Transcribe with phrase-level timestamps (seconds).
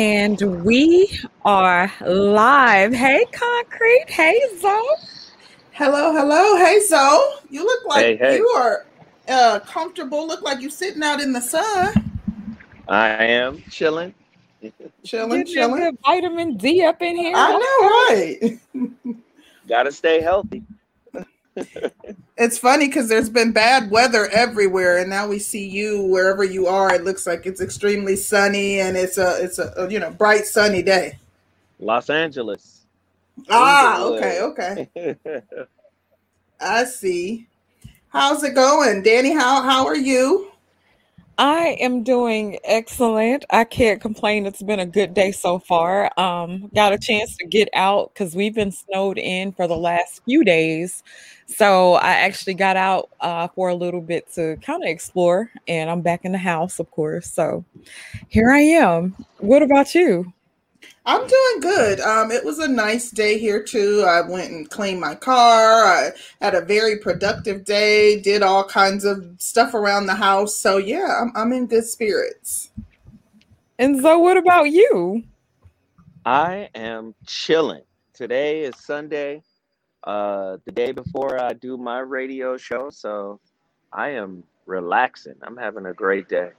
[0.00, 1.10] And we
[1.44, 2.92] are live.
[2.94, 4.04] Hey, Concrete.
[4.06, 4.80] Hey, Zo.
[5.72, 6.56] Hello, hello.
[6.56, 7.32] Hey, Zo.
[7.50, 8.36] You look like Hey, hey.
[8.36, 8.86] you are
[9.28, 10.24] uh, comfortable.
[10.24, 12.12] Look like you're sitting out in the sun,
[12.86, 14.14] I am chilling.
[15.02, 15.80] chilling, chilling.
[15.82, 17.34] good vitamin D up in here.
[17.34, 19.16] I know, right?
[19.68, 20.62] Gotta stay healthy.
[22.38, 26.68] It's funny because there's been bad weather everywhere, and now we see you wherever you
[26.68, 26.94] are.
[26.94, 30.46] It looks like it's extremely sunny, and it's a it's a, a, you know bright
[30.46, 31.18] sunny day.
[31.80, 32.82] Los Angeles.
[33.50, 35.16] Ah, okay, okay.
[36.60, 37.48] I see.
[38.10, 39.32] How's it going, Danny?
[39.32, 40.52] How how are you?
[41.40, 43.44] I am doing excellent.
[43.50, 44.44] I can't complain.
[44.44, 46.10] It's been a good day so far.
[46.18, 50.20] Um, got a chance to get out because we've been snowed in for the last
[50.24, 51.04] few days.
[51.46, 55.88] So I actually got out uh, for a little bit to kind of explore, and
[55.88, 57.30] I'm back in the house, of course.
[57.30, 57.64] So
[58.28, 59.16] here I am.
[59.38, 60.32] What about you?
[61.06, 62.00] I'm doing good.
[62.00, 64.04] Um, it was a nice day here too.
[64.06, 65.84] I went and cleaned my car.
[65.84, 68.20] I had a very productive day.
[68.20, 70.56] Did all kinds of stuff around the house.
[70.56, 72.70] So yeah, I'm I'm in good spirits.
[73.78, 75.22] And so, what about you?
[76.26, 77.84] I am chilling.
[78.12, 79.42] Today is Sunday,
[80.02, 83.38] uh, the day before I do my radio show, so
[83.92, 85.36] I am relaxing.
[85.42, 86.50] I'm having a great day.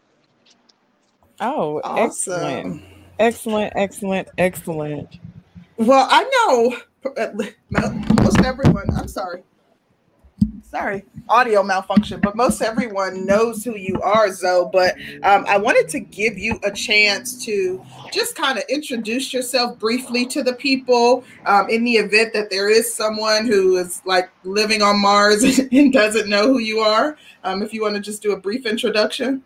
[1.41, 1.81] Oh.
[1.83, 2.03] Awesome.
[2.05, 2.83] Excellent,
[3.19, 4.29] excellent, excellent.
[4.37, 5.19] Excellent.
[5.77, 6.77] Well, I know
[8.21, 8.85] most everyone.
[8.95, 9.43] I'm sorry.
[10.61, 14.69] Sorry, audio malfunction, but most everyone knows who you are, Zo.
[14.71, 19.79] But um, I wanted to give you a chance to just kind of introduce yourself
[19.79, 24.29] briefly to the people um, in the event that there is someone who is like
[24.43, 27.17] living on Mars and doesn't know who you are.
[27.43, 29.41] Um, if you want to just do a brief introduction.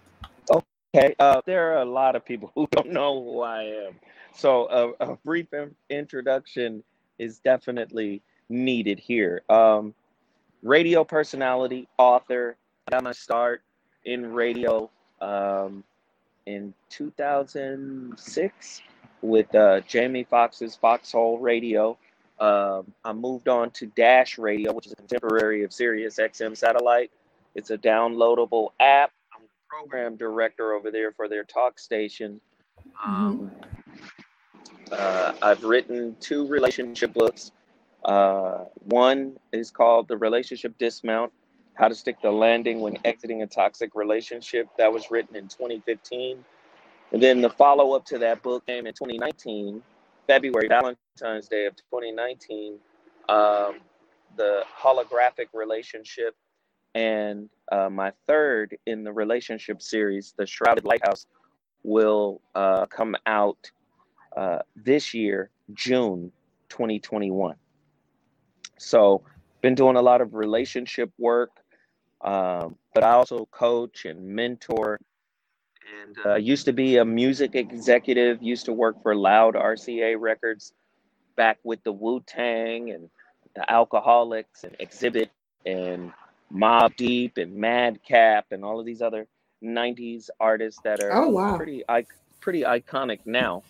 [0.95, 3.95] Okay, uh, there are a lot of people who don't know who I am.
[4.35, 6.83] So uh, a brief in- introduction
[7.17, 9.41] is definitely needed here.
[9.49, 9.93] Um,
[10.61, 12.57] radio personality, author.
[12.91, 13.61] Got my start
[14.05, 14.89] in radio
[15.21, 15.83] um,
[16.45, 18.81] in 2006
[19.21, 21.97] with uh, Jamie Foxx's Foxhole Radio.
[22.39, 27.09] Um, I moved on to Dash Radio, which is a contemporary of Sirius XM satellite.
[27.55, 29.11] It's a downloadable app.
[29.73, 32.39] Program director over there for their talk station.
[33.03, 33.51] Um,
[34.91, 37.51] uh, I've written two relationship books.
[38.05, 41.31] Uh, one is called The Relationship Dismount
[41.73, 44.67] How to Stick the Landing When Exiting a Toxic Relationship.
[44.77, 46.45] That was written in 2015.
[47.11, 49.81] And then the follow up to that book came in 2019,
[50.27, 52.77] February, Valentine's Day of 2019.
[53.27, 53.79] Um,
[54.35, 56.35] the Holographic Relationship.
[56.93, 61.25] And uh, my third in the relationship series, The Shrouded Lighthouse,
[61.81, 63.71] will uh, come out
[64.37, 66.31] uh, this year, June
[66.69, 67.55] 2021.
[68.77, 69.23] So,
[69.61, 71.51] been doing a lot of relationship work,
[72.21, 74.99] um, but I also coach and mentor.
[76.01, 78.41] And uh, used to be a music executive.
[78.41, 80.73] Used to work for Loud RCA Records,
[81.35, 83.09] back with the Wu Tang and
[83.55, 85.29] the Alkaholiks and Xzibit
[85.65, 86.11] and
[86.53, 89.27] Mobb Deep and Madcap and all of these other
[89.63, 91.57] '90s artists that are Oh wow!
[91.57, 91.83] pretty
[92.39, 93.63] pretty iconic now.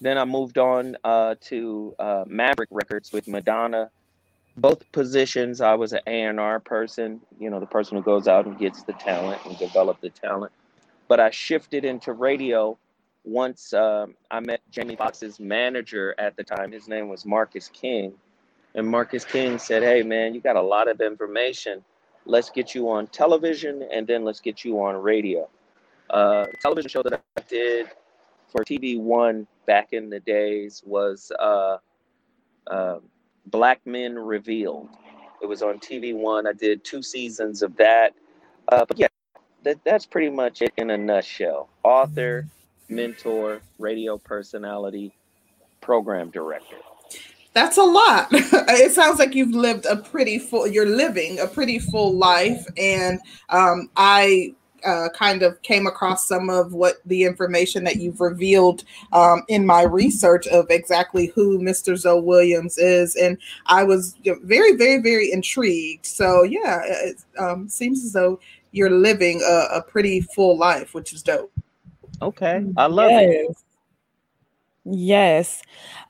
[0.00, 3.90] Then I moved on uh, to uh, Maverick Records with Madonna.
[4.58, 8.58] Both positions, I was an A&R person, you know, the person who goes out and
[8.58, 10.52] gets the talent and develop the talent.
[11.08, 12.78] But I shifted into radio
[13.24, 16.72] once um, I met Jamie Foxx's manager at the time.
[16.72, 18.14] His name was Marcus King.
[18.74, 21.84] And Marcus King said, hey, man, you got a lot of information.
[22.26, 25.48] Let's get you on television and then let's get you on radio.
[26.10, 27.86] Uh, television show that I did
[28.50, 31.78] for TV One back in the days was uh,
[32.66, 32.98] uh,
[33.46, 34.88] Black Men Revealed.
[35.42, 36.46] It was on TV One.
[36.46, 38.14] I did two seasons of that.
[38.68, 39.08] Uh, but yeah,
[39.62, 41.68] that, that's pretty much it in a nutshell.
[41.84, 42.46] Author,
[42.88, 45.12] mentor, radio personality,
[45.80, 46.76] program director.
[47.56, 48.28] That's a lot.
[48.32, 50.66] it sounds like you've lived a pretty full.
[50.66, 53.18] You're living a pretty full life, and
[53.48, 54.54] um, I
[54.84, 59.64] uh, kind of came across some of what the information that you've revealed um, in
[59.64, 61.96] my research of exactly who Mr.
[61.96, 66.04] Zo Williams is, and I was very, very, very intrigued.
[66.04, 68.38] So yeah, it um, seems as though
[68.72, 71.50] you're living a, a pretty full life, which is dope.
[72.20, 73.56] Okay, I love it.
[74.88, 75.62] Yes.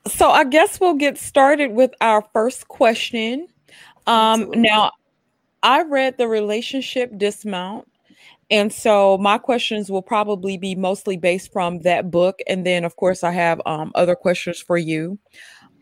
[0.06, 3.48] So I guess we'll get started with our first question.
[4.06, 4.92] Um, now,
[5.62, 7.88] I read the relationship dismount,
[8.50, 12.40] And so my questions will probably be mostly based from that book.
[12.46, 15.18] And then, of course, I have um, other questions for you.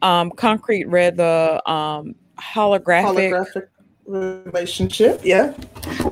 [0.02, 3.68] Um, Concrete read the um, holographic, holographic
[4.06, 5.20] relationship.
[5.24, 5.54] Yeah.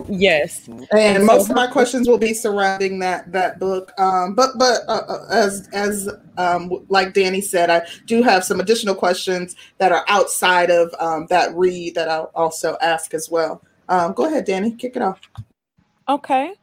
[0.08, 0.66] Yes.
[0.68, 3.92] And, and most of my questions will be surrounding that that book.
[3.98, 8.60] Um, but but uh, uh, as as um, like Danny said, I do have some
[8.60, 13.62] additional questions that are outside of um, that read that I'll also ask as well.
[13.88, 14.72] Um, go ahead, Danny.
[14.72, 15.20] Kick it off.
[16.08, 16.54] Okay.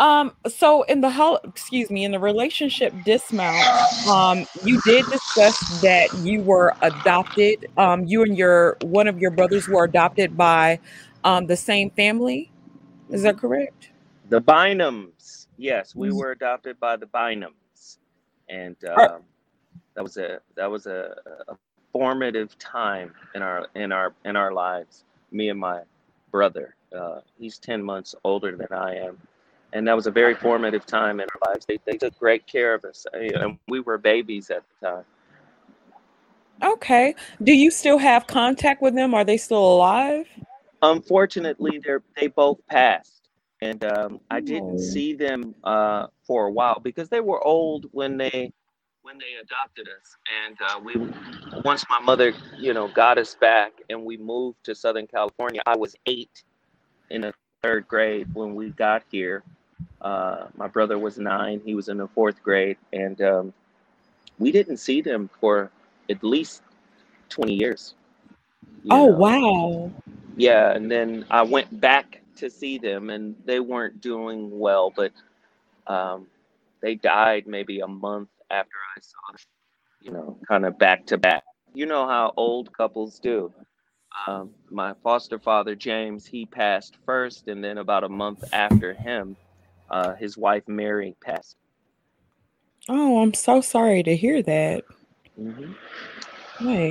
[0.00, 3.62] Um, so in the whole, excuse me, in the relationship dismount,
[4.08, 7.66] um, you did discuss that you were adopted.
[7.76, 10.80] Um, you and your one of your brothers were adopted by
[11.22, 12.50] um the same family.
[13.10, 13.90] Is that correct?
[14.30, 15.48] The Bynums.
[15.58, 16.14] Yes, we mm.
[16.14, 17.98] were adopted by the Bynums,
[18.48, 19.20] and um,
[19.94, 21.14] that was a that was a,
[21.48, 21.56] a
[21.92, 25.04] formative time in our in our in our lives.
[25.30, 25.82] Me and my
[26.30, 26.74] brother.
[26.96, 29.18] Uh, he's ten months older than I am
[29.72, 31.66] and that was a very formative time in our lives.
[31.66, 35.04] They, they took great care of us, and we were babies at the time.
[36.62, 37.14] Okay.
[37.42, 39.14] Do you still have contact with them?
[39.14, 40.26] Are they still alive?
[40.82, 43.28] Unfortunately, they're they both passed,
[43.60, 44.78] and um, I didn't oh.
[44.78, 48.52] see them uh, for a while because they were old when they
[49.02, 50.16] when they adopted us.
[50.46, 54.74] And uh, we once my mother, you know, got us back, and we moved to
[54.74, 55.60] Southern California.
[55.66, 56.44] I was eight
[57.10, 59.42] in the third grade when we got here,
[60.00, 63.52] uh, my brother was nine; he was in the fourth grade, and um,
[64.38, 65.70] we didn't see them for
[66.08, 66.62] at least
[67.28, 67.94] twenty years.
[68.90, 69.16] Oh know?
[69.16, 69.92] wow!
[70.36, 75.12] Yeah, and then I went back to see them, and they weren't doing well, but
[75.86, 76.26] um,
[76.80, 79.40] they died maybe a month after I saw them.
[80.00, 81.44] You know, kind of back to back.
[81.74, 83.52] You know how old couples do.
[84.26, 89.36] Um, my foster father James, he passed first, and then about a month after him,
[89.90, 91.56] uh, his wife Mary passed.
[92.88, 94.84] Oh, I'm so sorry to hear that.
[95.40, 95.72] Mm-hmm.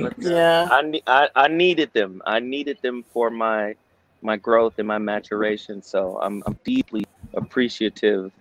[0.02, 2.22] But, yeah, I, I I needed them.
[2.26, 3.76] I needed them for my
[4.20, 5.82] my growth and my maturation.
[5.82, 8.32] So I'm I'm deeply appreciative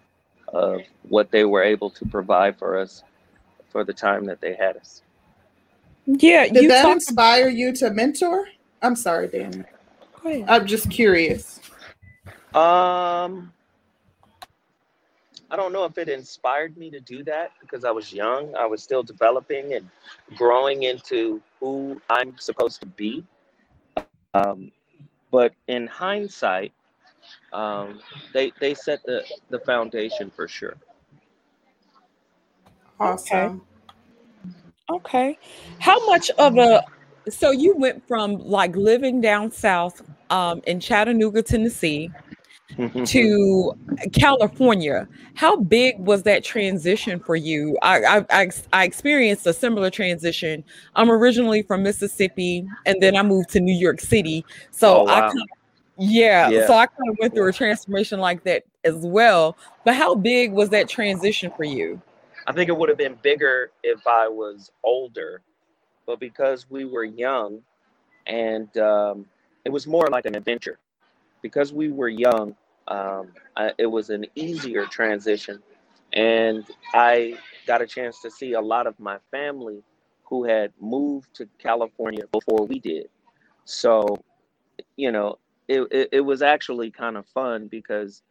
[0.48, 3.04] of what they were able to provide for us
[3.70, 5.04] for the time that they had us.
[6.08, 8.48] Yeah, did that inspire you to mentor?
[8.82, 9.68] I'm sorry, Dan.
[10.26, 11.60] I'm just curious.
[12.56, 13.54] Um,
[15.52, 18.56] I don't know if it inspired me to do that because I was young.
[18.56, 19.90] I was still developing and
[20.36, 23.26] growing into who I'm supposed to be.
[24.34, 24.72] Um,
[25.32, 26.72] but in hindsight,
[27.52, 28.00] um,
[28.34, 30.76] they they set the the foundation for sure.
[33.00, 33.62] Awesome.
[34.90, 35.34] Okay.
[35.34, 35.40] okay.
[35.80, 36.84] How much of a
[37.30, 42.12] so you went from like living down south um, in Chattanooga, Tennessee,
[43.06, 43.74] to
[44.14, 45.08] California.
[45.36, 47.78] How big was that transition for you?
[47.82, 50.64] I, I, I experienced a similar transition.
[50.96, 54.46] I'm originally from Mississippi, and then I moved to New York City.
[54.72, 55.14] So oh, wow.
[55.14, 55.48] I kind of,
[55.98, 59.58] yeah, yeah, so I kind of went through a transformation like that as well.
[59.84, 62.02] But how big was that transition for you?
[62.48, 65.42] I think it would have been bigger if I was older,
[66.06, 67.62] but because we were young,
[68.28, 69.26] and um,
[69.66, 70.80] it was more like an adventure
[71.42, 72.56] because we were young,
[72.90, 75.62] um, I, it was an easier transition.
[76.14, 79.84] And I got a chance to see a lot of my family
[80.24, 83.10] who had moved to California before we did.
[83.66, 84.18] So,
[84.96, 88.24] you know, it, it, it was actually kind of fun because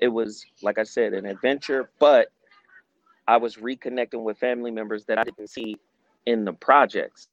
[0.00, 2.28] it was, like I said, an adventure, but
[3.26, 5.78] I was reconnecting with family members that I didn't see
[6.26, 7.28] in the projects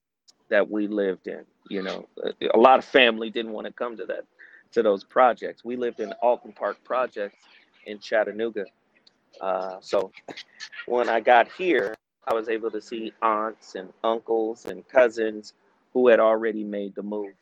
[0.49, 1.43] that we lived in.
[1.69, 2.07] You know,
[2.53, 4.23] a lot of family didn't want to come to that
[4.71, 5.63] to those projects.
[5.63, 7.43] We lived in Alton Park projects
[7.85, 8.65] in Chattanooga.
[9.39, 10.11] Uh, so
[10.85, 11.95] when I got here,
[12.27, 15.53] I was able to see aunts and uncles and cousins
[15.93, 17.33] who had already made the move.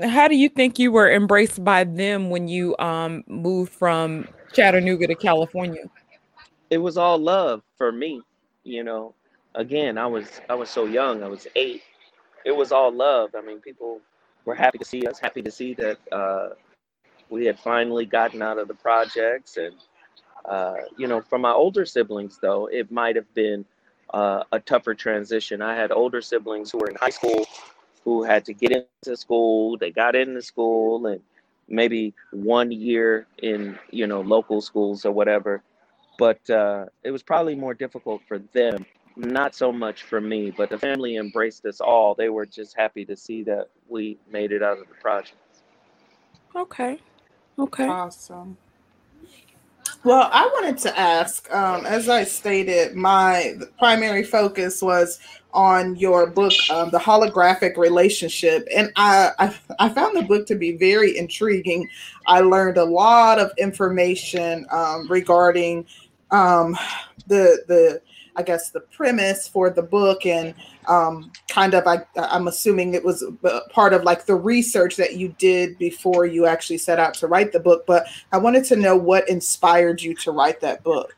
[0.00, 5.06] How do you think you were embraced by them when you um, moved from Chattanooga
[5.06, 5.84] to California?
[6.70, 8.20] It was all love for me,
[8.64, 9.14] you know.
[9.54, 11.22] Again, I was I was so young.
[11.22, 11.82] I was eight.
[12.44, 13.30] It was all love.
[13.36, 14.00] I mean, people
[14.44, 16.50] we're happy to see us, happy to see that uh,
[17.30, 19.56] we had finally gotten out of the projects.
[19.56, 19.74] And,
[20.44, 23.64] uh, you know, for my older siblings, though, it might have been
[24.12, 25.62] uh, a tougher transition.
[25.62, 27.46] I had older siblings who were in high school
[28.04, 29.78] who had to get into school.
[29.78, 31.20] They got into school and
[31.68, 35.62] maybe one year in, you know, local schools or whatever.
[36.18, 38.84] But uh, it was probably more difficult for them
[39.16, 42.14] not so much for me, but the family embraced us all.
[42.14, 45.36] They were just happy to see that we made it out of the project.
[46.54, 46.98] Okay.
[47.58, 47.86] Okay.
[47.86, 48.56] Awesome.
[50.02, 55.18] Well, I wanted to ask, um, as I stated, my primary focus was
[55.54, 58.66] on your book, um, The Holographic Relationship.
[58.74, 61.88] And I, I, I, found the book to be very intriguing.
[62.26, 65.86] I learned a lot of information um, regarding
[66.32, 66.76] um,
[67.28, 68.02] the, the,
[68.36, 70.54] I guess, the premise for the book and
[70.88, 73.24] um, kind of, I, I'm assuming it was
[73.70, 77.52] part of like the research that you did before you actually set out to write
[77.52, 77.84] the book.
[77.86, 81.14] But I wanted to know what inspired you to write that book.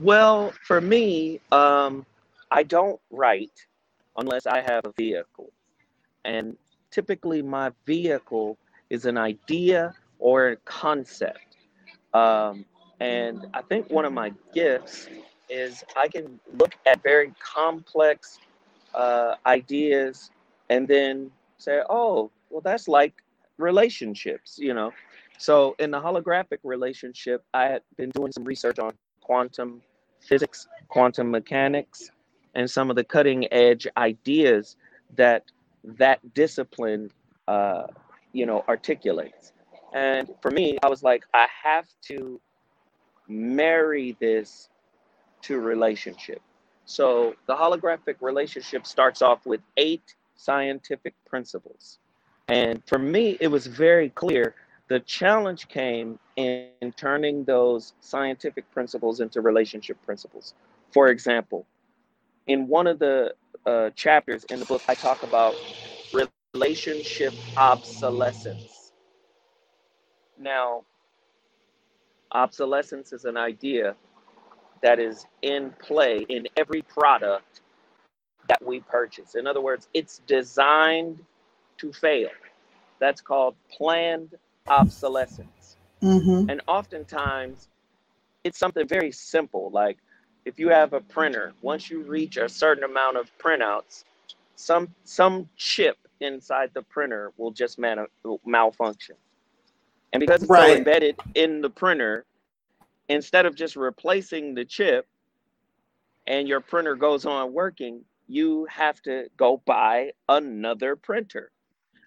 [0.00, 2.04] Well, for me, um,
[2.50, 3.66] I don't write
[4.16, 5.50] unless I have a vehicle.
[6.24, 6.56] And
[6.90, 8.58] typically, my vehicle
[8.90, 11.56] is an idea or a concept.
[12.14, 12.64] Um,
[13.00, 15.08] and I think one of my gifts
[15.48, 18.38] is I can look at very complex
[18.94, 20.30] uh, ideas
[20.70, 23.14] and then say, oh, well, that's like
[23.58, 24.92] relationships, you know.
[25.38, 29.82] So in the holographic relationship, I had been doing some research on quantum
[30.20, 32.10] physics, quantum mechanics,
[32.54, 34.76] and some of the cutting edge ideas
[35.14, 35.44] that
[35.84, 37.10] that discipline
[37.46, 37.86] uh,
[38.32, 39.52] you know articulates
[39.94, 42.40] and for me i was like i have to
[43.28, 44.68] marry this
[45.46, 46.40] to relationship.
[46.84, 51.98] So the holographic relationship starts off with eight scientific principles.
[52.48, 54.54] And for me it was very clear
[54.88, 60.54] the challenge came in, in turning those scientific principles into relationship principles.
[60.92, 61.66] For example
[62.46, 63.34] in one of the
[63.66, 65.54] uh, chapters in the book, I talk about
[66.54, 68.92] relationship obsolescence.
[70.38, 70.84] Now,
[72.32, 73.96] obsolescence is an idea
[74.82, 77.60] that is in play in every product
[78.48, 79.34] that we purchase.
[79.34, 81.18] In other words, it's designed
[81.78, 82.30] to fail.
[82.98, 84.34] That's called planned
[84.68, 85.76] obsolescence.
[86.02, 86.50] Mm-hmm.
[86.50, 87.68] And oftentimes,
[88.44, 89.98] it's something very simple like
[90.44, 94.04] if you have a printer, once you reach a certain amount of printouts,
[94.54, 98.06] some some chip inside the printer will just man-
[98.46, 99.16] malfunction.
[100.12, 100.70] And because it's right.
[100.70, 102.24] so embedded in the printer,
[103.08, 105.06] instead of just replacing the chip
[106.26, 111.50] and your printer goes on working, you have to go buy another printer.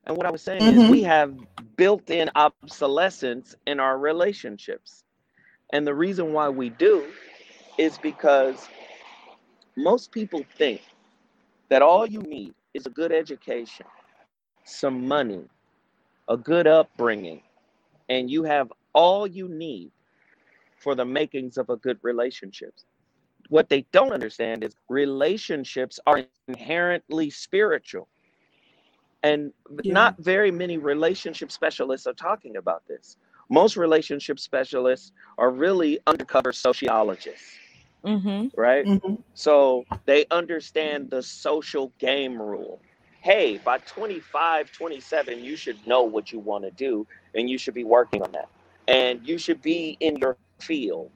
[0.06, 0.80] And what I was saying mm-hmm.
[0.82, 1.38] is we have
[1.78, 5.04] built-in obsolescence in our relationships.
[5.72, 7.06] And the reason why we do
[7.78, 8.68] is because
[9.76, 10.82] most people think
[11.70, 13.86] that all you need is a good education,
[14.66, 15.44] some money,
[16.28, 17.42] a good upbringing,
[18.10, 19.92] and you have all you need
[20.80, 22.74] for the makings of a good relationship.
[23.50, 28.08] What they don't understand is relationships are inherently spiritual.
[29.22, 29.52] And
[29.84, 29.94] yeah.
[29.94, 33.18] not very many relationship specialists are talking about this.
[33.50, 37.60] Most relationship specialists are really undercover sociologists
[38.04, 38.60] mm-hmm.
[38.60, 38.86] right?
[38.86, 39.16] Mm-hmm.
[39.34, 42.82] So they understand the social game rule.
[43.22, 47.06] Hey, by 25, 27, you should know what you want to do
[47.36, 48.50] and you should be working on that.
[48.88, 51.12] And you should be in your field.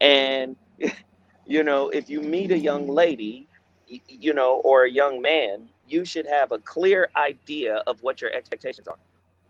[0.00, 0.56] And,
[1.46, 3.48] you know, if you meet a young lady,
[3.86, 8.32] you know, or a young man, you should have a clear idea of what your
[8.32, 8.96] expectations are.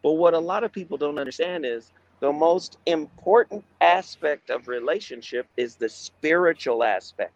[0.03, 5.47] But what a lot of people don't understand is the most important aspect of relationship
[5.57, 7.33] is the spiritual aspect.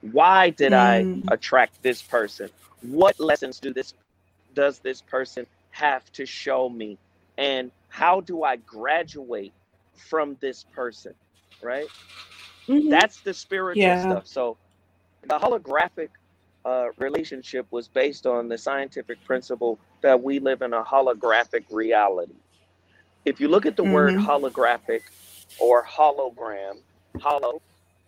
[0.00, 1.24] Why did mm.
[1.28, 2.48] I attract this person?
[2.82, 3.94] What lessons do this
[4.54, 6.98] does this person have to show me?
[7.38, 9.52] And how do I graduate
[9.94, 11.14] from this person?
[11.62, 11.86] Right?
[12.68, 12.88] Mm-hmm.
[12.88, 14.02] That's the spiritual yeah.
[14.02, 14.26] stuff.
[14.26, 14.56] So
[15.22, 16.08] the holographic
[16.64, 22.34] uh, relationship was based on the scientific principle that we live in a holographic reality
[23.24, 23.92] if you look at the mm-hmm.
[23.92, 25.02] word holographic
[25.58, 26.78] or hologram,
[27.20, 27.60] hollow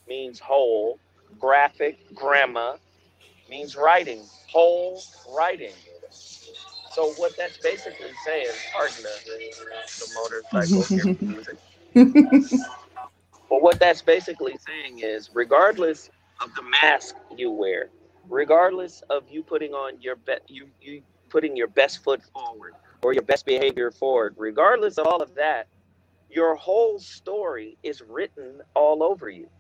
[0.09, 0.99] means whole,
[1.39, 2.79] graphic, gramma
[3.51, 5.03] means writing, whole
[5.35, 5.73] writing.
[6.11, 9.19] So what that's basically saying, pardon the,
[9.99, 10.09] the
[10.55, 11.45] motorcycle
[13.53, 16.09] but what that's basically saying is regardless
[16.41, 17.91] of the mask you wear,
[18.31, 23.13] regardless of you putting on your be- you you putting your best foot forward, or
[23.13, 24.35] your best behavior forward.
[24.39, 25.67] Regardless of all of that,
[26.31, 29.51] your whole story is written all over you.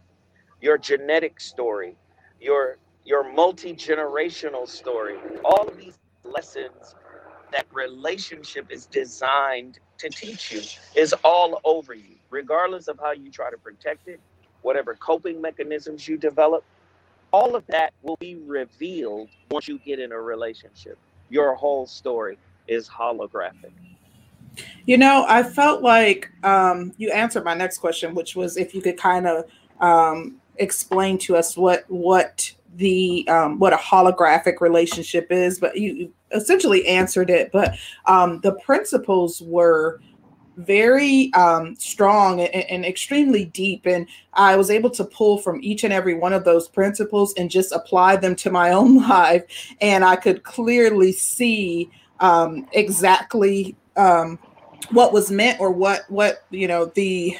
[0.63, 1.95] Your genetic story,
[2.41, 6.95] your your multi-generational story, all of these lessons
[7.53, 10.63] that relationship is designed to teach you
[10.95, 14.19] is all over you, regardless of how you try to protect it,
[14.63, 16.65] whatever coping mechanisms you develop,
[17.31, 20.99] all of that will be revealed once you get in a relationship.
[21.31, 23.73] Your whole story is holographic.
[24.85, 28.83] You know, I felt like um, you answered my next question, which was if you
[28.83, 29.45] could kind of
[29.81, 36.13] um, explain to us what what the um, what a holographic relationship is, but you
[36.33, 37.51] essentially answered it.
[37.51, 40.01] But um, the principles were
[40.57, 43.87] very um, strong and, and, extremely deep.
[43.87, 47.51] And I was able to pull from each and every one of those principles and
[47.51, 49.45] just apply them to my own life.
[49.81, 51.91] And I could clearly see
[52.21, 54.39] um, exactly um,
[54.91, 57.37] what was meant or what what you know the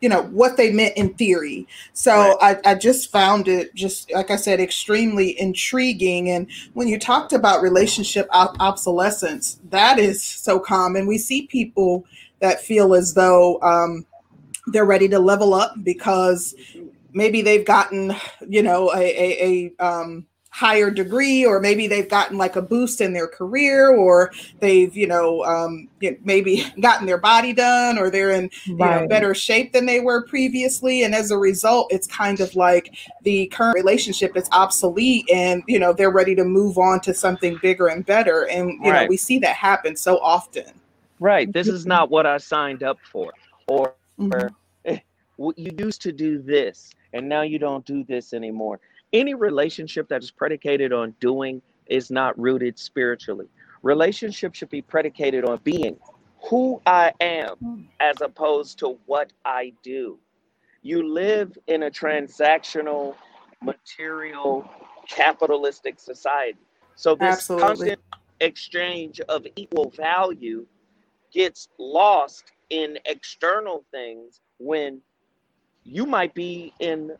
[0.00, 2.60] you know what they meant in theory so right.
[2.64, 7.32] I, I just found it just like i said extremely intriguing and when you talked
[7.32, 12.06] about relationship obsolescence that is so common we see people
[12.44, 14.04] that feel as though um,
[14.66, 16.54] they're ready to level up because
[17.14, 18.14] maybe they've gotten
[18.46, 23.00] you know a, a, a um, higher degree or maybe they've gotten like a boost
[23.00, 25.88] in their career or they've you know um,
[26.22, 29.00] maybe gotten their body done or they're in right.
[29.00, 32.94] know, better shape than they were previously and as a result it's kind of like
[33.22, 37.58] the current relationship is obsolete and you know they're ready to move on to something
[37.62, 39.04] bigger and better and you right.
[39.04, 40.66] know we see that happen so often
[41.24, 43.32] right this is not what i signed up for
[43.68, 44.48] or, mm-hmm.
[44.84, 44.98] Eh,
[45.38, 48.78] you used to do this and now you don't do this anymore
[49.14, 53.46] any relationship that is predicated on doing is not rooted spiritually.
[53.82, 55.96] Relationship should be predicated on being
[56.50, 60.18] who I am as opposed to what I do.
[60.82, 63.14] You live in a transactional,
[63.62, 64.68] material,
[65.08, 66.58] capitalistic society.
[66.96, 67.66] So this Absolutely.
[67.66, 68.00] constant
[68.40, 70.66] exchange of equal value
[71.34, 75.00] gets lost in external things when
[75.82, 77.10] you might be in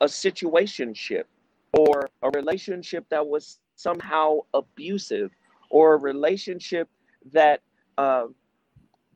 [0.00, 1.24] a situationship
[1.72, 5.30] or a relationship that was somehow abusive
[5.70, 6.88] or a relationship
[7.32, 7.62] that
[7.98, 8.26] uh,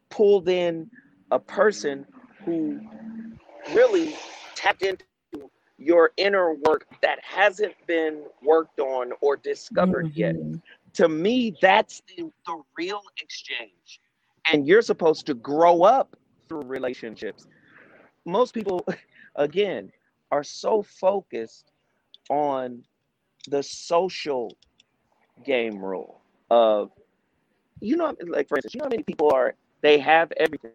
[0.09, 0.91] pulled in
[1.31, 2.05] a person
[2.45, 2.81] who
[3.73, 4.17] really
[4.55, 5.05] tapped into
[5.79, 10.19] your inner work that hasn't been worked on or discovered mm-hmm.
[10.19, 10.37] yet.
[10.95, 14.01] To me, that's the, the real exchange.
[14.51, 16.17] And you're supposed to grow up
[16.49, 17.47] through relationships.
[18.25, 18.87] Most people,
[19.37, 19.93] again,
[20.33, 21.73] are so focused
[22.29, 22.85] on
[23.49, 24.57] the social
[25.45, 26.91] game rule of
[27.81, 30.73] you know like for instance you know how many people are they have everything.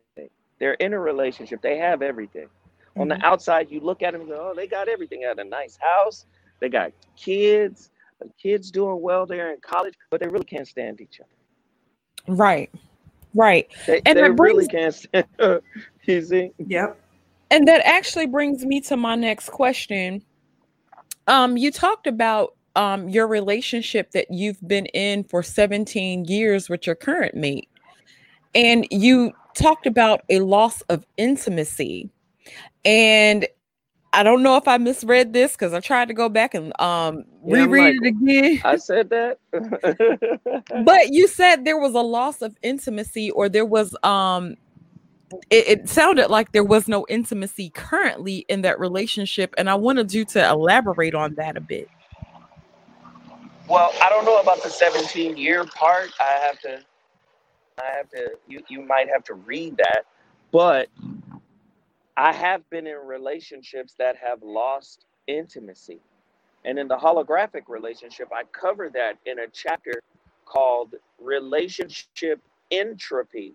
[0.57, 1.61] They're in a relationship.
[1.61, 2.47] They have everything.
[2.47, 3.01] Mm-hmm.
[3.01, 3.25] on the mm-hmm.
[3.25, 5.21] outside you look at them and go oh they got everything.
[5.21, 6.25] They at a nice house.
[6.59, 7.91] They got kids.
[8.19, 12.35] The kids doing well they're in college but they really can't stand each other.
[12.35, 12.71] Right
[13.35, 15.27] right they, and they brings, really can't stand
[16.03, 16.99] you see yep
[17.51, 20.23] and that actually brings me to my next question.
[21.27, 26.85] Um, you talked about um, your relationship that you've been in for 17 years with
[26.85, 27.69] your current mate.
[28.53, 32.09] And you talked about a loss of intimacy.
[32.83, 33.47] And
[34.15, 37.25] I don't know if I misread this because I tried to go back and um,
[37.45, 38.61] yeah, reread like, it again.
[38.63, 39.39] I said that.
[40.85, 44.55] but you said there was a loss of intimacy or there was um
[45.49, 50.13] it, it, sounded like there was no intimacy currently in that relationship and i wanted
[50.13, 51.89] you to elaborate on that a bit
[53.67, 56.79] well i don't know about the 17 year part i have to
[57.79, 60.05] i have to you, you might have to read that
[60.51, 60.87] but
[62.17, 65.99] i have been in relationships that have lost intimacy
[66.63, 70.01] and in the holographic relationship i cover that in a chapter
[70.45, 72.39] called relationship
[72.71, 73.53] entropy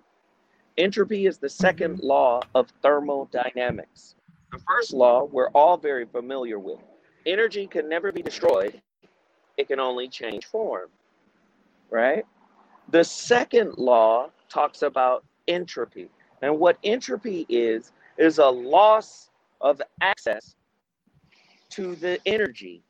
[0.80, 2.06] Entropy is the second mm-hmm.
[2.06, 4.14] law of thermodynamics.
[4.52, 6.78] The first law we're all very familiar with.
[7.26, 8.80] Energy can never be destroyed,
[9.58, 10.88] it can only change form,
[11.90, 12.24] right?
[12.90, 16.08] The second law talks about entropy.
[16.42, 19.30] And what entropy is, is a loss
[19.60, 20.54] of access
[21.70, 22.82] to the energy,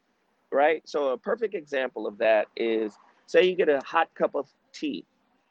[0.50, 0.82] right?
[0.86, 2.92] So, a perfect example of that is
[3.26, 5.04] say you get a hot cup of tea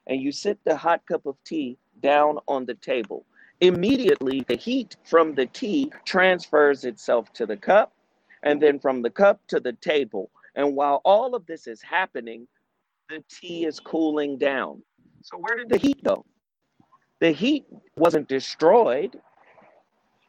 [0.07, 3.25] and you sit the hot cup of tea down on the table.
[3.61, 7.93] Immediately, the heat from the tea transfers itself to the cup,
[8.43, 10.29] and then from the cup to the table.
[10.55, 12.47] And while all of this is happening,
[13.09, 14.81] the tea is cooling down.
[15.23, 16.25] So, where did the heat go?
[17.19, 17.65] The heat
[17.97, 19.19] wasn't destroyed.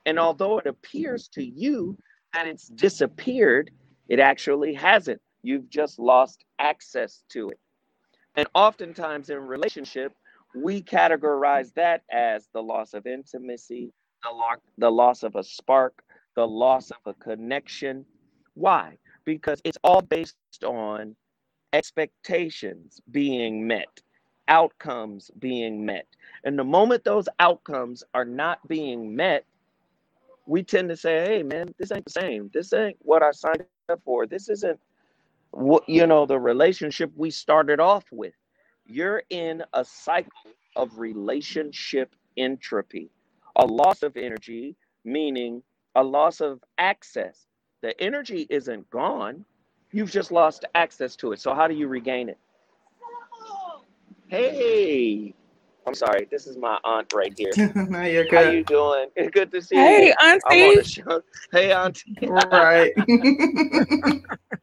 [0.06, 1.96] And although it appears to you
[2.32, 3.70] that it's disappeared,
[4.08, 5.20] it actually hasn't.
[5.42, 7.58] You've just lost access to it.
[8.36, 10.12] And oftentimes in relationship,
[10.54, 16.02] we categorize that as the loss of intimacy, the, lo- the loss of a spark,
[16.34, 18.04] the loss of a connection.
[18.54, 18.98] Why?
[19.24, 21.16] Because it's all based on
[21.72, 24.00] expectations being met,
[24.48, 26.06] outcomes being met.
[26.44, 29.44] And the moment those outcomes are not being met,
[30.50, 32.50] we tend to say, hey, man, this ain't the same.
[32.52, 34.26] This ain't what I signed up for.
[34.26, 34.80] This isn't
[35.52, 38.34] what, you know, the relationship we started off with.
[38.84, 43.10] You're in a cycle of relationship entropy,
[43.54, 45.62] a loss of energy, meaning
[45.94, 47.46] a loss of access.
[47.80, 49.44] The energy isn't gone,
[49.92, 51.38] you've just lost access to it.
[51.38, 52.38] So, how do you regain it?
[54.26, 55.32] Hey,
[55.87, 56.27] I'm sorry.
[56.31, 57.53] This is my aunt right here.
[57.75, 59.09] no, you're How you doing?
[59.33, 60.14] Good to see Hey, you.
[60.47, 61.03] I'm on Auntie.
[61.53, 62.16] Hey, auntie.
[62.23, 62.93] right.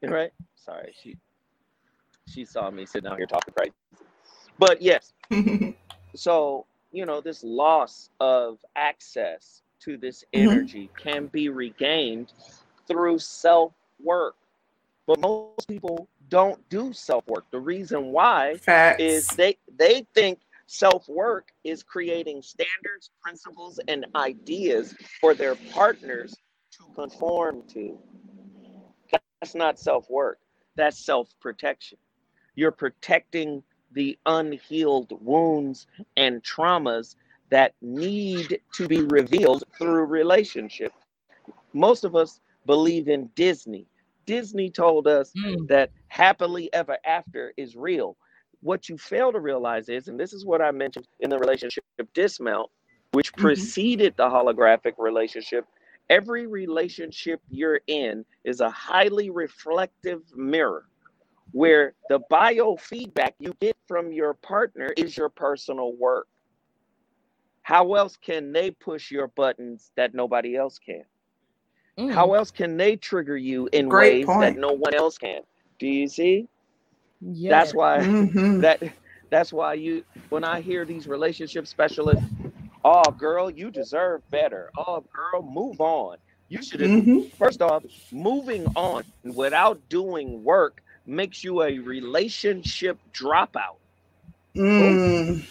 [0.07, 0.31] right?
[0.55, 1.17] Sorry, she
[2.27, 3.73] she saw me sitting out here talking crazy.
[4.59, 5.13] But yes,
[6.15, 10.67] so you know, this loss of access to this Mhm.
[10.67, 12.33] energy can be regained
[12.87, 14.35] through self work.
[15.07, 17.45] But most people don't do self work.
[17.51, 19.03] The reason why Facts.
[19.03, 26.35] is they they think self work is creating standards, principles, and ideas for their partners
[26.73, 27.97] to conform to.
[29.11, 30.39] That's not self work.
[30.75, 31.97] That's self protection.
[32.55, 37.15] You're protecting the unhealed wounds and traumas
[37.49, 40.93] that need to be revealed through relationship.
[41.73, 43.87] Most of us believe in Disney.
[44.25, 45.67] Disney told us Mm.
[45.67, 48.17] that happily ever after is real.
[48.67, 51.85] What you fail to realize is, and this is what I mentioned in the relationship
[52.13, 52.69] dismount,
[53.13, 53.37] which Mhm.
[53.37, 55.65] preceded the holographic relationship.
[56.09, 60.85] Every relationship you're in is a highly reflective mirror
[61.53, 66.27] where the biofeedback you get from your partner is your personal work.
[67.61, 71.05] How else can they push your buttons that nobody else can?
[71.97, 72.11] Mm.
[72.11, 74.41] How else can they trigger you in Great ways point.
[74.41, 75.43] that no one else can?
[75.79, 76.49] Do you see?
[77.21, 77.47] Yes.
[77.47, 78.59] That's why Mhm.
[78.59, 78.81] that
[79.29, 82.31] that's why you when I hear these relationship specialists,
[82.83, 84.71] oh girl, you deserve better.
[84.77, 86.17] Oh girl, move on.
[86.49, 87.31] You should Mhm.
[87.37, 93.79] first off, moving on without doing work makes you a relationship dropout.
[94.55, 95.41] Mm.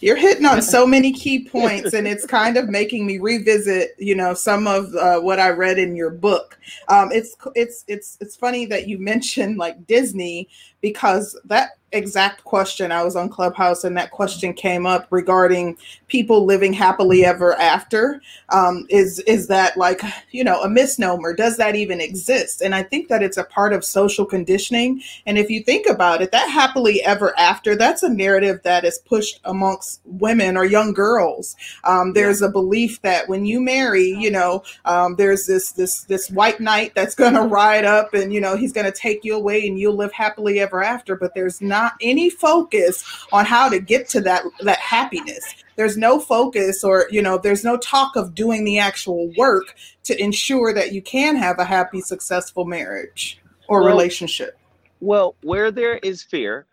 [0.00, 4.14] You're hitting on so many key points, and it's kind of making me revisit, you
[4.14, 6.58] know, some of uh, what I read in your book.
[6.88, 10.48] Um, it's it's it's it's funny that you mentioned like Disney
[10.80, 15.76] because that exact question I was on Clubhouse, and that question came up regarding
[16.08, 18.22] people living happily ever after.
[18.50, 21.34] Um, is is that like you know a misnomer?
[21.34, 22.62] Does that even exist?
[22.62, 24.92] And I think that it's a part of social conditioning
[25.26, 28.98] and if you think about it, that happily ever after, that's a narrative that is
[28.98, 31.56] pushed amongst women or young girls.
[31.84, 36.30] Um, there's a belief that when you marry, you know, um, there's this this this
[36.30, 39.36] white knight that's going to ride up and you know he's going to take you
[39.36, 41.16] away and you'll live happily ever after.
[41.16, 45.54] But there's not any focus on how to get to that that happiness.
[45.76, 50.20] There's no focus or you know there's no talk of doing the actual work to
[50.20, 54.58] ensure that you can have a happy, successful marriage or Well, relationship.
[55.00, 56.66] Well, where there is fear,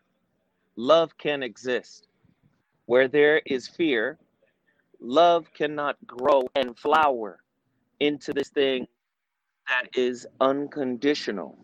[0.76, 2.08] love can exist.
[2.86, 4.17] Where there is fear,
[5.00, 7.39] love cannot grow and flower
[8.00, 8.88] into this thing
[9.67, 11.58] that is unconditional.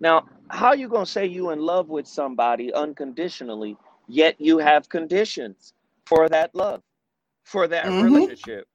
[0.00, 3.76] Now, how you going to say you in love with somebody unconditionally,
[4.08, 5.74] yet you have conditions
[6.06, 6.82] for that love,
[7.44, 8.00] for that Mhm.
[8.00, 8.68] relationship?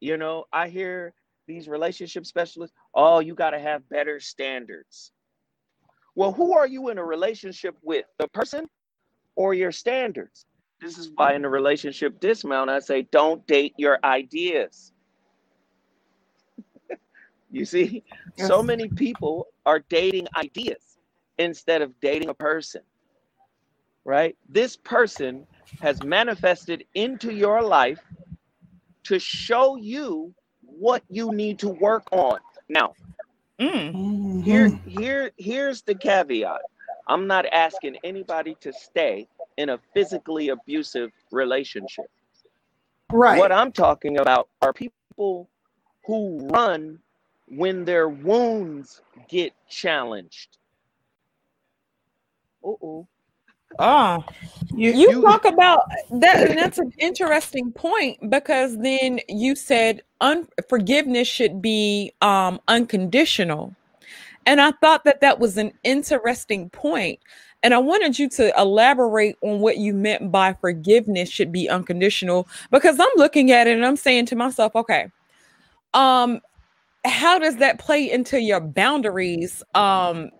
[0.00, 1.14] You know, I hear
[1.46, 5.12] these relationship specialists, oh, you got to have better standards.
[6.14, 8.06] Well, who are you in a relationship with?
[8.18, 8.68] The person
[9.36, 10.46] or your standards?
[10.80, 14.92] This is why in a relationship dismount, I say don't date your ideas.
[17.50, 18.04] you see,
[18.36, 20.98] so many people are dating ideas
[21.38, 22.82] instead of dating a person,
[24.04, 24.36] right?
[24.48, 25.46] This person
[25.80, 28.02] has manifested into your life
[29.04, 32.40] to show you what you need to work on.
[32.70, 32.94] Now,
[33.60, 33.96] Mm.
[34.40, 34.80] here Mhm.
[34.84, 36.62] here here's the caveat
[37.08, 39.28] i'm not asking anybody to stay
[39.58, 42.10] in a physically abusive relationship
[43.12, 43.36] Right.
[43.36, 45.50] what i'm talking about are people
[46.06, 47.00] who run
[47.50, 50.58] when their wounds get challenged
[52.64, 53.06] uh-oh
[53.78, 54.24] Ah.
[54.74, 60.02] you, You You- talk about that, and that's an interesting point because then you said
[60.20, 63.74] un- forgiveness should be um, unconditional,
[64.46, 66.82] and I thought that that was an interesting point.
[67.20, 67.20] point,
[67.62, 72.48] and I wanted you to elaborate on what you meant by forgiveness should be unconditional
[72.70, 75.10] because I'm looking at it and I'm saying to myself, okay,
[75.94, 76.40] um,
[77.08, 79.62] how does that play into your boundaries?
[79.74, 80.30] Um,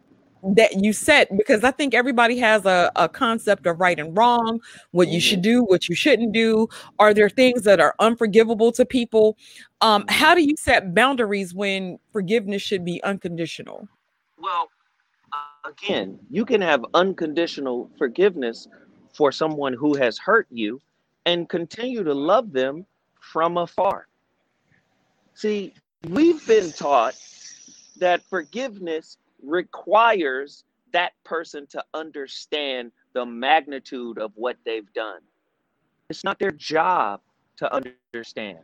[0.42, 4.61] that you set because I think everybody has a, a concept of right and wrong,
[4.92, 5.64] what you should mm-hmm.
[5.64, 6.68] do, what you shouldn't do.
[6.98, 9.37] Are there things that are unforgivable to people?
[9.81, 13.88] Um, how do you set boundaries when forgiveness should be unconditional?
[14.38, 14.68] Well,
[15.33, 18.68] uh, again, you can have unconditional forgiveness
[19.14, 20.81] for someone who has hurt you
[21.26, 22.87] and continue to love them
[23.20, 24.07] from afar.
[25.35, 25.74] See,
[26.07, 27.17] we've been taught
[27.99, 35.21] that forgiveness requires that person to understand the magnitude of what they've done.
[36.09, 37.21] It's not their job
[37.57, 38.61] to understand,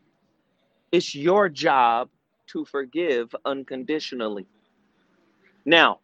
[0.93, 2.09] it's your job
[2.47, 4.47] to forgive unconditionally.
[5.65, 6.01] Now,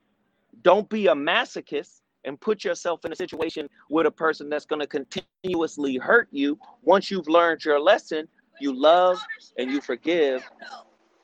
[0.62, 4.80] don't be a masochist and put yourself in a situation with a person that's going
[4.80, 6.58] to continuously hurt you.
[6.82, 8.26] Once you've learned your lesson,
[8.60, 9.18] you love
[9.58, 10.48] and you forgive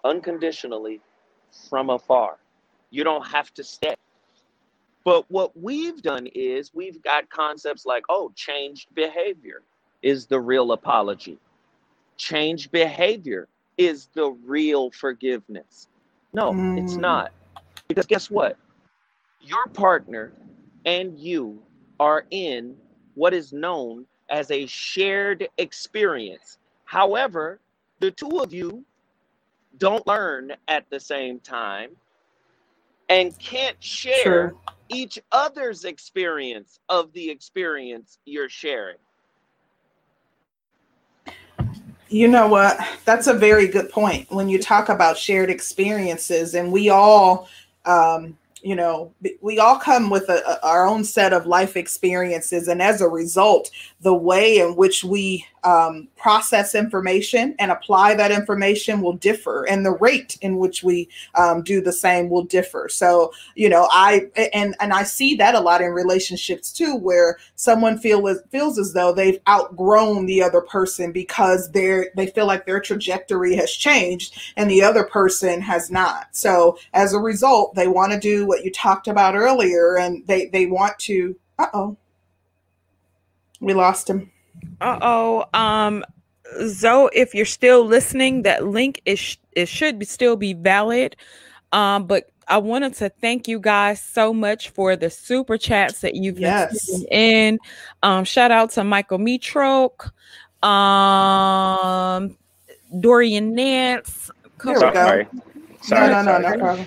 [0.05, 1.01] unconditionally
[1.69, 2.37] from afar.
[2.91, 3.95] You don't have to stay.
[5.05, 9.63] But what we've done is we've got concepts like, oh, changed behavior
[10.03, 11.39] is the real apology.
[12.17, 15.89] Changed behavior is the real forgiveness.
[16.33, 16.83] No, mm.
[16.83, 17.33] it's not.
[17.89, 18.57] Because guess what?
[19.41, 20.33] Your partner
[20.85, 21.63] and you
[22.01, 22.77] are in
[23.15, 26.59] what is known as a shared experience.
[26.85, 27.61] However,
[28.01, 28.85] the two of you
[29.79, 31.91] don't learn at the same time
[33.09, 34.55] and can't share sure.
[34.89, 38.97] each other's experience of the experience you're sharing.
[42.09, 42.79] You know what?
[43.05, 44.31] That's a very good point.
[44.31, 47.49] When you talk about shared experiences, and we all
[47.85, 52.69] um, you know we all come with a, a, our own set of life experiences
[52.69, 58.31] and as a result the way in which we um, process information and apply that
[58.31, 62.89] information will differ and the rate in which we um, do the same will differ.
[62.89, 67.39] So you know i and and i see that a lot in relationships too where
[67.57, 72.65] someone feel feels as though they've outgrown the other person because they're they feel like
[72.65, 76.29] their trajectory has changed and the other person has not.
[76.31, 80.47] So as a result they want to do what you talked about earlier and they
[80.47, 81.97] they want to uh-oh.
[83.61, 84.31] We lost him
[84.81, 85.45] uh oh.
[85.55, 86.05] Um,
[86.69, 91.17] Zo, if you're still listening, that link is it should be, still be valid.
[91.73, 96.15] Um, but I wanted to thank you guys so much for the super chats that
[96.15, 96.91] you've yes.
[96.91, 97.59] been in.
[98.03, 100.13] Um, shout out to Michael Mitrok,
[100.63, 102.37] um,
[103.01, 104.31] Dorian Nance.
[104.65, 104.93] There we go.
[104.93, 105.27] Sorry.
[105.83, 106.43] Sorry, no, no, sorry.
[106.43, 106.87] no, no problem.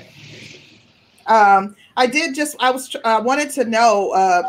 [1.27, 4.43] Um, I did just I was I uh, wanted to know uh,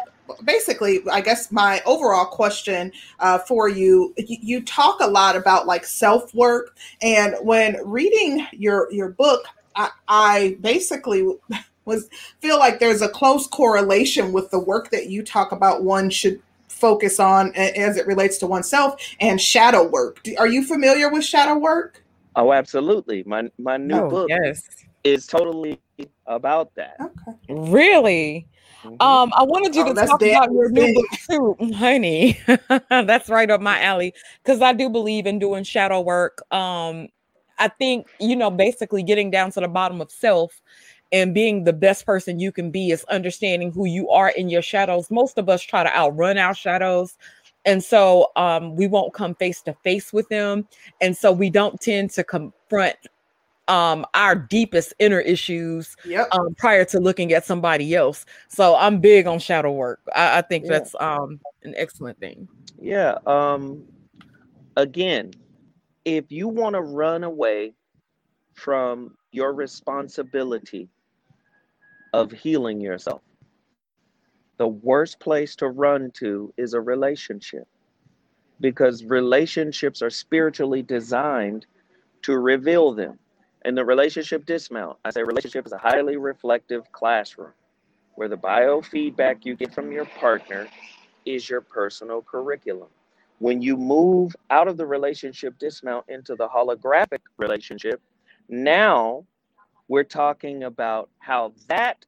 [0.44, 5.84] basically, I guess my overall question uh, for you, you talk a lot about like
[5.84, 9.44] self work, and when reading your your book,
[9.76, 11.36] I, I basically
[11.84, 12.08] was
[12.40, 15.84] feel like there's a close correlation with the work that you talk about.
[15.84, 20.20] One should focus on as it relates to oneself and shadow work.
[20.38, 22.02] Are you familiar with shadow work?
[22.36, 23.22] Oh, absolutely.
[23.24, 24.62] My my new oh, book yes.
[25.04, 25.80] is totally
[26.26, 26.96] about that.
[27.00, 27.36] Okay.
[27.48, 28.46] Really?
[28.84, 29.02] Mm-hmm.
[29.02, 32.40] Um, I wanted you oh, to talk about your new book too, honey.
[32.88, 36.42] that's right up my alley because I do believe in doing shadow work.
[36.52, 37.08] Um,
[37.58, 40.60] I think you know, basically getting down to the bottom of self
[41.12, 44.62] and being the best person you can be is understanding who you are in your
[44.62, 45.10] shadows.
[45.10, 47.18] Most of us try to outrun our shadows.
[47.64, 50.66] And so um, we won't come face to face with them.
[51.00, 52.96] And so we don't tend to confront
[53.70, 56.28] um, our deepest inner issues yep.
[56.32, 58.26] um, prior to looking at somebody else.
[58.48, 60.00] So I'm big on shadow work.
[60.14, 60.70] I, I think yeah.
[60.70, 62.48] that's um, an excellent thing.
[62.80, 63.18] Yeah.
[63.26, 63.84] Um,
[64.76, 65.30] again,
[66.04, 67.74] if you want to run away
[68.54, 70.88] from your responsibility
[72.12, 73.22] of healing yourself,
[74.56, 77.68] the worst place to run to is a relationship
[78.60, 81.66] because relationships are spiritually designed
[82.22, 83.18] to reveal them.
[83.64, 87.52] In the relationship dismount, I say relationship is a highly reflective classroom
[88.14, 90.66] where the biofeedback you get from your partner
[91.26, 92.88] is your personal curriculum.
[93.38, 98.00] When you move out of the relationship dismount into the holographic relationship,
[98.48, 99.26] now
[99.88, 102.04] we're talking about how that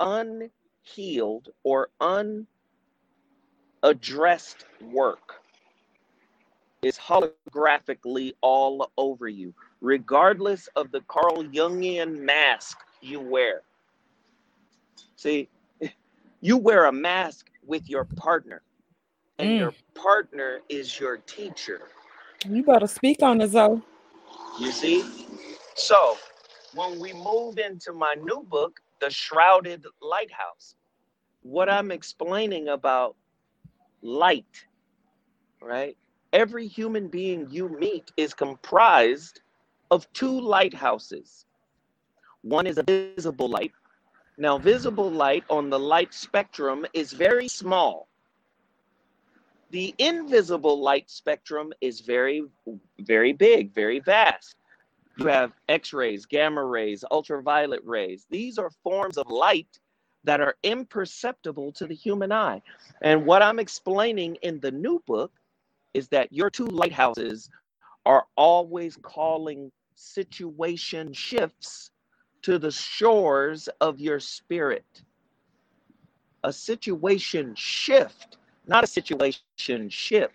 [0.00, 1.90] unhealed or
[3.82, 5.42] unaddressed work
[6.86, 13.62] is holographically all over you regardless of the Carl Jungian mask you wear.
[15.16, 15.48] See,
[16.40, 18.62] you wear a mask with your partner,
[19.38, 19.58] and mm.
[19.58, 21.82] your partner is your teacher.
[22.48, 23.82] You better speak on it, though.
[24.60, 25.04] You see?
[25.74, 26.16] So,
[26.74, 30.76] when we move into my new book, the shrouded lighthouse.
[31.42, 33.16] What I'm explaining about
[34.02, 34.64] light,
[35.60, 35.96] right?
[36.36, 39.40] Every human being you meet is comprised
[39.90, 41.46] of two lighthouses.
[42.42, 43.72] One is a visible light.
[44.36, 48.06] Now, visible light on the light spectrum is very small.
[49.70, 52.44] The invisible light spectrum is very,
[53.00, 54.56] very big, very vast.
[55.16, 58.26] You have X rays, gamma rays, ultraviolet rays.
[58.28, 59.80] These are forms of light
[60.24, 62.60] that are imperceptible to the human eye.
[63.00, 65.32] And what I'm explaining in the new book
[65.96, 67.48] is that your two lighthouses
[68.04, 71.90] are always calling situation shifts
[72.42, 74.84] to the shores of your spirit.
[76.44, 80.32] A situation shift, not a situation ship.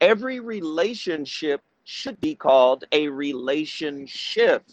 [0.00, 4.64] Every relationship should be called a relationship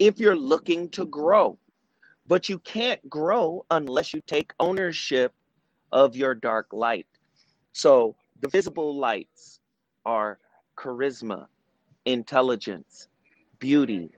[0.00, 1.56] if you're looking to grow.
[2.26, 5.32] But you can't grow unless you take ownership
[5.92, 7.06] of your dark light.
[7.72, 9.60] So the visible lights
[10.04, 10.38] are
[10.76, 11.46] charisma,
[12.04, 13.08] intelligence,
[13.58, 14.10] beauty,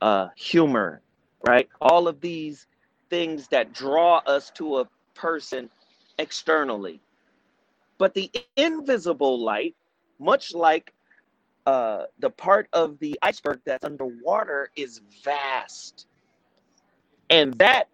[0.00, 1.02] uh, humor,
[1.46, 1.68] right?
[1.80, 2.66] All of these
[3.08, 5.70] things that draw us to a person
[6.18, 7.00] externally.
[7.98, 9.74] But the invisible light,
[10.18, 10.92] much like
[11.64, 16.06] uh, the part of the iceberg that's underwater, is vast.
[17.30, 17.88] And that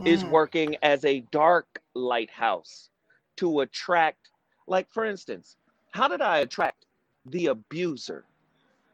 [0.00, 0.06] mm.
[0.06, 2.90] is working as a dark lighthouse
[3.36, 4.30] to attract,
[4.66, 5.56] like, for instance,
[5.90, 6.86] how did I attract
[7.26, 8.24] the abuser?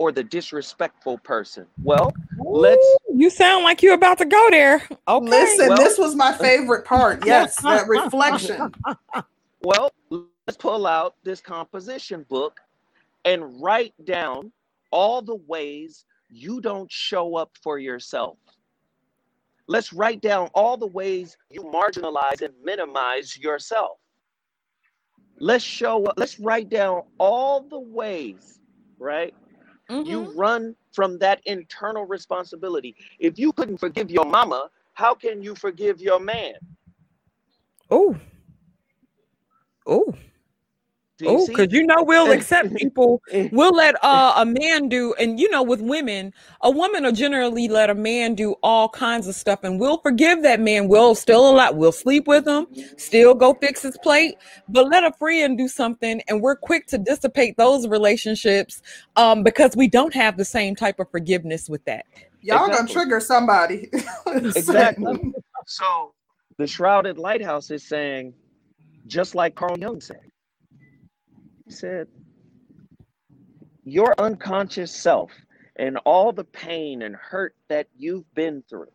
[0.01, 1.67] or the disrespectful person.
[1.83, 2.97] Well, let's.
[3.15, 4.83] You sound like you're about to go there.
[5.07, 5.27] Okay.
[5.27, 7.23] Listen, well, this was my favorite part.
[7.27, 8.73] Yes, that reflection.
[9.63, 12.61] Well, let's pull out this composition book
[13.27, 14.53] and write down
[14.91, 18.39] all the ways you don't show up for yourself.
[19.67, 23.99] Let's write down all the ways you marginalize and minimize yourself.
[25.40, 28.61] Let's show up, let's write down all the ways,
[28.98, 29.35] right,
[29.90, 30.09] Mm-hmm.
[30.09, 32.94] You run from that internal responsibility.
[33.18, 36.55] If you couldn't forgive your mama, how can you forgive your man?
[37.90, 38.16] Oh.
[39.87, 40.14] Oh.
[41.27, 43.23] Oh, because you know we'll accept people.
[43.53, 47.69] we'll let uh, a man do, and you know, with women, a woman will generally
[47.69, 50.89] let a man do all kinds of stuff, and we'll forgive that man.
[50.89, 51.77] We'll still a lot.
[51.77, 54.37] we'll sleep with him, still go fix his plate,
[54.69, 58.83] but let a friend do something, and we're quick to dissipate those relationships
[59.17, 62.07] um, because we don't have the same type of forgiveness with that.
[62.43, 62.77] Y'all exactly.
[62.77, 63.91] gonna trigger somebody.
[64.27, 65.33] exactly.
[65.67, 66.15] So
[66.57, 68.33] the shrouded lighthouse is saying,
[69.07, 70.30] just like Carl Jung said
[71.71, 72.09] said,
[73.85, 75.33] Your unconscious self
[75.77, 78.93] and all the pain and hurt that you've been through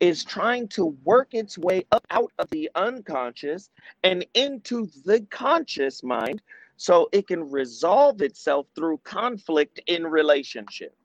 [0.00, 3.70] is trying to work its way up out of the unconscious
[4.02, 6.42] and into the conscious mind
[6.76, 10.96] so it can resolve itself through conflict in relationship.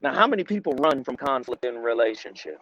[0.00, 2.58] Now, how many people run from conflict in relationship?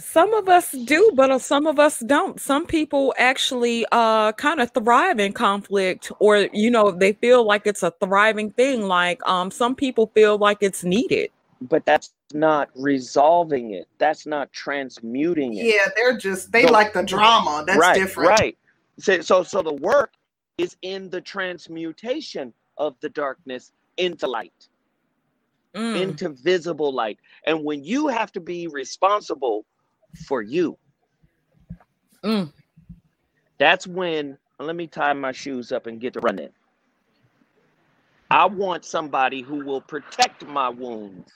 [0.00, 2.40] Some of us do, but uh, some of us don't.
[2.40, 7.66] Some people actually uh kind of thrive in conflict or you know, they feel like
[7.66, 11.30] it's a thriving thing like um some people feel like it's needed.
[11.60, 13.86] But that's not resolving it.
[13.98, 15.66] That's not transmuting it.
[15.66, 17.64] Yeah, they're just they so, like the drama.
[17.66, 18.30] That's right, different.
[18.30, 18.58] Right.
[18.98, 20.12] So so so the work
[20.58, 24.68] is in the transmutation of the darkness into light.
[25.74, 26.00] Mm.
[26.00, 27.18] Into visible light.
[27.46, 29.64] And when you have to be responsible
[30.14, 30.76] for you.
[32.22, 32.52] Mm.
[33.58, 36.50] That's when let me tie my shoes up and get to running.
[38.30, 41.32] I want somebody who will protect my wounds,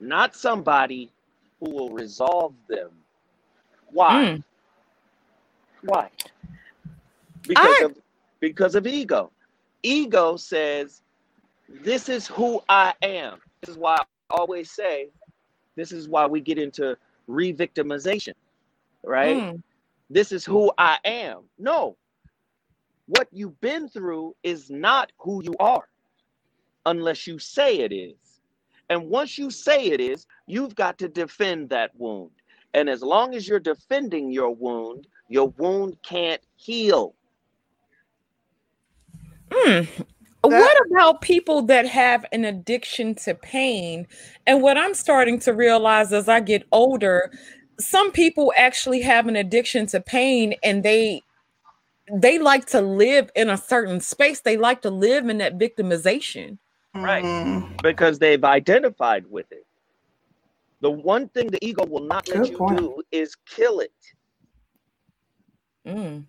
[0.00, 1.12] not somebody
[1.60, 2.90] who will resolve them.
[3.90, 4.24] Why?
[4.24, 4.44] Mm.
[5.82, 6.10] Why?
[7.46, 7.84] Because I...
[7.84, 7.96] of
[8.40, 9.30] because of ego.
[9.82, 11.02] Ego says,
[11.68, 13.38] This is who I am.
[13.60, 15.08] This is why I always say,
[15.76, 16.96] this is why we get into
[17.28, 18.34] re-victimization,
[19.04, 19.36] right?
[19.36, 19.62] Mm.
[20.10, 21.42] This is who I am.
[21.58, 21.96] No,
[23.06, 25.88] what you've been through is not who you are
[26.86, 28.16] unless you say it is.
[28.90, 32.30] And once you say it is, you've got to defend that wound.
[32.74, 37.14] And as long as you're defending your wound, your wound can't heal.
[39.52, 39.82] Hmm.
[40.42, 44.06] What about people that have an addiction to pain?
[44.46, 47.32] And what I'm starting to realize as I get older,
[47.80, 51.22] some people actually have an addiction to pain and they
[52.10, 54.40] they like to live in a certain space.
[54.40, 56.58] They like to live in that victimization.
[56.94, 57.22] Right.
[57.22, 57.82] Mm.
[57.82, 59.66] Because they've identified with it.
[60.80, 62.78] The one thing the ego will not let you point.
[62.78, 63.92] do is kill it.
[65.86, 66.24] Mm.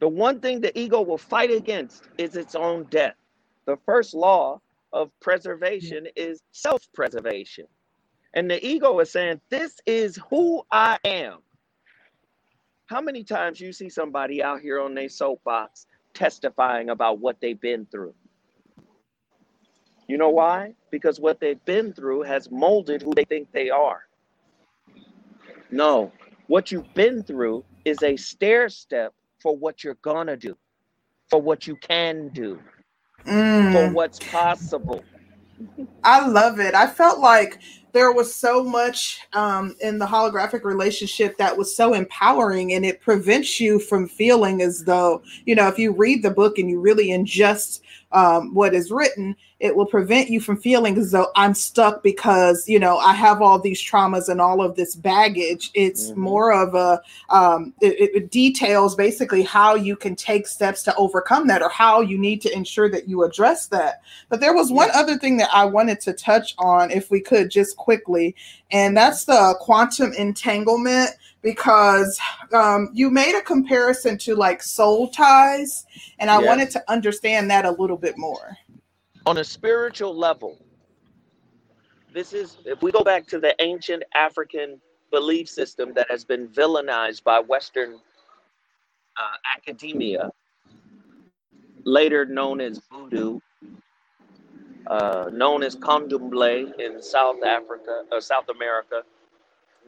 [0.00, 3.14] The one thing the ego will fight against is its own death.
[3.68, 4.62] The first law
[4.94, 7.66] of preservation is self preservation.
[8.32, 11.40] And the ego is saying, This is who I am.
[12.86, 17.60] How many times you see somebody out here on their soapbox testifying about what they've
[17.60, 18.14] been through?
[20.08, 20.72] You know why?
[20.90, 24.04] Because what they've been through has molded who they think they are.
[25.70, 26.10] No,
[26.46, 29.12] what you've been through is a stair step
[29.42, 30.56] for what you're gonna do,
[31.28, 32.58] for what you can do,
[33.28, 35.04] for Mm, what's possible.
[36.04, 36.74] I love it.
[36.74, 37.58] I felt like
[37.92, 43.00] there was so much um, in the holographic relationship that was so empowering, and it
[43.00, 46.80] prevents you from feeling as though, you know, if you read the book and you
[46.80, 47.80] really ingest
[48.12, 52.68] um, what is written, it will prevent you from feeling as though I'm stuck because,
[52.68, 55.70] you know, I have all these traumas and all of this baggage.
[55.74, 56.16] It's Mhm.
[56.16, 61.48] more of a, um, it, it details basically how you can take steps to overcome
[61.48, 64.00] that or how you need to ensure that you address that.
[64.28, 67.50] But there was one other thing that I wanted to touch on, if we could
[67.50, 68.34] just quickly,
[68.70, 71.10] and that's the quantum entanglement.
[71.42, 72.18] Because
[72.54, 75.84] um, you made a comparison to like soul ties,
[76.20, 76.40] and I Yes.
[76.40, 78.56] wanted to understand that a little bit more.
[79.26, 80.58] On a spiritual level,
[82.14, 84.80] this is, if we go back to the ancient African
[85.12, 87.94] belief system that has been villainized by Western
[89.18, 90.30] uh, academia,
[91.84, 93.40] later known as voodoo,
[94.88, 99.02] uh, known as Candomblé in South Africa or South America,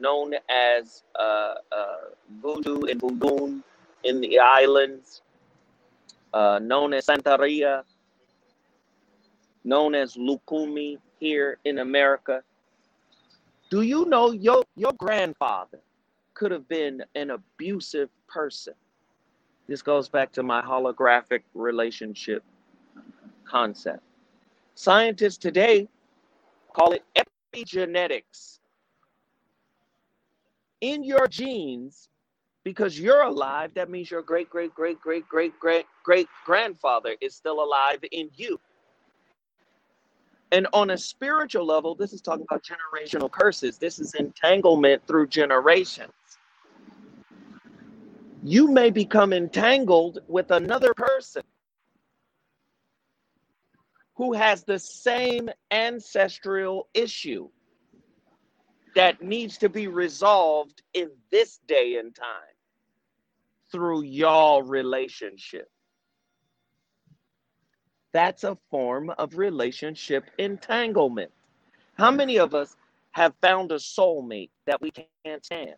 [0.01, 1.95] known as uh, uh,
[2.41, 3.61] voodoo and voodoo
[4.03, 5.21] in the islands,
[6.33, 7.83] uh, known as Santeria,
[9.63, 12.43] known as Lukumi here in America.
[13.69, 15.79] Do you know your, your grandfather
[16.33, 18.73] could have been an abusive person?
[19.67, 22.43] This goes back to my holographic relationship
[23.45, 24.03] concept.
[24.75, 25.87] Scientists today
[26.73, 28.59] call it epigenetics.
[30.81, 32.09] In your genes,
[32.63, 37.35] because you're alive, that means your great, great, great, great, great, great, great grandfather is
[37.35, 38.59] still alive in you.
[40.51, 43.77] And on a spiritual level, this is talking about generational curses.
[43.77, 46.11] This is entanglement through generations.
[48.43, 51.43] You may become entangled with another person
[54.15, 57.49] who has the same ancestral issue
[58.95, 62.25] that needs to be resolved in this day and time
[63.71, 65.69] through y'all relationship.
[68.13, 71.31] That's a form of relationship entanglement.
[71.97, 72.75] How many of us
[73.11, 75.75] have found a soulmate that we can't stand?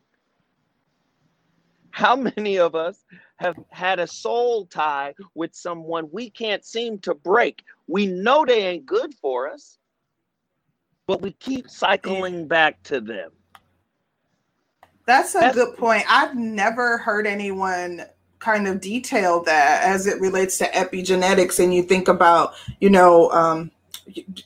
[1.91, 3.05] How many of us
[3.35, 7.63] have had a soul tie with someone we can't seem to break?
[7.85, 9.77] We know they ain't good for us,
[11.07, 13.31] but we keep cycling back to them.
[15.05, 16.05] That's a That's- good point.
[16.09, 18.05] I've never heard anyone
[18.39, 21.63] kind of detail that as it relates to epigenetics.
[21.63, 23.71] And you think about, you know, um,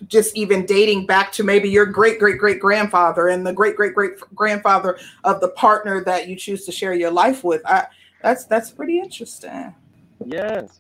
[0.08, 3.96] just even dating back to maybe your great great great grandfather and the great great
[3.96, 7.64] great grandfather of the partner that you choose to share your life with.
[7.66, 7.88] I,
[8.22, 9.74] that's that's pretty interesting.
[10.26, 10.80] Yes.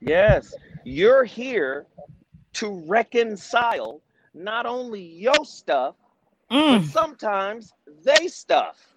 [0.00, 0.54] Yes.
[0.84, 1.86] You're here
[2.54, 4.00] to reconcile
[4.34, 5.94] not only your stuff,
[6.50, 7.72] but Mm, sometimes
[8.04, 8.94] they stuff.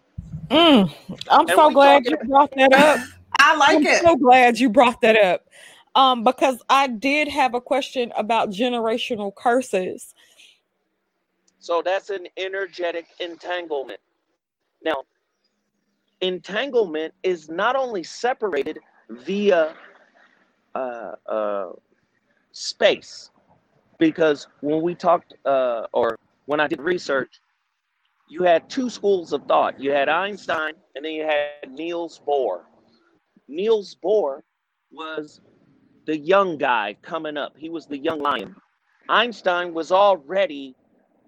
[0.49, 0.91] mm.
[1.29, 2.99] I'm And so glad talking- you brought that up.
[3.39, 4.01] I like I'm it.
[4.01, 5.47] so glad you brought that up.
[5.95, 10.13] Um, because I did have a question about generational curses.
[11.59, 13.99] So that's an energetic entanglement.
[14.83, 15.03] Now,
[16.21, 18.79] entanglement is not only separated
[19.09, 19.75] via
[20.75, 21.69] uh, uh,
[22.51, 23.31] space,
[23.97, 27.39] because when we talked, uh, or when I did research,
[28.29, 29.79] you had two schools of thought.
[29.79, 32.61] You had Einstein, and then you had Niels Bohr.
[33.47, 34.41] Niels Bohr
[34.91, 35.41] was
[36.05, 37.55] the young guy coming up.
[37.57, 38.55] He was the young lion.
[39.09, 40.75] Einstein was already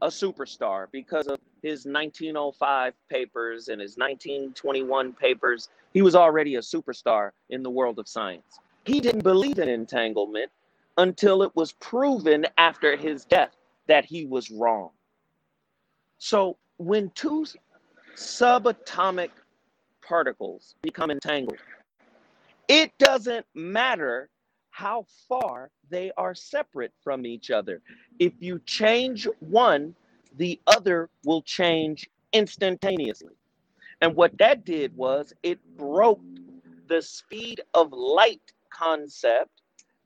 [0.02, 5.70] a superstar because of his 1905 papers and his 1921 papers.
[5.94, 8.60] He was already a superstar in the world of science.
[8.86, 10.52] He didn't believe in entanglement
[11.00, 13.56] until it was proven after his death
[13.88, 14.90] that he was wrong.
[16.18, 17.46] So when two
[18.16, 19.30] subatomic
[20.06, 21.60] particles become entangled,
[22.68, 24.30] it doesn't matter
[24.72, 27.82] how far they are separate from each other.
[28.20, 29.96] If you change one,
[30.36, 33.36] the other will change instantaneously.
[34.02, 36.22] And what that did was it broke
[36.90, 39.59] the speed of light concept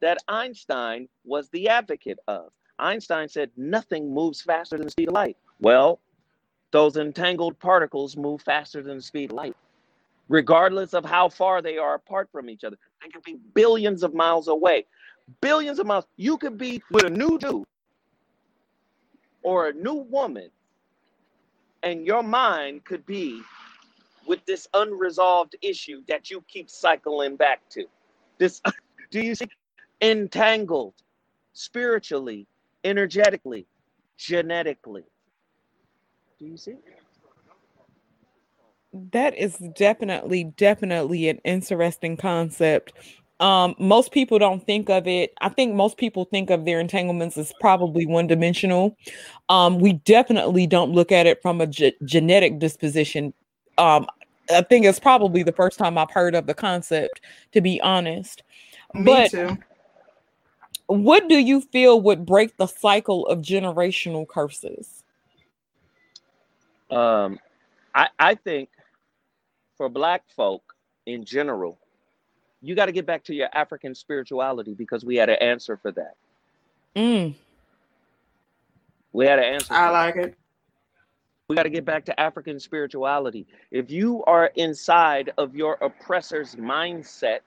[0.04, 2.52] that Einstein was the advocate of.
[2.78, 5.38] Einstein said nothing moves faster than the speed of light.
[5.62, 6.02] Well,
[6.72, 9.56] those entangled particles move faster than the speed of light,
[10.28, 12.78] regardless of how far they are apart from each other.
[13.02, 14.88] They can be billions of miles away.
[15.40, 16.06] Billions of miles.
[16.18, 17.64] You could be with a new dude
[19.42, 20.50] or a new woman,
[21.82, 23.42] and your mind could be
[24.28, 27.86] with this unresolved issue that you keep cycling back to.
[28.38, 28.62] This,
[29.12, 29.48] do you see,
[30.02, 30.96] entangled
[31.54, 32.48] spiritually,
[32.84, 33.66] energetically,
[34.18, 35.04] genetically.
[36.40, 36.76] Do you see?
[39.12, 42.94] That is definitely, definitely an interesting concept.
[43.40, 45.34] Um, most people don't think of it.
[45.42, 48.96] I think most people think of their entanglements as probably one dimensional.
[49.50, 53.34] Um, we definitely don't look at it from a ge- genetic disposition.
[53.78, 54.06] Um,
[54.54, 57.22] I think it's probably the first time I've heard of the concept,
[57.54, 58.44] to be honest.
[58.94, 59.58] Me but too.
[61.02, 65.04] What do you feel would break the cycle of generational curses?
[66.92, 67.40] Um,
[67.96, 68.70] I, I think
[69.78, 70.64] for black folk
[71.06, 71.80] in general,
[72.62, 75.92] you got to get back to your African spirituality because we had an answer for
[75.94, 76.16] that.
[76.96, 77.36] Mm,
[79.14, 79.76] We had an answer.
[79.76, 79.92] for I that.
[79.92, 80.36] like it.
[81.50, 83.46] We got to get back to African spirituality.
[83.72, 87.40] If you are inside of your oppressor's mindset,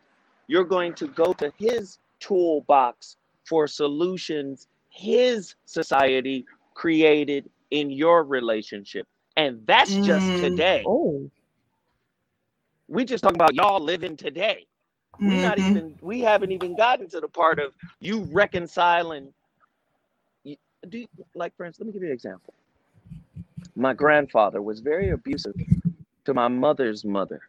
[0.48, 3.16] you're going to go to his toolbox
[3.48, 9.06] for solutions his society created in your relationship.
[9.36, 10.36] And that's just Mm.
[10.36, 10.86] today.
[10.86, 11.30] oh,
[12.88, 14.66] We just talking about y'all living today.
[15.24, 15.68] We not Mhm.
[15.68, 19.32] even we haven't even gotten to the part of you reconciling.
[20.44, 22.54] Do you, like for instance, let me give you an example.
[23.76, 25.56] My grandfather was very abusive
[26.26, 27.42] to my mother's mother.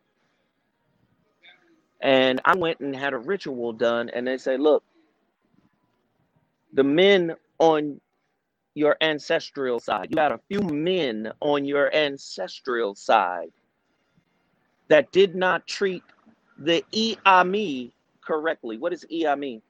[2.02, 4.84] And I went and had a ritual done, and they say, look,
[6.78, 8.02] the men on
[8.76, 13.50] your ancestral side, you got a few men on your ancestral side
[14.90, 16.04] that did not treat
[16.60, 17.92] the Iyami
[18.26, 18.78] correctly.
[18.78, 19.62] What is Iyami?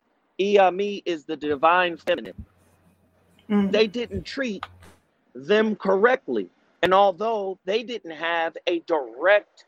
[0.42, 2.34] Iyami is the divine feminine.
[3.50, 3.72] Mhm.
[3.72, 4.64] They didn't treat
[5.36, 6.50] them correctly.
[6.84, 9.66] And although they didn't have a direct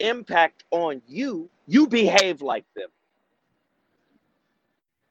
[0.00, 2.90] impact on you, you behave like them.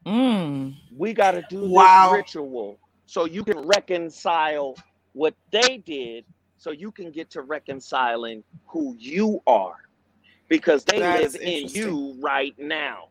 [0.05, 2.09] Mm, We got to do Wow.
[2.09, 4.75] this ritual so you can reconcile
[5.13, 6.25] what they did
[6.57, 9.77] so you can get to reconciling who you are
[10.49, 13.09] because they That live in you right now.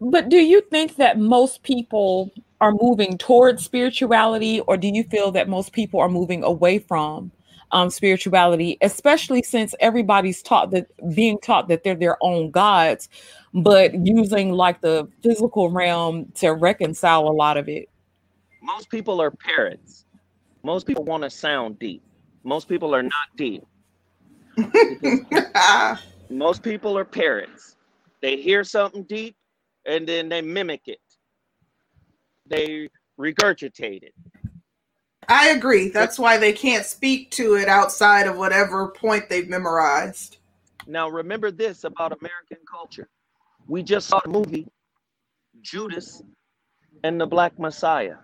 [0.00, 2.30] But do you think that most people
[2.60, 7.32] are moving towards spirituality, or do you feel that most people are moving away from
[7.72, 13.08] um, spirituality, especially since everybody's taught that being taught that they're their own gods,
[13.52, 17.88] but using like the physical realm to reconcile a lot of it?
[18.62, 20.04] Most people are parrots.
[20.62, 22.02] Most people want to sound deep.
[22.42, 23.62] Most people are not deep.
[26.30, 27.76] Most people are parrots.
[28.22, 29.36] They hear something deep
[29.86, 31.00] and then they mimic it.
[32.46, 32.88] They
[33.18, 34.14] regurgitate it.
[35.28, 35.88] I agree.
[35.88, 40.38] That's why they can't speak to it outside of whatever point they've memorized.
[40.86, 43.08] Now, remember this about American culture.
[43.66, 44.66] We just saw the movie
[45.62, 46.22] Judas
[47.02, 48.16] and the Black Messiah.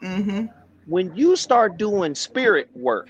[0.00, 0.46] hmm
[0.86, 3.08] When you start doing spirit work,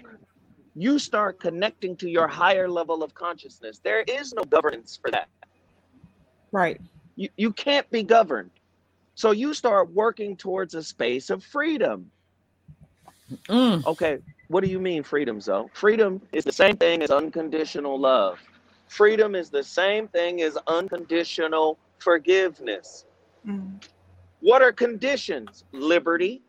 [0.75, 3.81] you start connecting to your higher level of consciousness.
[3.83, 5.29] There is no governance for that.
[6.53, 6.81] Right.
[7.17, 8.51] You, you can't be governed.
[9.15, 12.11] So you start working towards a space of freedom.
[13.49, 14.19] Mm, Okay,
[14.49, 15.71] what do you mean freedom, Zo?
[15.75, 18.41] Freedom is the same thing as unconditional love.
[18.89, 23.07] Freedom is the same thing as unconditional forgiveness.
[23.47, 23.83] Mm.
[24.41, 25.65] What are conditions?
[25.73, 26.43] Liberty.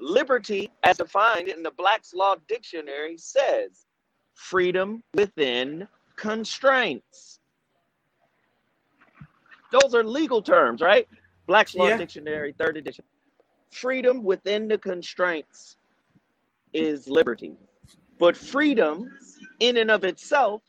[0.00, 3.86] Liberty, as defined in the Black's Law Dictionary, says
[4.34, 7.40] freedom within constraints.
[9.72, 11.08] Those are legal terms, right?
[11.46, 11.98] Black's Law Yeah.
[11.98, 13.04] Dictionary, third edition.
[13.74, 15.76] Freedom within the constraints
[16.72, 17.56] is liberty.
[18.20, 19.10] But freedom,
[19.60, 20.62] in and of itself,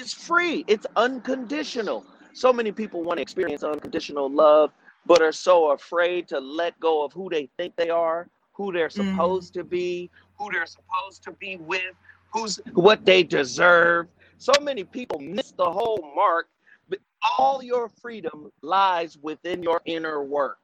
[0.00, 0.64] is free.
[0.68, 2.06] It's unconditional.
[2.32, 4.70] So many people want to experience unconditional love,
[5.04, 8.88] but are so afraid to let go of who they think they are, who they're
[8.88, 8.92] Mhm.
[9.14, 10.08] supposed to be,
[10.38, 11.94] who they're supposed to be with,
[12.32, 14.08] who's what they deserve.
[14.38, 16.48] So many people miss the whole mark,
[16.88, 17.00] but
[17.38, 20.61] all your freedom lies within your inner work.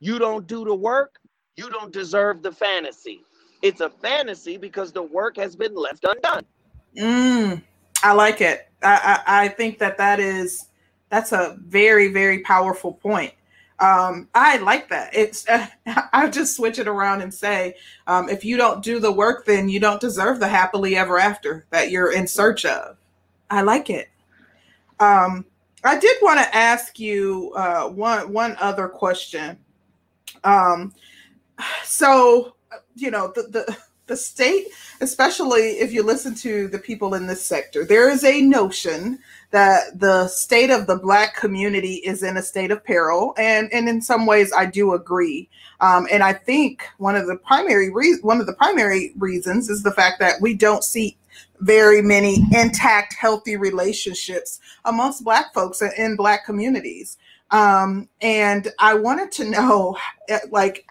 [0.00, 1.16] You don't do the work,
[1.56, 3.20] you don't deserve the fantasy.
[3.62, 6.44] It's a fantasy because the work has been left undone.
[6.96, 7.62] Mm,
[8.02, 8.68] I like it.
[8.82, 10.66] I, I, I think that that is
[11.10, 13.34] that's a very very powerful point.
[13.78, 15.14] Um, I like that.
[15.14, 15.66] It's uh,
[16.12, 17.76] I just switch it around and say,
[18.06, 21.66] um, if you don't do the work, then you don't deserve the happily ever after
[21.70, 22.96] that you're in search of.
[23.50, 24.08] I like it.
[24.98, 25.46] Um,
[25.82, 29.58] I did want to ask you uh, one one other question.
[30.44, 30.94] Um,
[31.84, 32.54] so
[32.94, 33.76] you know the the
[34.10, 34.66] the state,
[35.00, 39.20] especially if you listen to the people in this sector, there is a notion
[39.52, 43.88] that the state of the black community is in a state of peril, and and
[43.88, 45.48] in some ways, I do agree.
[45.80, 49.82] Um, and I think one of the primary re- one of the primary reasons is
[49.82, 51.16] the fact that we don't see
[51.60, 57.16] very many intact, healthy relationships amongst Black folks in Black communities.
[57.50, 59.96] Um, and I wanted to know,
[60.50, 60.86] like,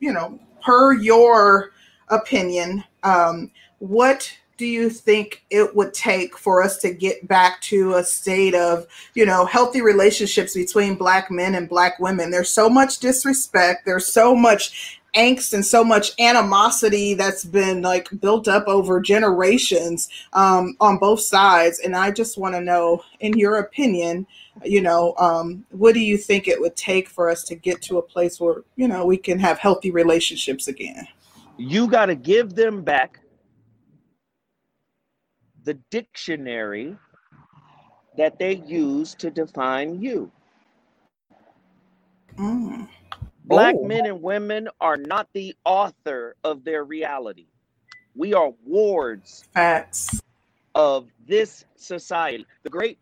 [0.00, 1.72] you know, per your
[2.08, 7.94] opinion, um, what do you think it would take for us to get back to
[7.94, 12.30] a state of, you know, healthy relationships between black men and black women?
[12.30, 13.84] There's so much disrespect.
[13.84, 20.08] There's so much angst and so much animosity that's been like built up over generations
[20.32, 21.78] um, on both sides.
[21.78, 24.26] And I just want to know, in your opinion,
[24.64, 27.98] you know, um, what do you think it would take for us to get to
[27.98, 31.06] a place where, you know, we can have healthy relationships again?
[31.56, 33.20] You got to give them back
[35.64, 36.96] the dictionary
[38.16, 40.30] that they use to define you.
[42.38, 42.88] Mm.
[43.46, 43.84] Black oh.
[43.84, 47.46] men and women are not the author of their reality.
[48.16, 50.20] We are wards Facts.
[50.74, 52.44] of this society.
[52.64, 52.98] The great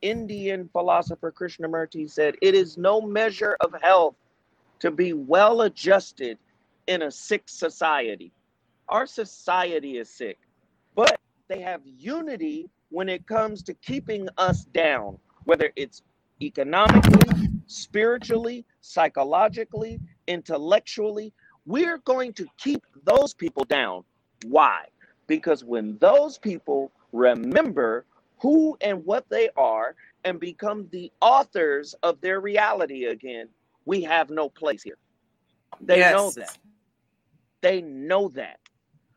[0.00, 4.14] Indian philosopher Krishnamurti said, It is no measure of health
[4.78, 6.38] to be well adjusted
[6.86, 8.32] in a sick society.
[8.88, 10.38] Our society is sick,
[10.94, 11.18] but
[11.48, 16.02] they have unity when it comes to keeping us down, whether it's
[16.40, 21.32] economically, spiritually, psychologically, intellectually.
[21.66, 24.02] We're going to keep those people down.
[24.46, 24.86] Why?
[25.26, 28.04] Because when those people remember
[28.40, 29.94] who and what they are
[30.24, 33.48] and become the authors of their reality again,
[33.84, 34.98] we have no place here.
[35.80, 36.12] They yes.
[36.12, 36.58] know that.
[37.60, 38.58] They know that.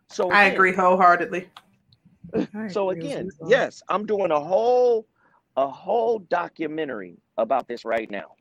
[0.09, 1.49] So I agree wholeheartedly.
[2.69, 5.07] so again, yes, I'm doing a whole
[5.55, 8.35] a whole documentary about this right now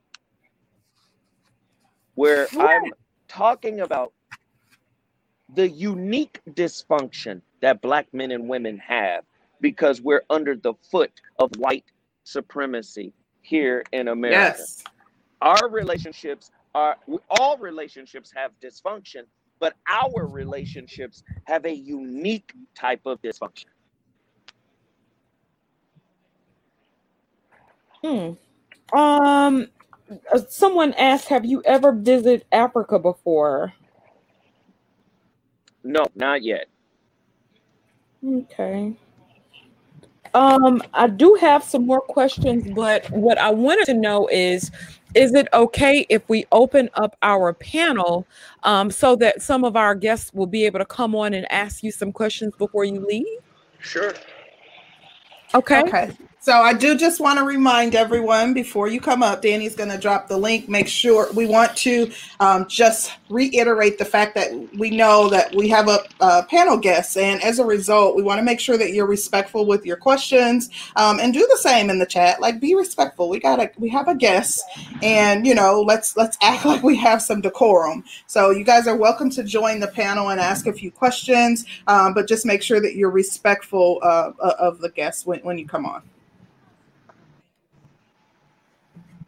[2.15, 2.93] where I'm
[3.29, 4.13] talking about
[5.55, 9.25] the unique dysfunction that black men and women have
[9.61, 11.85] because we're under the foot of white
[12.25, 14.59] supremacy here in America.
[14.59, 14.85] Yes.
[15.41, 16.97] Our relationships are
[17.31, 19.23] all relationships have dysfunction,
[19.59, 23.67] but our relationships have a unique type of dysfunction.
[28.03, 28.33] Hmm.
[28.97, 29.69] Um,
[30.49, 33.75] someone asked, "Have you ever visited Africa before?"
[35.85, 36.67] No, not yet.
[38.27, 38.95] Okay.
[40.35, 44.71] Um, I do have some more questions, but what I wanted to know is
[45.15, 48.27] is it okay if we open up our panel
[48.63, 51.83] um, so that some of our guests will be able to come on and ask
[51.83, 53.27] you some questions before you leave?
[53.81, 54.15] Sure.
[55.55, 55.81] Okay.
[55.81, 56.11] Okay.
[56.43, 59.97] So I do just want to remind everyone before you come up, Danny's going to
[59.97, 60.69] drop the link.
[60.69, 65.69] Make sure we want to um, just reiterate the fact that we know that we
[65.69, 68.93] have a, a, panel guest, and as a result, we want to make sure that
[68.93, 72.41] you're respectful with your questions um, and do the same in the chat.
[72.41, 73.29] Like, be respectful.
[73.29, 74.65] We got a we have a guest,
[75.01, 78.03] and you know, let's let's act like we have some decorum.
[78.27, 82.15] So you guys are welcome to join the panel and ask a few questions, um,
[82.15, 85.87] but just make sure that you're respectful uh, of the guests when, when you come
[85.87, 86.03] on.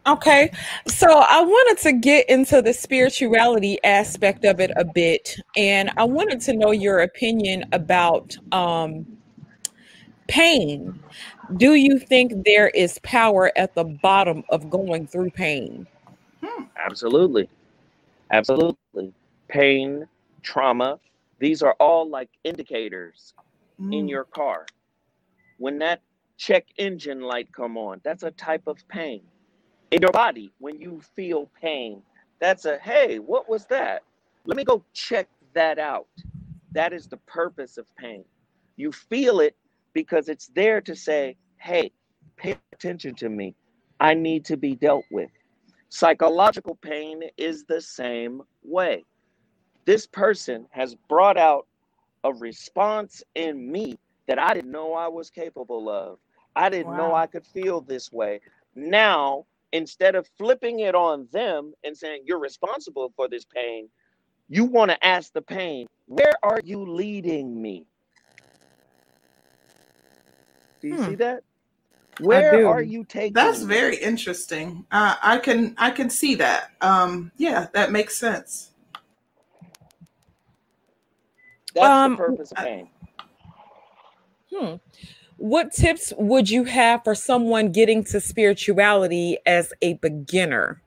[0.07, 0.51] Okay,
[0.87, 6.03] so I wanted to get into the spirituality aspect of it a bit, and I
[6.03, 9.07] wanted to know your opinion about um,
[10.27, 10.99] pain.
[11.57, 15.87] Do you think there is power at the bottom of going through pain?
[16.43, 16.65] Hmm.
[16.77, 17.49] Absolutely.
[18.29, 19.11] Absolutely.
[19.47, 20.07] Pain,
[20.43, 20.99] trauma,
[21.39, 23.33] these are all like indicators
[23.81, 23.91] mm.
[23.91, 24.67] in your car.
[25.57, 26.01] When that
[26.37, 29.23] check engine light come on, that's a type of pain
[29.95, 32.03] in your body when you feel pain.
[32.41, 34.03] That's a hey, what was that?
[34.45, 36.07] Let me go check that out.
[36.73, 38.25] That is the purpose of pain.
[38.77, 39.55] You feel it
[39.93, 41.91] because it's there to say, hey,
[42.37, 43.55] pay attention to me.
[44.01, 45.31] I need to be dealt with.
[45.89, 49.05] Psychological pain is the same way.
[49.85, 51.67] this person has brought out
[52.23, 56.19] a response in me that I didn't know I was capable of.
[56.55, 56.97] I didn't wow.
[56.97, 58.41] know I could feel this way.
[58.75, 63.89] Now, instead of flipping it on them and saying, You're responsible for this pain,
[64.47, 67.85] you want to ask the pain, Where are you leading me?
[70.81, 71.05] Do you hmm.
[71.05, 71.43] see that?
[72.21, 73.33] Where are you taking?
[73.33, 73.67] That's me?
[73.67, 74.85] very interesting.
[74.89, 76.71] Uh, I can I can see that.
[76.79, 78.71] Um, yeah, that makes sense.
[81.73, 82.89] That's um, the purpose of pain.
[84.53, 84.75] Hmm.
[85.37, 90.81] What tips would you have for someone getting to spirituality as a beginner?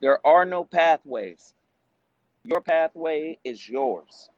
[0.00, 1.54] There are no pathways.
[2.44, 4.30] Your pathway is yours.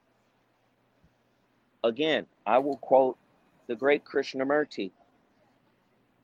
[1.85, 3.19] Again, I will quote
[3.67, 4.91] the great Krishnamurti.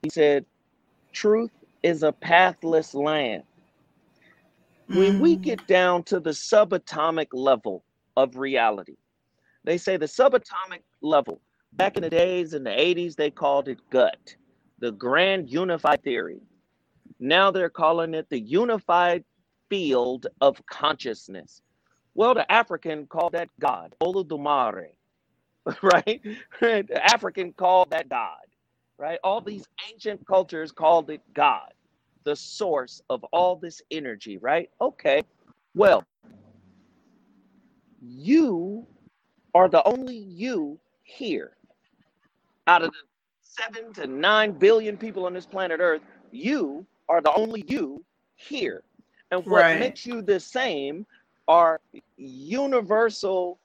[0.01, 0.45] He said,
[1.11, 1.51] Truth
[1.83, 3.43] is a pathless land.
[4.87, 5.41] When we mm.
[5.41, 7.83] get down to the subatomic level
[8.17, 8.97] of reality,
[9.63, 11.39] they say the subatomic level,
[11.77, 14.35] back in the days in the 80s, they called it gut,
[14.79, 16.41] the grand unified theory.
[17.19, 19.23] Now they're calling it the unified
[19.69, 21.61] field of consciousness.
[22.15, 24.89] Well, the African called that God, Olodumare,
[25.83, 26.21] right?
[26.61, 28.45] the African called that God,
[28.97, 29.19] right?
[29.23, 31.73] All these ancient cultures called it God,
[32.23, 34.69] the source of all this energy, right?
[34.81, 35.23] Okay,
[35.75, 36.03] well,
[38.01, 38.85] you
[39.55, 41.57] are the only you here.
[42.67, 42.97] Out of the
[43.41, 46.01] seven to nine billion people on this planet Earth,
[46.31, 48.03] you are the only you
[48.35, 48.83] here.
[49.31, 49.79] And what right.
[49.79, 51.05] makes you the same
[51.47, 51.81] are
[52.17, 53.59] universal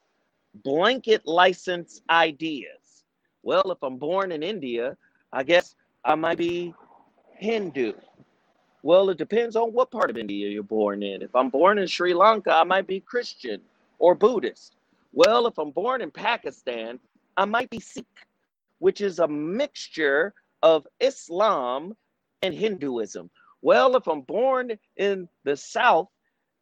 [0.65, 3.05] blanket license ideas.
[3.43, 4.97] Well, if I'm born in India,
[5.33, 6.75] I guess I might be
[7.37, 7.93] Hindu.
[8.83, 11.23] Well, it depends on what part of India you're born in.
[11.23, 13.61] If I'm born in Sri Lanka, I might be Christian
[13.99, 14.77] or Buddhist.
[15.13, 16.99] Well, if I'm born in Pakistan,
[17.37, 18.07] I might be Sikh,
[18.79, 21.95] which is a mixture of Islam
[22.43, 23.31] and Hinduism.
[23.63, 26.09] Well, if I'm born in the South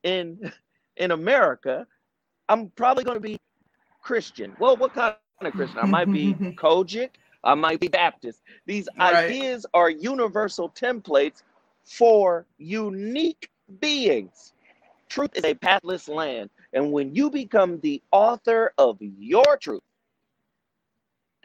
[0.02, 0.52] in
[0.96, 1.86] in America,
[2.48, 3.38] I'm probably going to be
[4.02, 4.56] Christian.
[4.58, 5.78] Well, what kind of Christian?
[5.78, 7.10] I might be COGIC.
[7.44, 8.42] I might be Baptist.
[8.66, 9.14] These right.
[9.14, 11.42] ideas are universal templates
[11.84, 13.50] for unique
[13.80, 14.52] beings.
[15.08, 16.50] Truth is a pathless land.
[16.72, 19.82] And when you become the author of your truth,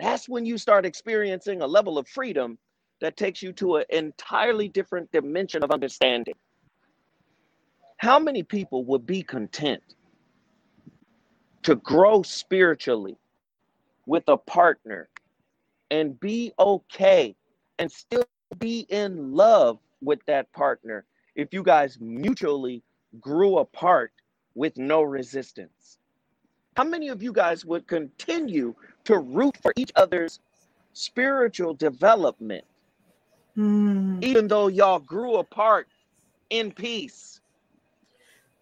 [0.02, 2.58] that's when you start experiencing a level of freedom
[3.02, 6.36] that takes you to an entirely different dimension of understanding.
[7.98, 9.84] How many people would be content
[11.64, 13.18] to grow spiritually
[14.08, 15.10] with a partner
[15.92, 17.36] and be okay
[17.78, 18.26] and still
[18.58, 22.84] be in love with that partner if you guys mutually
[23.20, 24.12] grew apart
[24.56, 26.00] with no resistance?
[26.78, 30.40] How many of you guys would continue to root for each other's
[30.94, 32.64] spiritual development,
[33.58, 34.24] mm.
[34.24, 35.88] even though y'all grew apart
[36.50, 37.42] in peace?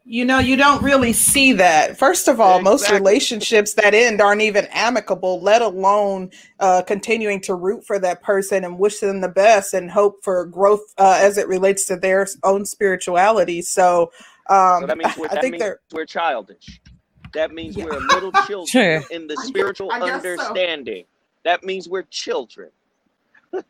[0.05, 1.99] You know, you don't really see that.
[1.99, 2.72] First of all, exactly.
[2.72, 8.24] most relationships that end aren't even amicable, let alone uh, continuing to root for that
[8.24, 11.95] person and wish them the best and hope for growth uh, as it relates to
[11.95, 13.62] their own spirituality.
[13.62, 14.12] So,
[14.49, 16.82] um, so that means, I think means we're childish.
[17.34, 17.86] That means yeah.
[17.86, 19.03] we're little children sure.
[19.11, 21.03] in the spiritual I guess, I understanding.
[21.03, 21.39] So.
[21.43, 22.69] That means we're children.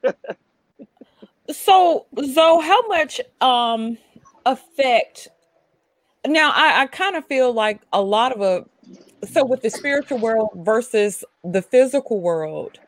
[1.51, 3.97] so, so how much um
[4.45, 5.29] effect?
[6.27, 8.65] Now, I, I kind of feel like a lot of a
[9.25, 12.79] so with the spiritual world versus the physical world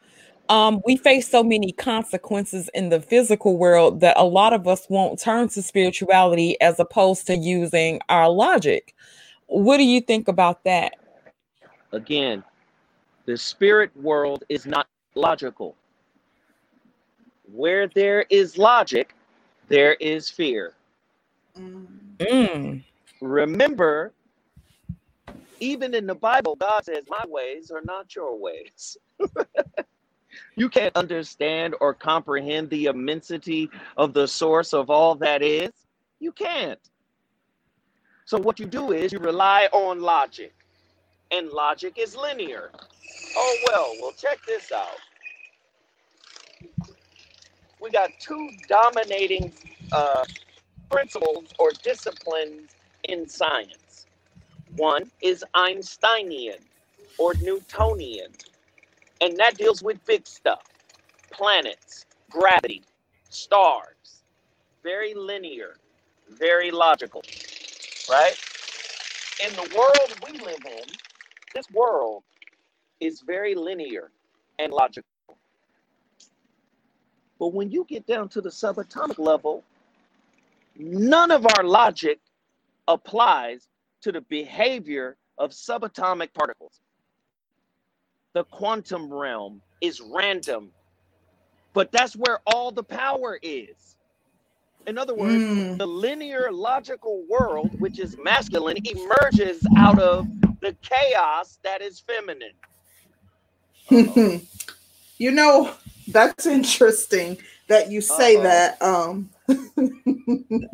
[0.51, 4.85] um, we face so many consequences in the physical world that a lot of us
[4.89, 8.93] won't turn to spirituality as opposed to using our logic.
[9.51, 10.93] What do you think about that?
[11.91, 12.41] Again,
[13.25, 15.75] the spirit world is not logical.
[17.51, 19.13] Where there is logic,
[19.67, 20.73] there is fear.
[22.19, 22.81] Mm.
[23.19, 24.13] Remember,
[25.59, 28.97] even in the Bible, God says, My ways are not your ways.
[30.55, 35.71] you can't understand or comprehend the immensity of the source of all that is.
[36.21, 36.79] You can't.
[38.31, 40.53] So, what you do is you rely on logic,
[41.31, 42.71] and logic is linear.
[43.35, 44.95] Oh, well, well, check this out.
[47.81, 49.51] We got two dominating
[49.91, 50.23] uh,
[50.89, 52.71] principles or disciplines
[53.03, 54.07] in science.
[54.77, 56.59] One is Einsteinian
[57.19, 58.31] or Newtonian
[59.21, 60.63] and that deals with big stuff
[61.31, 62.83] planets, gravity,
[63.29, 64.23] stars.
[64.83, 65.75] Very linear,
[66.29, 67.23] very logical,
[68.11, 68.35] right?
[69.45, 70.83] in the world we live in,
[71.55, 72.23] this world
[72.99, 74.11] is very linear
[74.59, 75.07] and logical.
[77.39, 79.63] But when you get down to the subatomic level,
[80.77, 82.19] none of our logic
[82.87, 83.67] applies
[84.03, 86.81] to the behavior of subatomic particles.
[88.33, 90.71] The quantum realm is random,
[91.73, 93.97] but that's where all the power is.
[94.87, 95.77] In other words, mm.
[95.77, 100.27] the linear logical world, which is masculine, emerges out of
[100.61, 102.53] the chaos that is feminine.
[105.17, 105.73] you know,
[106.07, 108.43] that's interesting that you say Uh-oh.
[108.43, 108.81] that.
[108.81, 109.29] Um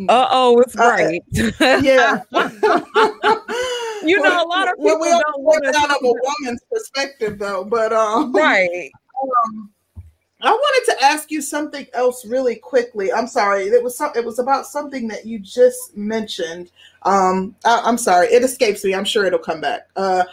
[0.09, 1.21] uh oh, it's right.
[1.37, 1.51] Uh,
[1.83, 2.21] yeah.
[4.03, 6.61] you know, a lot of people well, we don't want to out of a woman's
[6.71, 7.63] perspective, though.
[7.63, 8.91] But um, right.
[9.21, 9.71] Um,
[10.41, 13.11] I wanted to ask you something else really quickly.
[13.11, 13.63] I'm sorry.
[13.63, 16.71] It was some, it was about something that you just mentioned.
[17.03, 18.27] Um, I, am sorry.
[18.27, 18.93] It escapes me.
[18.93, 19.89] I'm sure it'll come back.
[19.95, 20.25] Uh,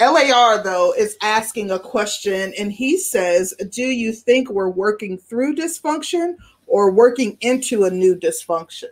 [0.00, 5.56] LAR though is asking a question, and he says, "Do you think we're working through
[5.56, 8.88] dysfunction or working into a new dysfunction?"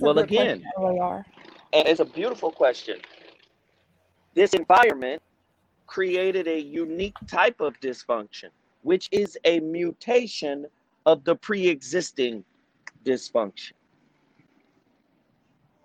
[0.00, 1.24] well, again, LAR.
[1.72, 2.98] It's a beautiful question.
[4.34, 5.22] This environment
[5.86, 8.50] created a unique type of dysfunction
[8.84, 10.66] which is a mutation
[11.06, 12.44] of the pre existing
[13.04, 13.72] dysfunction.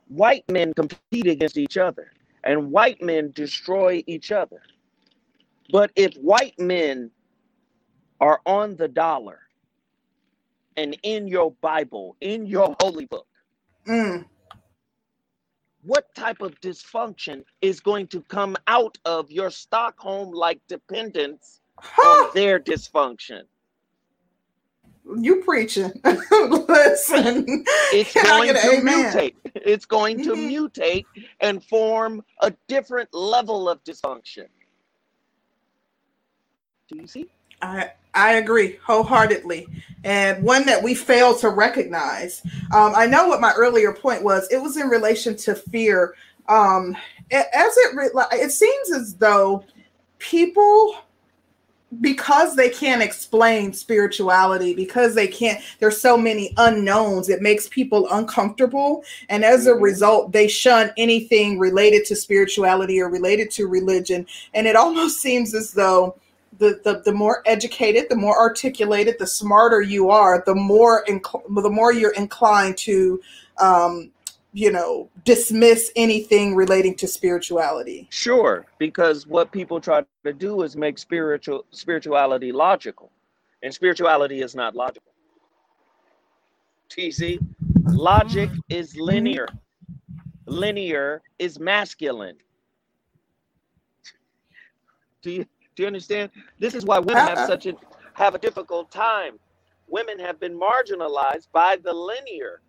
[0.09, 2.11] White men compete against each other,
[2.43, 4.61] and white men destroy each other.
[5.71, 7.11] But if white men
[8.19, 9.39] are on the dollar
[10.75, 13.27] and in your Bible, in your holy book,
[13.87, 14.25] mm.
[15.83, 21.59] what type of dysfunction is going to come out of your Stockholm like dependence
[22.03, 23.41] on their dysfunction.
[25.17, 25.91] You preaching.
[26.03, 27.65] Listen.
[27.91, 29.11] It's going to amen?
[29.11, 29.34] mutate.
[29.55, 30.67] It's going to mm-hmm.
[30.67, 31.05] mutate
[31.39, 34.45] and form a different level of dysfunction.
[36.88, 37.27] Do you see?
[37.61, 39.67] I I agree wholeheartedly,
[40.03, 42.41] and one that we fail to recognize.
[42.73, 44.47] Um, I know what my earlier point was.
[44.51, 46.15] It was in relation to fear.
[46.47, 46.97] Um,
[47.32, 49.63] as it re- it seems as though
[50.17, 50.95] people
[52.01, 58.07] because they can't explain spirituality because they can't there's so many unknowns it makes people
[58.11, 59.83] uncomfortable and as a mm-hmm.
[59.83, 65.55] result they shun anything related to spirituality or related to religion and it almost seems
[65.55, 66.15] as though
[66.59, 71.63] the, the, the more educated the more articulated the smarter you are the more inc-
[71.63, 73.19] the more you're inclined to
[73.59, 74.11] um,
[74.53, 78.07] you know, dismiss anything relating to spirituality.
[78.09, 83.11] Sure, because what people try to do is make spiritual spirituality logical.
[83.61, 85.11] And spirituality is not logical.
[86.89, 87.39] TC,
[87.85, 89.47] logic is linear.
[90.45, 92.37] Linear is masculine.
[95.21, 95.45] Do you
[95.75, 96.31] do you understand?
[96.57, 97.47] This is why women have uh-uh.
[97.47, 97.73] such a
[98.13, 99.37] have a difficult time.
[99.87, 102.61] Women have been marginalized by the linear.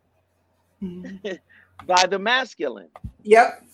[0.83, 1.29] Mm-hmm.
[1.87, 2.89] by the masculine.
[3.23, 3.65] Yep.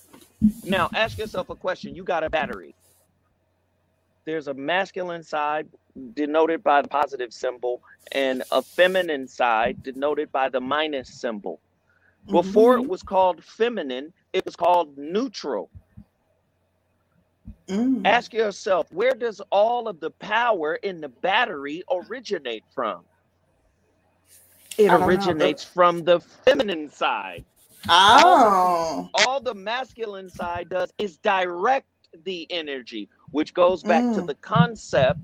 [0.64, 1.94] Now ask yourself a question.
[1.94, 2.74] You got a battery.
[4.24, 5.68] There's a masculine side
[6.14, 7.82] denoted by the positive symbol
[8.12, 11.60] and a feminine side denoted by the minus symbol.
[12.30, 12.84] Before mm-hmm.
[12.84, 15.70] it was called feminine, it was called neutral.
[17.68, 18.02] Mm.
[18.04, 23.02] Ask yourself, where does all of the power in the battery originate from?
[24.78, 27.44] It originates from the feminine side.
[27.88, 29.10] Oh.
[29.14, 31.86] All, all, the masculine side does is direct
[32.24, 34.14] the energy, which goes back mm.
[34.14, 35.20] to the concept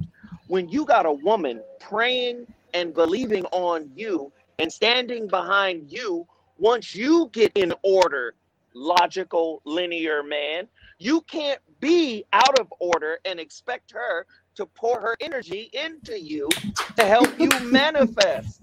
[0.52, 6.26] when you got a woman praying and believing on you and standing behind you,
[6.58, 8.34] once you get in order,
[8.74, 15.16] logical, linear man, you can't be out of order and expect her to pour her
[15.20, 16.50] energy into you
[16.96, 18.60] to help you manifest.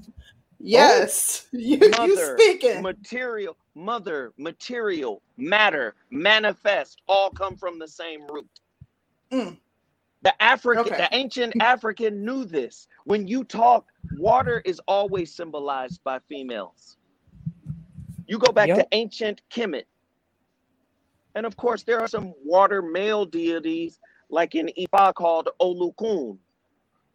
[0.59, 2.81] Yes, oh, you, mother, you speaking.
[2.83, 8.49] Material, mother, material, matter, manifest, all come from the same root.
[9.31, 9.57] Mm.
[10.21, 10.97] The African, okay.
[10.97, 12.87] the ancient African knew this.
[13.05, 13.85] When you talk,
[14.17, 16.97] water is always symbolized by females.
[18.27, 18.77] You go back yep.
[18.77, 19.85] to ancient Kemet.
[21.35, 23.99] And of course, there are some water male deities,
[24.29, 26.37] like in Ifa called Olokun,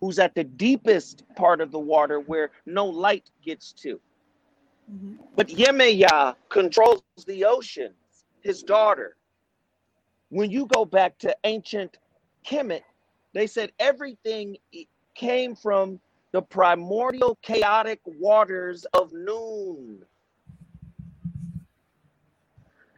[0.01, 4.01] who's at the deepest part of the water where no light gets to.
[4.93, 5.15] Mm-hmm.
[5.37, 7.95] But Yemaya controls the oceans,
[8.41, 9.17] his daughter.
[10.29, 11.99] When you go back to ancient
[12.47, 12.83] Kemet,
[13.33, 14.57] they said everything
[15.15, 16.01] came from
[16.33, 20.01] the primordial chaotic waters of Nun.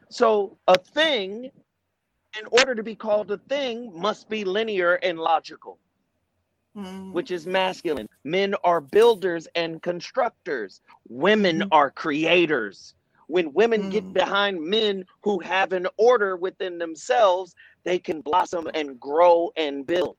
[0.09, 1.51] So a thing,
[2.39, 5.79] in order to be called a thing, must be linear and logical,
[6.77, 7.13] mm.
[7.13, 8.09] which is masculine.
[8.27, 10.81] Men are builders and constructors.
[11.09, 11.69] Women mm.
[11.71, 12.95] are creators.
[13.29, 13.91] When women mm.
[13.93, 17.55] get behind men who have an order within themselves,
[17.85, 20.17] they can blossom and grow and build.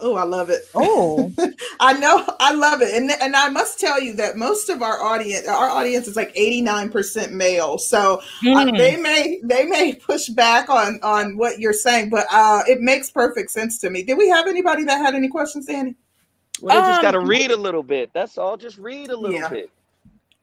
[0.00, 0.68] Oh, I love it.
[0.74, 1.32] Oh,
[1.80, 2.26] I know.
[2.38, 2.94] I love it.
[2.94, 6.34] And, and I must tell you that most of our audience, our audience is like
[6.34, 7.78] 89% male.
[7.78, 8.54] So mm.
[8.54, 12.82] uh, they may, they may push back on, on what you're saying, but uh, it
[12.82, 14.02] makes perfect sense to me.
[14.02, 15.94] Did we have anybody that had any questions, Danny?
[16.62, 18.10] Well, they just um, got to read a little bit.
[18.12, 18.56] That's all.
[18.56, 19.48] Just read a little yeah.
[19.48, 19.70] bit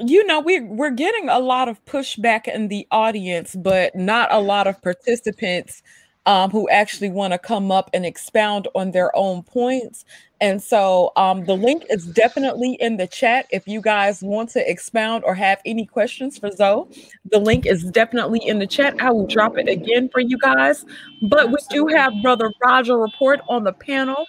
[0.01, 4.39] you know we're we're getting a lot of pushback in the audience but not a
[4.39, 5.83] lot of participants
[6.29, 10.05] um, who actually want to come up and expound on their own points.
[10.41, 14.69] And so um, the link is definitely in the chat if you guys want to
[14.69, 16.87] expound or have any questions for Zo.
[17.31, 18.95] The link is definitely in the chat.
[19.01, 20.85] I will drop it again for you guys.
[21.29, 24.25] But we do have Brother Roger report on the panel.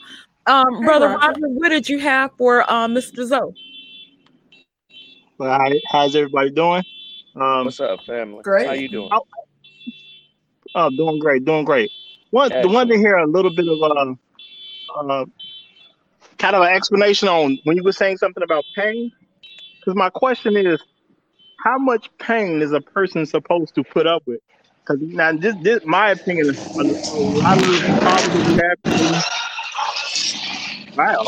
[0.51, 1.29] Um, Brother Roger.
[1.29, 3.25] Roger, what did you have for um, Mr.
[3.25, 3.55] Zo?
[5.39, 5.59] Well,
[5.91, 6.83] how's everybody doing?
[7.37, 8.43] Um, What's up, family?
[8.43, 8.67] Great.
[8.67, 9.11] How you doing?
[10.75, 11.91] Oh, doing great, doing great.
[12.31, 14.15] One, the one to hear a little bit of uh,
[15.01, 15.25] uh,
[16.39, 19.13] kind of an explanation on when you were saying something about pain.
[19.79, 20.83] Because my question is,
[21.65, 24.41] how much pain is a person supposed to put up with?
[24.81, 29.50] Because now, this, this, my opinion is a lot of these problems we have.
[30.97, 31.25] Wow.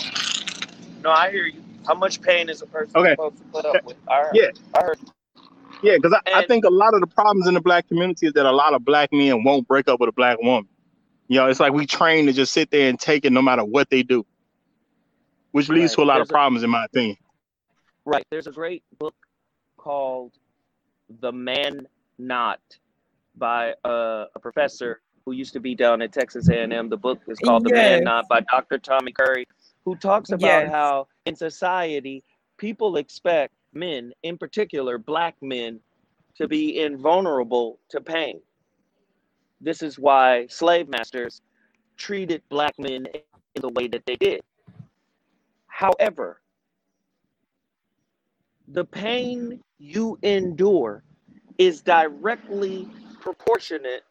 [1.02, 1.62] No, I hear you.
[1.86, 3.10] How much pain is a person okay.
[3.10, 3.96] supposed to put up with?
[4.08, 4.50] I heard, yeah.
[4.74, 4.98] I heard.
[5.82, 8.32] Yeah, because I, I, think a lot of the problems in the black community is
[8.34, 10.68] that a lot of black men won't break up with a black woman.
[11.26, 13.64] You know, it's like we train to just sit there and take it no matter
[13.64, 14.24] what they do,
[15.50, 15.96] which leads right.
[15.96, 17.16] to a lot There's of problems, a, in my opinion.
[18.04, 18.24] Right.
[18.30, 19.14] There's a great book
[19.76, 20.32] called
[21.20, 22.60] The Man Not
[23.36, 26.88] by a, a professor who used to be down at Texas A&M.
[26.88, 27.70] The book is called yes.
[27.70, 28.78] The Man Not by Dr.
[28.78, 29.46] Tommy Curry,
[29.84, 30.70] who talks about yes.
[30.70, 32.22] how in society
[32.56, 35.80] people expect men, in particular black men,
[36.36, 38.40] to be invulnerable to pain.
[39.60, 41.40] This is why slave masters
[41.96, 43.06] treated black men
[43.54, 44.40] in the way that they did.
[45.66, 46.40] However,
[48.68, 51.02] the pain you endure
[51.58, 52.88] is directly
[53.20, 54.04] proportionate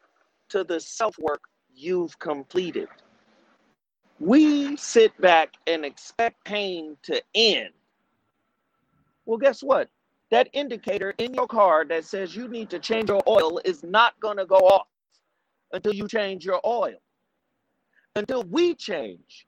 [0.51, 1.41] to the self work
[1.73, 2.87] you've completed.
[4.19, 7.71] We sit back and expect pain to end
[9.25, 9.89] well, guess what?
[10.29, 14.19] That indicator in your car that says you need to change your oil is not
[14.19, 14.87] going to go off
[15.71, 16.95] until you change your oil.
[18.15, 19.47] Until we change,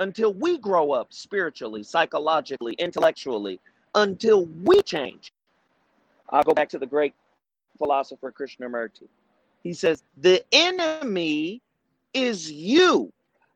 [0.00, 3.60] until we grow up spiritually, psychologically, intellectually,
[3.94, 5.32] until we change.
[6.30, 7.14] I'll go back to the great
[7.78, 9.08] philosopher Krishnamurti.
[9.66, 11.60] He says, The enemy
[12.14, 13.12] is you.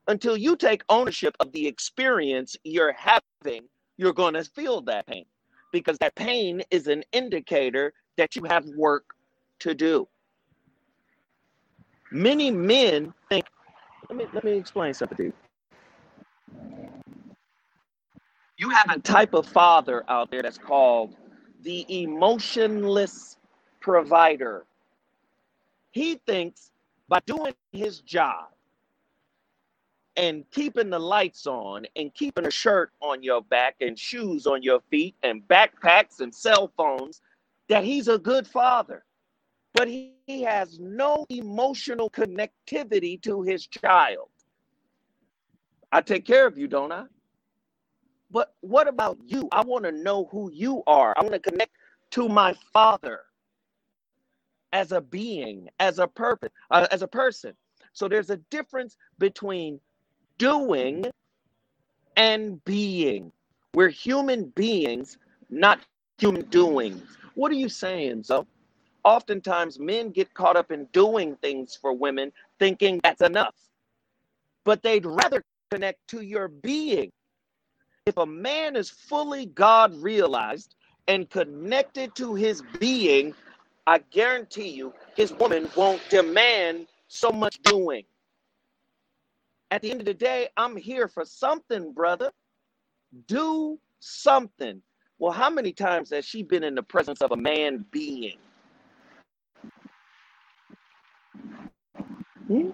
[0.08, 3.62] Until you take ownership of the experience you're having,
[3.96, 5.24] you're going to feel that pain
[5.72, 9.04] because that pain is an indicator that you have work
[9.60, 10.08] to do.
[12.10, 13.44] Many men think,
[14.08, 15.32] let me let me explain something to you.
[18.56, 21.14] You have a type of father out there that's called
[21.62, 23.36] the emotionless
[23.80, 24.66] provider.
[25.92, 26.72] He thinks
[27.08, 28.48] by doing his job,
[30.16, 34.62] and keeping the lights on and keeping a shirt on your back and shoes on
[34.62, 37.22] your feet and backpacks and cell phones
[37.68, 39.04] that he's a good father.
[39.74, 44.28] But he, he has no emotional connectivity to his child.
[45.92, 47.04] I take care of you, don't I?
[48.30, 49.48] But what about you?
[49.52, 51.14] I want to know who you are.
[51.16, 51.72] I want to connect
[52.12, 53.20] to my father
[54.72, 57.54] as a being, as a purpose, uh, as a person.
[57.92, 59.80] So there's a difference between
[60.38, 61.06] doing
[62.16, 63.32] and being.
[63.74, 65.18] We're human beings,
[65.48, 65.80] not
[66.18, 67.02] human doings.
[67.34, 68.46] What are you saying, so?
[69.04, 73.54] Oftentimes, men get caught up in doing things for women, thinking that's enough.
[74.64, 77.10] But they'd rather connect to your being.
[78.04, 80.74] If a man is fully God realized
[81.08, 83.34] and connected to his being,
[83.86, 88.04] I guarantee you his woman won't demand so much doing.
[89.70, 92.32] At the end of the day, I'm here for something, brother.
[93.28, 94.82] Do something.
[95.18, 98.38] Well, how many times has she been in the presence of a man being?
[102.48, 102.70] Hmm?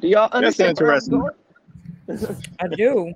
[0.00, 0.78] Do y'all understand?
[0.78, 1.24] That's interesting.
[2.60, 3.12] I do.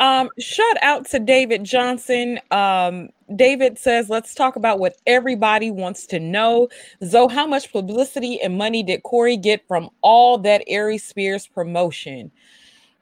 [0.00, 2.40] Um, shout out to David Johnson.
[2.50, 6.68] Um, David says, let's talk about what everybody wants to know.
[7.04, 12.30] Zo, how much publicity and money did Corey get from all that Aries Spears promotion?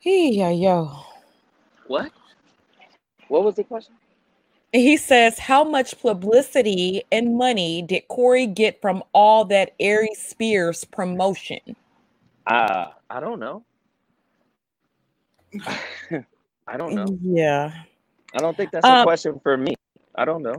[0.01, 0.91] Hey, yeah, yo.
[1.87, 2.13] What?
[3.29, 3.95] What was the question?
[4.73, 10.85] He says, How much publicity and money did Corey get from all that Aries Spears
[10.85, 11.61] promotion?
[12.47, 13.65] Uh, I don't know.
[16.67, 17.07] I don't know.
[17.21, 17.73] Yeah.
[18.35, 19.75] I don't think that's a um, question for me.
[20.15, 20.57] I don't know.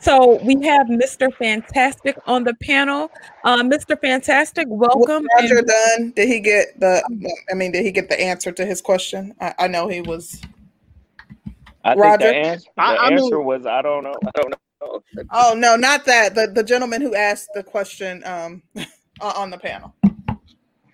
[0.00, 1.32] So we have Mr.
[1.34, 3.10] Fantastic on the panel.
[3.44, 4.00] Uh, Mr.
[4.00, 5.24] Fantastic, welcome.
[5.24, 6.12] Was Roger and- done?
[6.16, 7.02] Did he get the?
[7.50, 9.34] I mean, did he get the answer to his question?
[9.40, 10.40] I, I know he was.
[11.84, 12.30] I Roger?
[12.30, 14.14] think the answer, the I, answer was I don't know.
[14.26, 15.02] I don't know.
[15.32, 16.34] oh no, not that.
[16.34, 18.62] The the gentleman who asked the question um,
[19.20, 19.94] on the panel.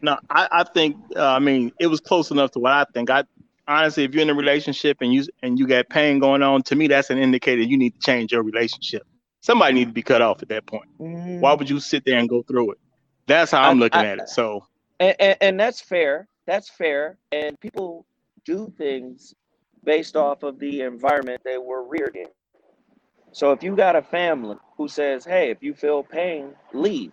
[0.03, 3.11] No, I, I think uh, I mean it was close enough to what I think.
[3.11, 3.24] I
[3.68, 6.76] honestly, if you're in a relationship and you and you got pain going on, to
[6.76, 9.03] me that's an indicator you need to change your relationship.
[9.40, 10.88] Somebody need to be cut off at that point.
[11.01, 11.40] Mm.
[11.40, 12.78] Why would you sit there and go through it?
[13.26, 14.28] That's how I'm I, looking I, at it.
[14.28, 14.66] So,
[14.98, 16.28] and, and, and that's fair.
[16.46, 17.16] That's fair.
[17.32, 18.05] And people
[18.44, 19.34] do things
[19.84, 22.26] based off of the environment they were reared in.
[23.32, 27.12] So if you got a family who says, hey, if you feel pain, leave.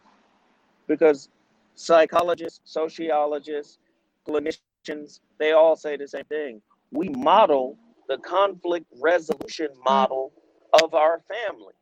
[0.88, 1.30] Because
[1.78, 3.78] psychologists, sociologists,
[4.28, 6.62] clinicians, they all say the same thing.
[6.92, 10.34] We model the conflict resolution model
[10.82, 11.74] of our family.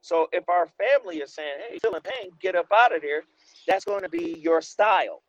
[0.00, 3.22] So if our family is saying, hey, feeling pain, get up out of there,
[3.66, 5.22] that's going to be your style.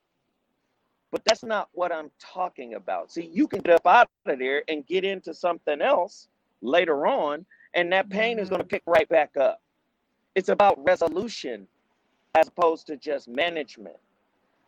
[1.11, 3.11] But that's not what I'm talking about.
[3.11, 6.27] See, you can get up out of there and get into something else
[6.61, 9.61] later on, and that pain is going to pick right back up.
[10.35, 11.67] It's about resolution
[12.35, 13.95] as opposed to just management.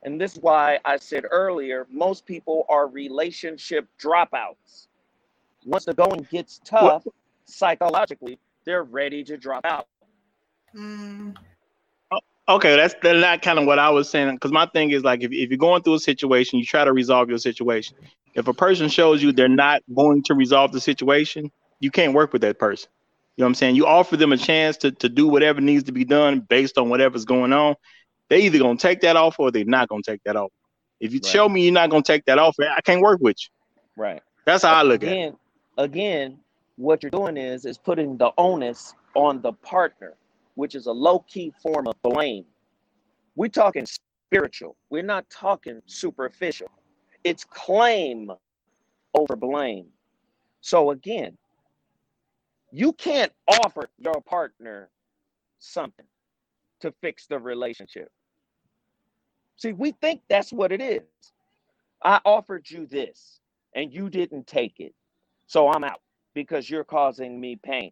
[0.04, 4.88] And this is why I said earlier most people are relationship dropouts.
[5.66, 7.14] Once the going gets tough what?
[7.46, 9.88] psychologically, they're ready to drop out.
[10.76, 11.36] Mm.
[12.48, 14.34] Okay, that's that's not kind of what I was saying.
[14.34, 16.94] Because my thing is like, if, if you're going through a situation, you try to
[16.94, 17.96] resolve your situation.
[18.34, 22.34] If a person shows you they're not going to resolve the situation, you can't work
[22.34, 22.90] with that person.
[23.36, 23.76] You know what I'm saying?
[23.76, 26.90] You offer them a chance to, to do whatever needs to be done based on
[26.90, 27.76] whatever's going on.
[28.30, 30.52] They either gonna take that off or they're not gonna take that off.
[31.00, 31.32] If you right.
[31.32, 33.50] show me you're not gonna take that off, I can't work with you.
[34.02, 34.22] Right.
[34.46, 35.36] That's how I look again, at it.
[35.78, 36.40] Again,
[36.78, 40.16] what you're doing is is putting the onus on the partner
[40.60, 42.44] which is a low key form of blame.
[43.38, 46.68] We're talking spiritual, we're not talking superficial.
[47.24, 48.30] It's claim
[49.14, 49.86] over blame.
[50.60, 51.38] So again,
[52.74, 54.90] you can't offer your partner
[55.60, 56.06] something
[56.82, 58.12] to fix the relationship.
[59.60, 61.04] See, we think that's what it is.
[62.04, 63.40] I offered you this
[63.76, 64.96] and you didn't take it.
[65.46, 66.02] So I'm out
[66.34, 67.92] because you're causing me pain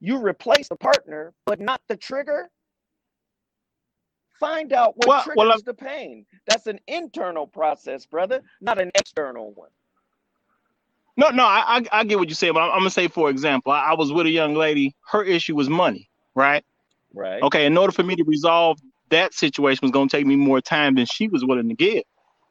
[0.00, 2.50] you replace the partner, but not the trigger.
[4.40, 6.24] Find out what well, triggers well, the pain.
[6.46, 9.68] That's an internal process, brother, not an external one.
[11.18, 13.28] No, no, I, I, I get what you say, but I'm, I'm, gonna say, for
[13.28, 14.96] example, I, I was with a young lady.
[15.06, 16.64] Her issue was money, right?
[17.12, 17.42] Right.
[17.42, 17.66] Okay.
[17.66, 18.80] In order for me to resolve
[19.10, 22.02] that situation, was gonna take me more time than she was willing to give.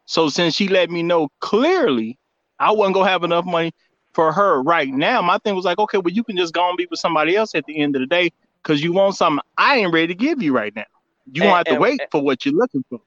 [0.06, 2.18] So since she let me know clearly,
[2.60, 3.73] I wasn't gonna have enough money
[4.14, 6.77] for her right now, my thing was like, okay, well, you can just go and
[6.77, 8.31] be with somebody else at the end of the day
[8.61, 10.86] because you want something I ain't ready to give you right now.
[11.31, 12.99] You don't and, have to and, wait and, for what you're looking for.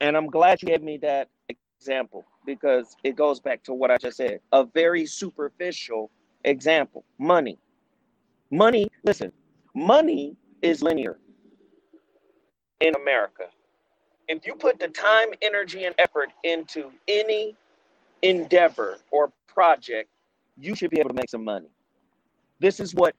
[0.00, 1.28] And I'm glad you gave me that
[1.78, 4.40] example because it goes back to what I just said.
[4.52, 6.10] A very superficial
[6.44, 7.58] example money.
[8.50, 9.32] Money, listen,
[9.74, 11.18] money is linear
[12.80, 13.44] in America.
[14.28, 17.54] If you put the time, energy, and effort into any
[18.22, 20.08] endeavor or project,
[20.58, 21.68] you should be able to make some money.
[22.58, 23.14] This is what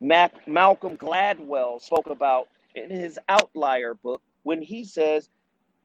[0.00, 5.28] Mac, Malcolm Gladwell spoke about in his Outlier book when he says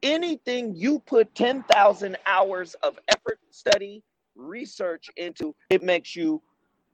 [0.03, 4.03] anything you put 10,000 hours of effort, study,
[4.35, 6.41] research into, it makes you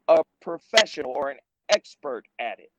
[0.07, 1.37] a professional or an
[1.69, 2.71] expert at it.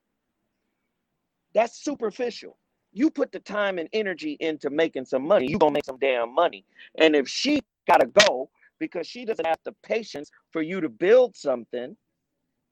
[1.55, 2.57] That's superficial.
[2.95, 6.35] You put the time and energy into making some money, you're to make some damn
[6.35, 6.65] money.
[6.97, 10.89] And if she got to go because she doesn't have the patience for you to
[10.89, 11.97] build something,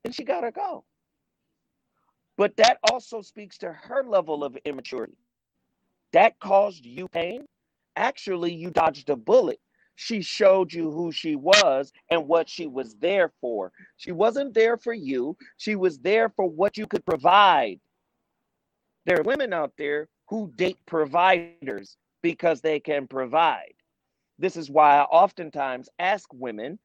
[0.03, 0.85] then she got to go.
[2.37, 5.17] But that also speaks to her level of immaturity.
[6.13, 7.45] That caused you pain.
[7.97, 9.59] Actually, you dodged a bullet.
[9.95, 13.71] She showed you who she was and what she was there for.
[13.97, 17.79] She wasn't there for you, she was there for what you could provide.
[19.05, 23.73] There are women out there who date providers because they can provide.
[24.39, 26.79] This is why I oftentimes ask women,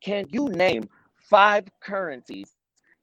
[0.00, 2.54] can you name five currencies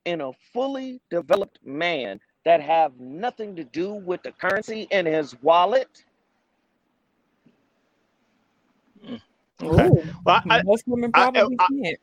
[0.06, 5.36] in a fully developed man that have nothing to do with the currency in his
[5.42, 6.06] wallet?
[9.06, 9.16] Hmm.
[9.62, 9.90] Okay.
[10.26, 12.00] Well, I, most women I- probably I- can't.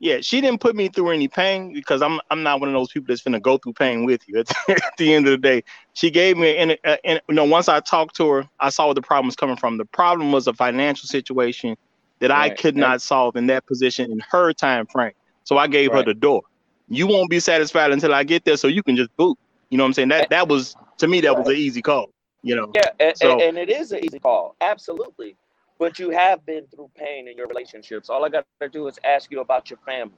[0.00, 2.90] Yeah, she didn't put me through any pain because I'm I'm not one of those
[2.90, 4.38] people that's gonna go through pain with you.
[4.68, 5.62] At the, end of the day,
[5.92, 8.94] she gave me and and you know once I talked to her, I saw where
[8.94, 9.76] the problem was coming from.
[9.76, 11.76] The problem was a financial situation
[12.20, 15.12] that I could not solve in that position in her time frame.
[15.44, 16.42] So I gave her the door.
[16.88, 19.38] You won't be satisfied until I get there, so you can just boot.
[19.68, 20.08] You know what I'm saying?
[20.08, 22.10] That that was to me that was an easy call.
[22.42, 22.72] You know.
[22.74, 25.36] Yeah, and, So- and it is an easy call, absolutely.
[25.80, 28.10] But you have been through pain in your relationships.
[28.10, 30.12] All I got to do is ask you about your family.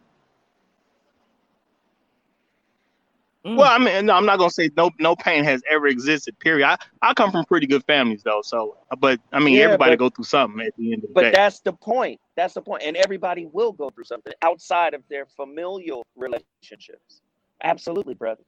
[3.47, 3.57] Mm.
[3.57, 6.39] Well, I mean, no, I'm not gonna say no no pain has ever existed.
[6.41, 6.67] Period.
[6.67, 9.99] I, I come from pretty good families though, so but I mean Yeah, everybody but-
[9.99, 11.31] go through something at the end of the But day.
[11.31, 12.21] But that's the point.
[12.37, 12.83] That's the point.
[12.85, 17.21] And everybody will go through something outside of their familial relationships.
[17.65, 18.43] Absolutely, brother.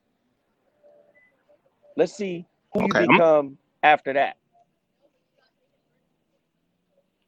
[1.97, 4.36] Let's see who Okay, you I'm- become after that.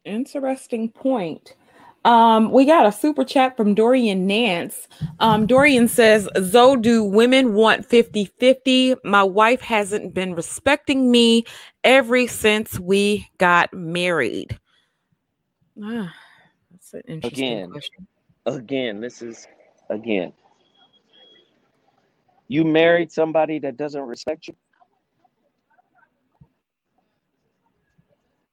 [0.06, 1.54] Interesting point.
[2.04, 4.86] Um, we got a super chat from Dorian Nance.
[5.18, 8.94] Um, Dorian says, Zo, do women want 50 50?
[9.02, 11.44] My wife hasn't been respecting me
[11.82, 14.56] ever since we got married.
[15.82, 16.14] Ah,
[16.70, 17.70] that's an interesting Again.
[17.72, 18.06] question.
[18.46, 19.48] Again, this is
[19.90, 20.32] again.
[22.46, 24.54] You married somebody that doesn't respect you.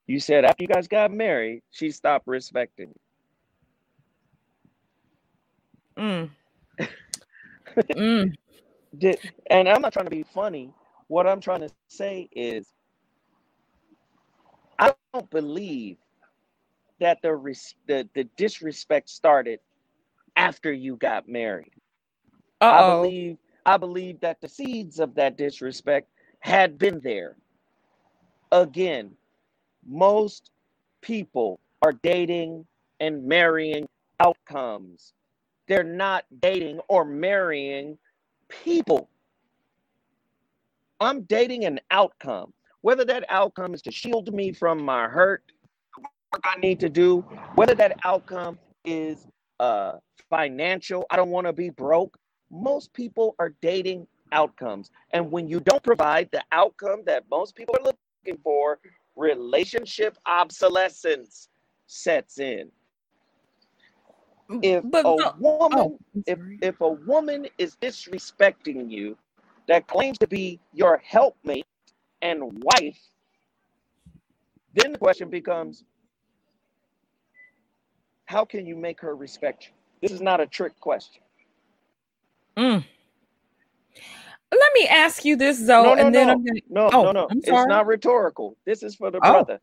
[0.08, 3.00] You said after you guys got married, she stopped respecting you.
[5.98, 6.30] Mm.
[7.96, 8.34] Mm.
[8.98, 9.20] Did,
[9.50, 10.74] and I'm not trying to be funny.
[11.08, 12.50] What I'm trying to say is,
[14.80, 15.98] I don't believe
[17.00, 19.60] that the res- the, the disrespect started
[20.36, 21.74] after you got married.
[22.70, 22.84] I Uh-oh.
[22.84, 26.10] believe I believe that the seeds of that disrespect
[26.40, 27.38] had been there.
[28.52, 29.18] Again,
[29.88, 30.52] most
[31.02, 32.66] people are dating
[33.00, 33.88] and marrying
[34.20, 35.14] outcomes.
[35.68, 37.98] They're not dating or marrying
[38.50, 39.10] people.
[41.00, 42.54] I'm dating an outcome.
[42.82, 45.44] Whether that outcome is to shield me from my hurt,
[46.34, 47.22] work I need to do,
[47.56, 49.28] whether that outcome is
[49.60, 49.94] uh
[50.30, 52.18] financial, I don't want to be broke.
[52.52, 54.90] Most people are dating outcomes.
[55.12, 58.80] And when you don't provide the outcome that most people are looking for,
[59.16, 61.50] relationship obsolescence
[61.88, 62.72] sets in.
[64.62, 69.18] If But a no- woman oh, if if a woman is disrespecting you
[69.68, 71.66] that claims to be your helpmate
[72.22, 73.00] and wife,
[74.76, 75.84] then the question becomes
[78.26, 79.74] how can you make her respect you?
[80.02, 81.22] This is not a trick question.
[82.58, 82.86] Mm.
[84.60, 86.60] Let me ask you this, though, no, no, and then no, I'm gonna.
[86.70, 87.28] no, Oh, no, no.
[87.32, 88.58] It's not rhetorical.
[88.66, 89.32] This is for the Oh.
[89.32, 89.60] brother.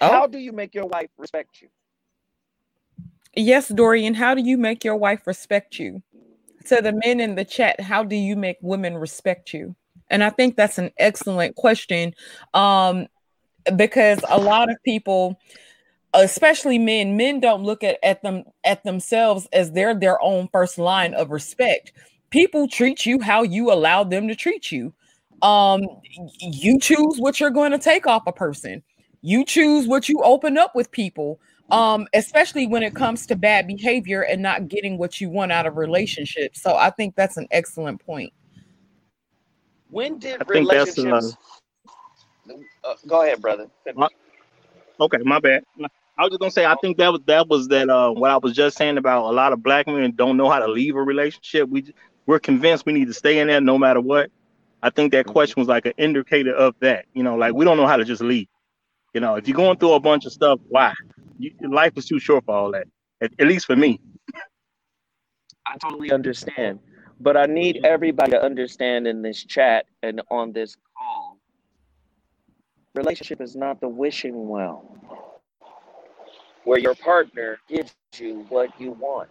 [0.00, 0.12] Oh.
[0.12, 1.68] How do you make your wife respect you?
[3.34, 6.02] Yes, Dorian, how do you make your wife respect you?
[6.66, 9.74] To the men in the chat, how do you make women respect you?
[10.10, 12.14] And I think that's an excellent question.
[12.54, 13.08] Um,
[13.76, 15.38] because a lot of people,
[16.12, 20.78] especially men, men don't look at, at them at themselves as they're their own first
[20.78, 21.92] line of respect.
[22.34, 24.92] People treat you how you allow them to treat you.
[25.40, 25.82] Um,
[26.40, 28.82] you choose what you're going to take off a person.
[29.22, 31.38] You choose what you open up with people
[31.70, 35.64] um especially when it comes to bad behavior and not getting what you want out
[35.64, 38.30] of relationships so i think that's an excellent point
[39.88, 41.36] When did I think that's, uh, relationships?
[42.84, 43.66] Uh, go ahead, brother.
[45.00, 45.64] Okay, my bad.
[46.18, 48.36] I was just gonna say I think that was that was that uh what I
[48.36, 51.02] was just saying about a lot of black men don't know how to leave a
[51.02, 51.68] relationship.
[51.68, 51.92] We
[52.26, 54.30] we're convinced we need to stay in there no matter what.
[54.82, 55.32] I think that mm-hmm.
[55.32, 57.06] question was like an indicator of that.
[57.14, 58.48] You know, like we don't know how to just leave.
[59.14, 60.92] You know, if you're going through a bunch of stuff, why?
[61.38, 62.86] You, life is too short for all that.
[63.20, 64.00] At, at least for me.
[65.66, 66.80] I totally understand.
[67.20, 71.38] But I need everybody to understand in this chat and on this call.
[72.94, 74.96] Relationship is not the wishing well,
[76.64, 79.28] where your partner gives you what you want.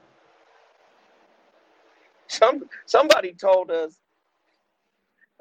[2.34, 4.00] Some somebody told us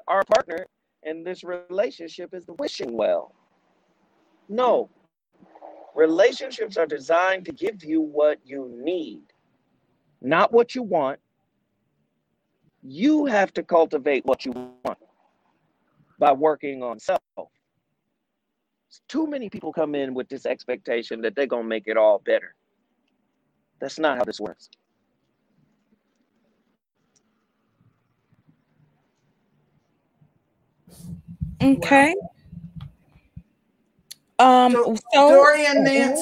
[0.07, 0.67] our partner
[1.01, 3.33] in this relationship is the wishing well.
[4.47, 4.89] No.
[5.95, 9.23] Relationships are designed to give you what you need,
[10.21, 11.19] not what you want.
[12.83, 14.99] You have to cultivate what you want
[16.19, 17.21] by working on self.
[19.07, 22.19] Too many people come in with this expectation that they're going to make it all
[22.19, 22.53] better.
[23.79, 24.69] That's not how this works.
[31.63, 32.15] Okay.
[34.39, 34.65] Wow.
[34.65, 36.21] Um, so Dorian Nance.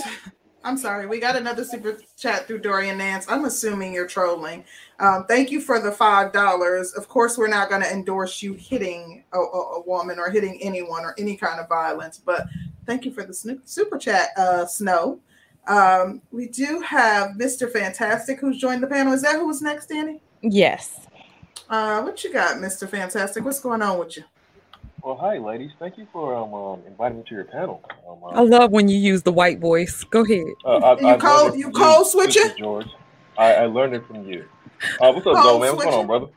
[0.64, 3.26] I'm sorry, we got another super chat through Dorian Nance.
[3.28, 4.64] I'm assuming you're trolling.
[5.00, 6.94] Um, thank you for the five dollars.
[6.94, 9.42] Of course, we're not going to endorse you hitting a, a,
[9.78, 12.46] a, woman or hitting anyone or any kind of violence, but
[12.86, 13.34] thank you for the
[13.66, 15.20] super chat, uh, Snow.
[15.68, 17.72] Um, we do have Mr.
[17.72, 19.14] Fantastic who's joined the panel.
[19.14, 20.22] Is that who was next, Danny?
[20.44, 21.08] Yes.
[21.70, 22.88] Uh, what you got, Mr.
[22.88, 23.44] Fantastic?
[23.44, 24.24] What's going on with you?
[25.04, 25.72] Well, hi, ladies.
[25.80, 27.84] Thank you for um, um inviting me to your panel.
[28.08, 30.04] Um, I love when you use the white voice.
[30.04, 30.46] Go ahead.
[30.64, 32.88] Uh, I, you I code you code switcher, George.
[33.38, 34.46] I, I learned it from you.
[35.00, 35.76] Uh, what's up, Joe, man?
[35.76, 36.28] What's going on, brother?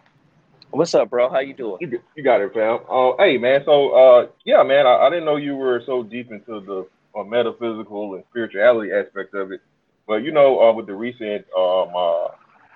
[0.70, 1.28] What's up, bro?
[1.28, 1.76] How you doing?
[1.80, 2.80] You, you got it, fam.
[2.90, 3.62] Uh, hey, man.
[3.64, 4.86] So, uh, yeah, man.
[4.86, 6.86] I, I, didn't know you were so deep into the
[7.18, 9.60] uh, metaphysical and spirituality aspect of it.
[10.06, 12.28] But you know, uh, with the recent um, uh,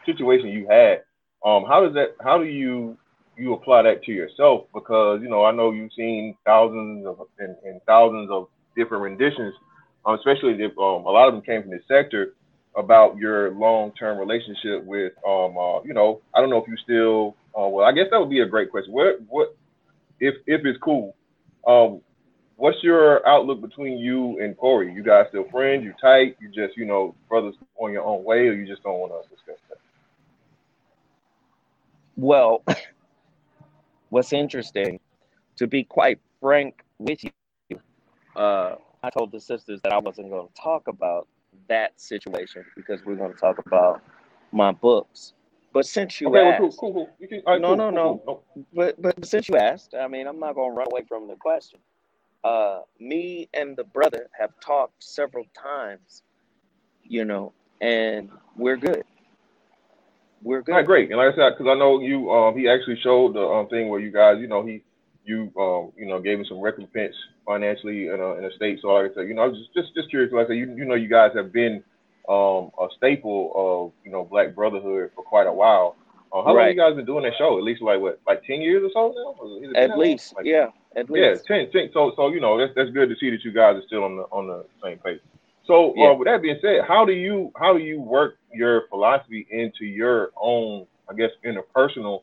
[0.04, 1.02] situation you had,
[1.44, 2.14] um, how does that?
[2.22, 2.96] How do you
[3.38, 4.66] you apply that to yourself?
[4.74, 9.54] Because you know, I know you've seen thousands of and, and thousands of different renditions,
[10.04, 12.34] um, especially if um, a lot of them came from this sector
[12.76, 17.36] about your long-term relationship with, um, uh, you know, I don't know if you still.
[17.58, 18.92] Uh, well, I guess that would be a great question.
[18.92, 19.56] What, what,
[20.20, 21.16] if if it's cool,
[21.66, 22.00] um,
[22.56, 24.92] what's your outlook between you and Corey?
[24.92, 25.84] You guys still friends?
[25.84, 26.36] You tight?
[26.40, 29.28] You just, you know, brothers on your own way, or you just don't want to
[29.28, 29.78] discuss that?
[32.16, 32.62] Well,
[34.10, 35.00] what's interesting,
[35.56, 37.80] to be quite frank with you,
[38.36, 41.28] uh, I told the sisters that I wasn't going to talk about
[41.68, 44.02] that situation because we're going to talk about
[44.52, 45.34] my books.
[45.72, 47.28] But since you okay, asked, well, cool, cool, cool.
[47.28, 48.42] Can, right, no, no, no, no.
[48.74, 51.36] But but since you asked, I mean, I'm not going to run away from the
[51.36, 51.78] question.
[52.42, 56.22] Uh, me and the brother have talked several times,
[57.02, 59.04] you know, and we're good.
[60.42, 60.72] We're good.
[60.72, 61.10] Right, great.
[61.10, 63.88] And like I said, because I know you, um, he actually showed the um, thing
[63.88, 64.82] where you guys, you know, he,
[65.24, 68.78] you, um, you know, gave him some recompense financially in a, in a state.
[68.80, 70.32] So like I said, you know, I was just just, just curious.
[70.32, 71.82] Like I said, you, you know, you guys have been
[72.28, 75.96] um, a staple of you know Black Brotherhood for quite a while.
[76.30, 76.66] Uh, how right.
[76.66, 77.56] long you guys been doing that show?
[77.56, 79.80] At least like what, like ten years or so now?
[79.80, 81.46] At least, like, yeah, at least.
[81.48, 83.76] Yeah, 10, 10, So so you know that's that's good to see that you guys
[83.76, 85.20] are still on the on the same page.
[85.68, 86.08] So uh, yeah.
[86.08, 89.84] uh, with that being said, how do you how do you work your philosophy into
[89.84, 92.22] your own, I guess, interpersonal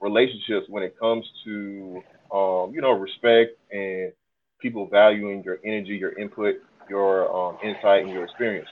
[0.00, 2.02] relationships when it comes to
[2.32, 4.12] um, you know respect and
[4.60, 6.56] people valuing your energy, your input,
[6.88, 8.68] your um, insight, and your experience?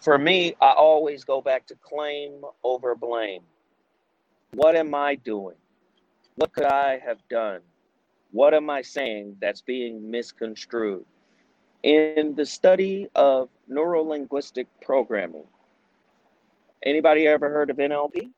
[0.00, 3.42] For me, I always go back to claim over blame.
[4.54, 5.56] What am I doing?
[6.34, 7.60] What could I have done?
[8.32, 11.04] What am I saying that's being misconstrued?
[11.84, 15.44] In the study of neurolinguistic programming,
[16.82, 18.30] anybody ever heard of NLP?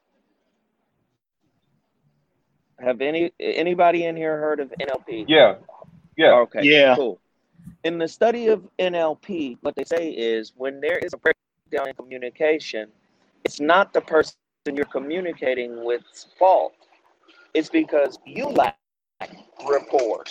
[2.80, 5.26] Have any anybody in here heard of NLP?
[5.28, 5.54] Yeah,
[6.16, 6.32] yeah.
[6.32, 6.64] Okay.
[6.64, 6.96] Yeah.
[6.96, 7.20] Cool.
[7.84, 11.94] In the study of NLP, what they say is when there is a breakdown in
[11.94, 12.88] communication,
[13.44, 14.34] it's not the person
[14.74, 16.74] you're communicating with's fault.
[17.54, 18.76] It's because you lack
[19.64, 20.24] rapport.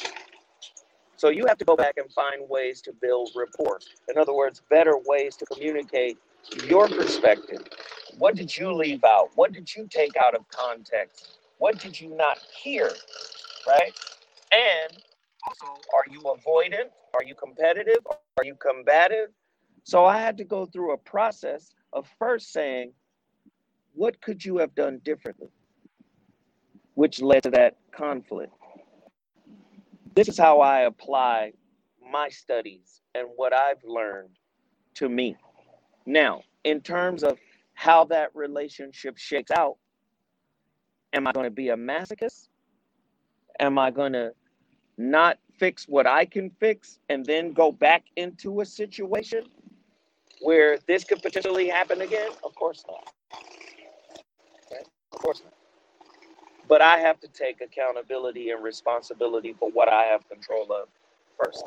[1.25, 3.79] So you have to go back and find ways to build rapport.
[4.09, 6.19] In other words, better ways to communicate
[6.67, 7.63] your perspective.
[8.19, 9.31] What did you leave out?
[9.33, 11.39] What did you take out of context?
[11.57, 12.91] What did you not hear?
[13.67, 13.91] Right?
[14.51, 15.01] And
[15.47, 16.91] also, are you avoidant?
[17.15, 18.05] Are you competitive?
[18.37, 19.29] Are you combative?
[19.83, 22.91] So I had to go through a process of first saying,
[23.95, 25.49] what could you have done differently?
[26.93, 28.53] Which led to that conflict.
[30.15, 31.51] This is how I apply
[32.09, 34.37] my studies and what I've learned
[34.95, 35.35] to me.
[36.05, 37.37] Now, in terms of
[37.73, 39.75] how that relationship shakes out,
[41.11, 42.47] am I going to be a masochist?
[43.59, 44.31] Am I going to
[44.97, 49.43] not fix what I can fix and then go back into a situation
[50.41, 52.31] where this could potentially happen again?
[52.41, 53.13] Of course not.
[54.65, 54.83] Okay?
[55.11, 55.54] Of course not.
[56.67, 60.87] But I have to take accountability and responsibility for what I have control of
[61.37, 61.63] first.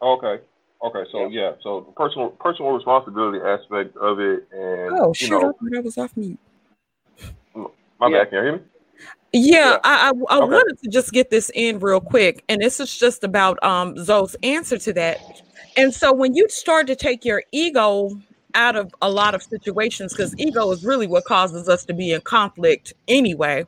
[0.00, 0.40] Okay.
[0.80, 5.26] Okay, so yeah, yeah so the personal personal responsibility aspect of it, and oh, shoot,
[5.26, 6.38] you know, I was off mute.
[7.98, 8.18] My yeah.
[8.18, 8.30] bad.
[8.30, 8.62] Can you hear me?
[9.32, 9.78] Yeah, yeah.
[9.84, 10.52] I I, I okay.
[10.52, 14.36] wanted to just get this in real quick, and this is just about um Zo's
[14.42, 15.42] answer to that.
[15.76, 18.10] And so when you start to take your ego
[18.54, 22.12] out of a lot of situations, because ego is really what causes us to be
[22.12, 23.64] in conflict anyway.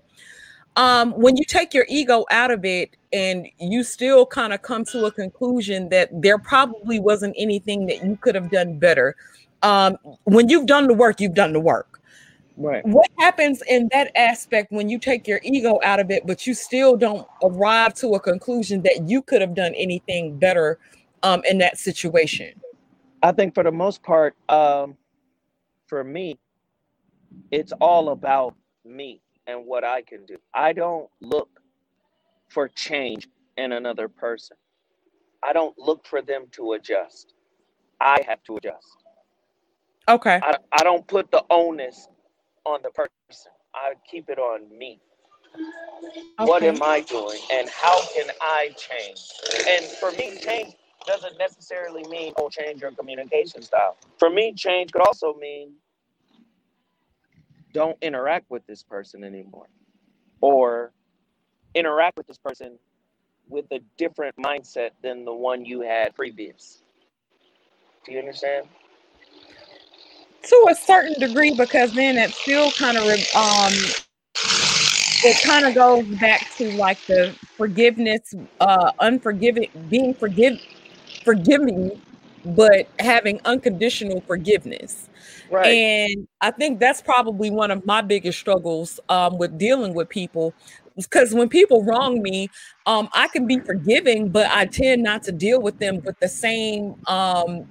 [0.77, 4.85] Um, when you take your ego out of it, and you still kind of come
[4.87, 9.17] to a conclusion that there probably wasn't anything that you could have done better.
[9.63, 11.90] Um, when you've done the work, you've done the work.
[12.61, 12.85] Right.
[12.85, 16.53] What happens in that aspect when you take your ego out of it, but you
[16.53, 20.79] still don't arrive to a conclusion that you could have done anything better
[21.23, 22.53] um, in that situation?
[23.23, 24.99] I think for the most part, um,
[25.87, 26.39] for me,
[27.51, 28.55] it's all about
[28.85, 30.37] me and what I can do.
[30.53, 31.49] I don't look
[32.51, 33.27] for change
[33.57, 34.59] in another person.
[35.43, 37.33] I don't look for them to adjust.
[38.03, 39.03] I have to adjust.
[40.07, 40.41] Okay.
[40.43, 42.07] I, I don't put the onus
[42.65, 43.53] on the person.
[43.75, 45.01] I keep it on me.
[45.55, 46.49] Okay.
[46.49, 49.21] What am I doing and how can I change?
[49.69, 50.75] And for me, change
[51.07, 53.97] doesn't necessarily mean oh change your communication style.
[54.19, 55.73] For me, change could also mean
[57.73, 59.69] don't interact with this person anymore.
[60.41, 60.93] Or
[61.75, 62.79] interact with this person
[63.49, 66.83] with a different mindset than the one you had previous.
[68.05, 68.67] Do you understand?
[70.43, 73.73] To a certain degree, because then it still kind of um
[75.23, 80.59] it kind of goes back to like the forgiveness, uh unforgiving being forgive
[81.25, 82.01] forgiving,
[82.45, 85.09] but having unconditional forgiveness.
[85.51, 85.67] Right.
[85.67, 90.55] And I think that's probably one of my biggest struggles um, with dealing with people
[90.97, 92.49] because when people wrong me,
[92.87, 96.29] um, I can be forgiving, but I tend not to deal with them with the
[96.29, 97.67] same um,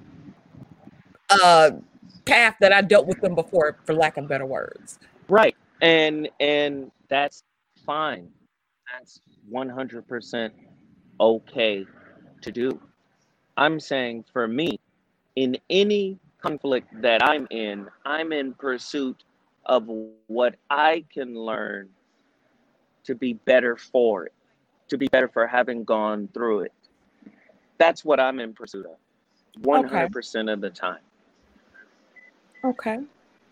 [1.30, 1.70] uh,
[2.24, 4.98] path that I dealt with them before, for lack of better words.
[5.28, 7.44] Right, and and that's
[7.84, 8.28] fine.
[8.92, 10.54] That's one hundred percent
[11.20, 11.86] okay
[12.42, 12.80] to do.
[13.56, 14.80] I'm saying for me,
[15.36, 19.24] in any conflict that I'm in, I'm in pursuit
[19.66, 19.88] of
[20.26, 21.90] what I can learn
[23.04, 24.32] to be better for it,
[24.88, 26.72] to be better for having gone through it.
[27.78, 30.52] That's what I'm in pursuit of 100% okay.
[30.52, 31.00] of the time.
[32.64, 32.98] Okay.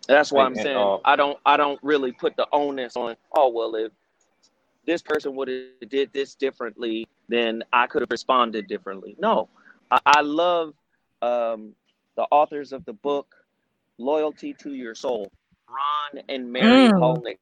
[0.07, 3.51] That's why I'm saying uh, I don't I don't really put the onus on, oh
[3.51, 3.93] well if
[4.87, 9.17] this person would have did this differently, then I could have responded differently.
[9.19, 9.51] No.
[9.91, 10.73] I, I love
[11.21, 11.75] um,
[12.17, 13.35] the authors of the book
[13.99, 15.31] Loyalty to Your Soul,
[15.69, 17.37] Ron and Mary mm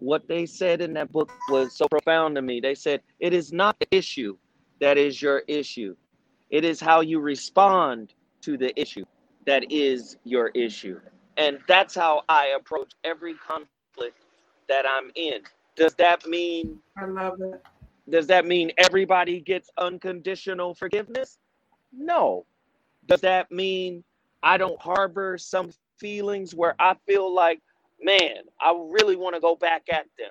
[0.00, 2.60] what they said in that book was so profound to me.
[2.60, 4.36] They said, It is not the issue
[4.80, 5.96] that is your issue,
[6.50, 9.04] it is how you respond to the issue
[9.48, 11.00] that is your issue.
[11.38, 14.22] And that's how I approach every conflict
[14.68, 15.40] that I'm in.
[15.74, 16.80] Does that mean?
[16.98, 17.64] I love it.
[18.10, 21.38] Does that mean everybody gets unconditional forgiveness?
[21.92, 22.44] No.
[23.06, 24.04] Does that mean
[24.42, 27.60] I don't harbor some feelings where I feel like
[28.02, 30.30] man, I really want to go back at them.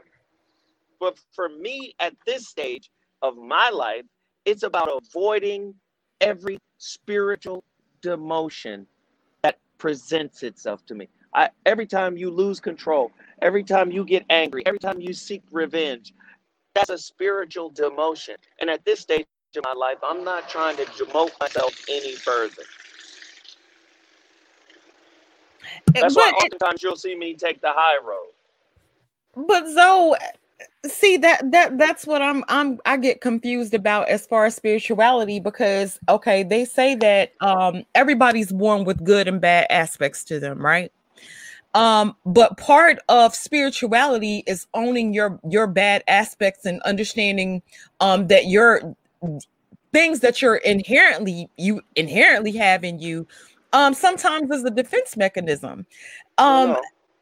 [1.00, 2.90] But for me at this stage
[3.22, 4.06] of my life,
[4.46, 5.74] it's about avoiding
[6.22, 7.64] every spiritual
[8.02, 8.86] demotion
[9.78, 11.08] presents itself to me.
[11.34, 15.44] I, every time you lose control, every time you get angry, every time you seek
[15.52, 16.14] revenge,
[16.74, 18.36] that's a spiritual demotion.
[18.60, 19.26] And at this stage
[19.56, 22.64] of my life, I'm not trying to demote myself any further.
[25.96, 28.32] Eh, that's but why oftentimes you'll see me take the high road.
[29.36, 30.16] But Zo,
[30.86, 35.40] see that that that's what I'm I'm I get confused about as far as spirituality
[35.40, 40.64] because okay, they say that um everybody's born with good and bad aspects to them,
[40.64, 40.92] right?
[41.74, 47.62] Um, but part of spirituality is owning your your bad aspects and understanding
[48.00, 48.96] um that your
[49.94, 53.28] things that you're inherently you inherently have in you
[53.74, 55.86] um, sometimes as a defense mechanism.
[56.38, 56.82] Um, no,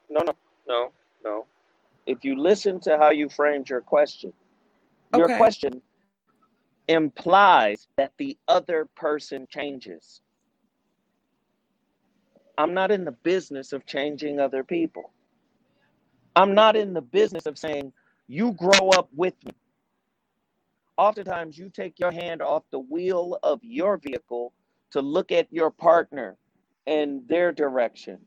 [0.09, 0.33] no, no,
[0.67, 0.91] no,
[1.23, 1.45] no.
[2.05, 4.33] If you listen to how you framed your question,
[5.15, 5.81] your question
[6.87, 10.21] implies that the other person changes.
[12.57, 15.11] I'm not in the business of changing other people.
[16.35, 17.91] I'm not in the business of saying,
[18.27, 19.53] you grow up with me.
[20.97, 24.53] Oftentimes, you take your hand off the wheel of your vehicle
[24.91, 26.37] to look at your partner
[26.87, 28.19] and their direction.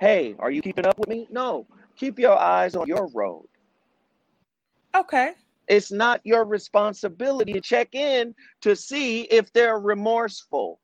[0.00, 1.26] Hey, are you keeping up with me?
[1.30, 1.66] No.
[1.96, 3.46] Keep your eyes on your road.
[4.94, 5.32] Okay.
[5.68, 10.80] It's not your responsibility to check in to see if they're remorseful,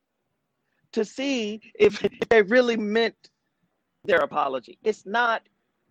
[0.92, 3.30] to see if they really meant
[4.04, 4.78] their apology.
[4.82, 5.42] It's not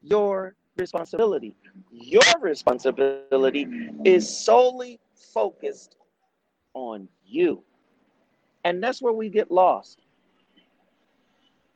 [0.01, 1.55] your responsibility.
[1.91, 3.67] Your responsibility
[4.05, 4.99] is solely
[5.33, 5.95] focused
[6.73, 7.63] on you.
[8.63, 10.01] And that's where we get lost.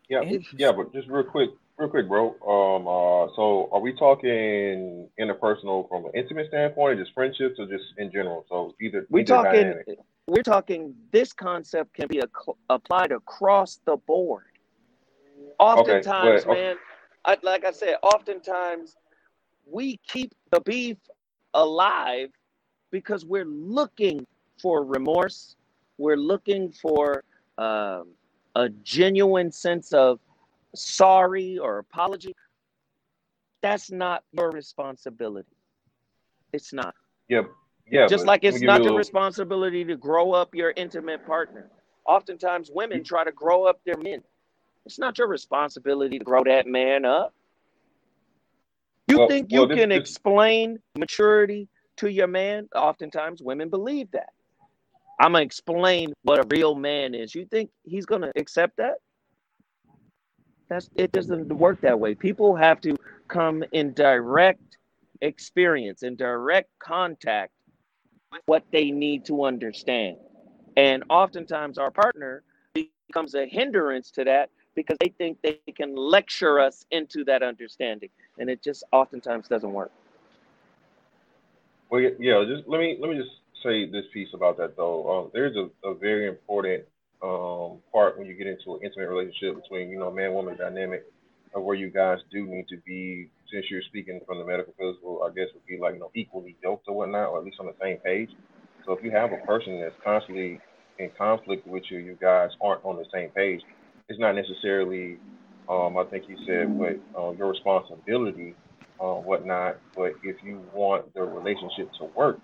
[0.10, 0.22] Yeah,
[0.58, 2.30] yeah, but just real quick, real quick, bro.
[2.42, 7.86] Um, uh, so are we talking interpersonal from an intimate standpoint, just friendships, or just
[7.98, 8.46] in general?
[8.50, 10.00] So either we talking, dynamic.
[10.28, 10.94] we're talking.
[11.12, 12.28] This concept can be a,
[12.70, 14.46] applied across the board.
[15.60, 16.76] Oftentimes, okay, but, man,
[17.26, 18.96] I, like I said, oftentimes
[19.70, 20.98] we keep the beef
[21.54, 22.30] alive
[22.92, 24.26] because we're looking
[24.62, 25.56] for remorse.
[25.98, 27.24] We're looking for
[27.58, 28.10] um,
[28.56, 30.20] a genuine sense of
[30.76, 32.36] sorry or apology.
[33.62, 35.56] That's not your responsibility.
[36.52, 36.94] It's not.
[37.30, 37.46] Yep.
[37.90, 38.08] Yeah.
[38.08, 41.70] Just like it's not your responsibility to grow up your intimate partner.
[42.06, 44.22] Oftentimes, women try to grow up their men.
[44.86, 47.34] It's not your responsibility to grow that man up.
[49.08, 50.00] You well, think you well, this, can this...
[50.00, 51.68] explain maturity
[51.98, 52.68] to your man?
[52.76, 54.30] Oftentimes, women believe that.
[55.20, 57.34] I'm gonna explain what a real man is.
[57.36, 58.96] You think he's gonna accept that?
[60.74, 62.16] That's it doesn't work that way.
[62.16, 62.96] People have to
[63.28, 64.78] come in direct
[65.22, 67.52] experience, in direct contact
[68.32, 70.18] with what they need to understand.
[70.76, 72.42] And oftentimes our partner
[72.74, 78.10] becomes a hindrance to that because they think they can lecture us into that understanding.
[78.40, 79.92] And it just oftentimes doesn't work.
[81.92, 83.30] Well, yeah, just let me let me just
[83.64, 85.26] say this piece about that though.
[85.26, 86.86] Um, there's a, a very important
[87.24, 91.04] um, part when you get into an intimate relationship between you know man woman dynamic,
[91.56, 93.32] of where you guys do need to be.
[93.54, 96.86] Since you're speaking from the metaphysical, I guess would be like you know equally yoked
[96.90, 98.30] or whatnot, or at least on the same page.
[98.86, 100.64] So if you have a person that's constantly
[101.00, 103.62] in conflict with you, you guys aren't on the same page.
[104.10, 105.22] It's not necessarily,
[105.70, 108.58] um, I think you said, what uh, your responsibility,
[109.00, 109.78] uh, whatnot.
[109.96, 112.40] But if you want the relationship to work,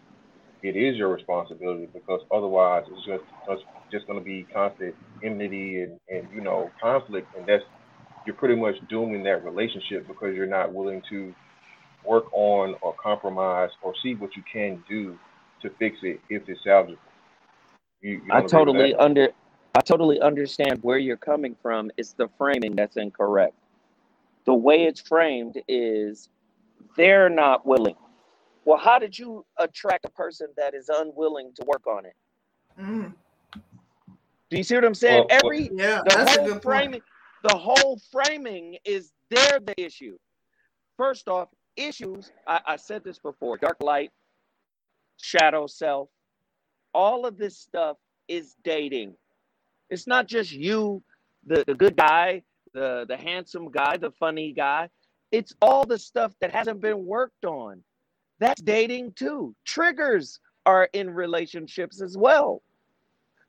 [0.62, 5.82] it is your responsibility because otherwise it's just it's just going to be constant enmity
[5.82, 7.64] and, and you know conflict and that's
[8.26, 11.34] you're pretty much dooming that relationship because you're not willing to
[12.06, 15.18] work on or compromise or see what you can do
[15.62, 16.98] to fix it if it's salvageable.
[18.02, 19.30] You, you I totally under
[19.76, 21.92] I totally understand where you're coming from.
[21.98, 23.56] It's the framing that's incorrect.
[24.46, 26.30] The way it's framed is
[26.98, 27.96] they're not willing.
[28.66, 32.16] Well, how did you attract a person that is unwilling to work on it?
[32.80, 33.14] Mm.
[34.50, 35.26] Do you see what I'm saying?
[35.30, 37.02] Well, Every yeah, the whole framing,
[37.44, 40.18] the whole framing is they're the issue.
[40.98, 42.32] First off, issues.
[42.48, 44.12] I, I said this before: dark light,
[45.18, 46.10] shadow self.
[46.94, 49.14] All of this stuff is dating.
[49.90, 51.04] It's not just you,
[51.46, 54.90] the, the good guy, the the handsome guy, the funny guy.
[55.32, 57.84] It's all the stuff that hasn't been worked on.
[58.40, 59.56] That's dating too.
[59.66, 62.62] Triggers are in relationships as well.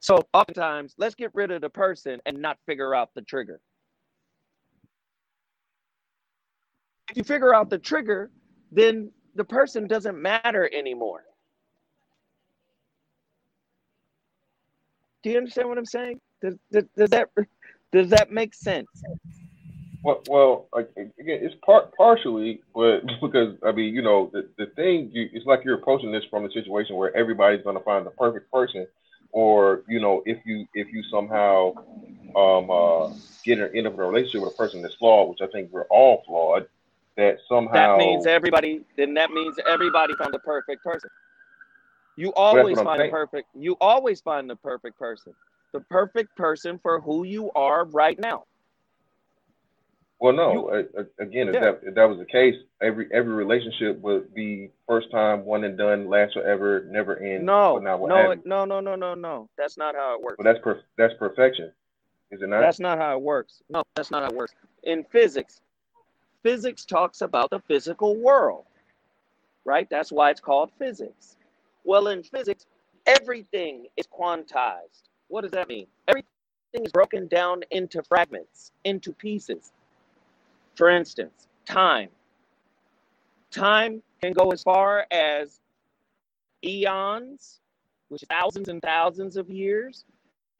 [0.00, 3.60] So oftentimes, let's get rid of the person and not figure out the trigger.
[7.10, 8.30] If you figure out the trigger,
[8.72, 11.24] then the person doesn't matter anymore.
[15.22, 16.20] Do you understand what I'm saying?
[16.40, 17.28] Does, does, does that
[17.92, 18.88] does that make sense?
[20.02, 25.10] Well, well, again, it's part partially, but because I mean, you know, the, the thing
[25.12, 28.10] you, it's like you're approaching this from a situation where everybody's going to find the
[28.10, 28.86] perfect person,
[29.32, 31.74] or you know, if you if you somehow
[32.36, 33.08] um uh,
[33.44, 35.84] get in, end in a relationship with a person that's flawed, which I think we're
[35.84, 36.66] all flawed,
[37.16, 38.80] that somehow that means everybody.
[38.96, 41.10] Then that means everybody found the perfect person.
[42.16, 43.48] You always well, find the perfect.
[43.54, 45.34] You always find the perfect person.
[45.72, 48.44] The perfect person for who you are right now.
[50.20, 50.52] Well, no.
[50.52, 51.60] You, again, if, yeah.
[51.60, 55.78] that, if that was the case, every every relationship would be first time, one and
[55.78, 57.46] done, last forever, never end.
[57.46, 59.48] No, no, no, no, no, no, no.
[59.56, 60.36] That's not how it works.
[60.36, 61.72] But that's per, that's perfection,
[62.30, 62.60] is it not?
[62.60, 63.62] That's not how it works.
[63.70, 64.52] No, that's not how it works.
[64.82, 65.62] In physics,
[66.42, 68.66] physics talks about the physical world,
[69.64, 69.88] right?
[69.88, 71.36] That's why it's called physics.
[71.84, 72.66] Well, in physics,
[73.06, 75.08] everything is quantized.
[75.28, 75.86] What does that mean?
[76.08, 76.28] Everything
[76.74, 79.72] is broken down into fragments, into pieces.
[80.80, 82.08] For instance, time.
[83.50, 85.60] Time can go as far as
[86.64, 87.60] eons,
[88.08, 90.06] which is thousands and thousands of years,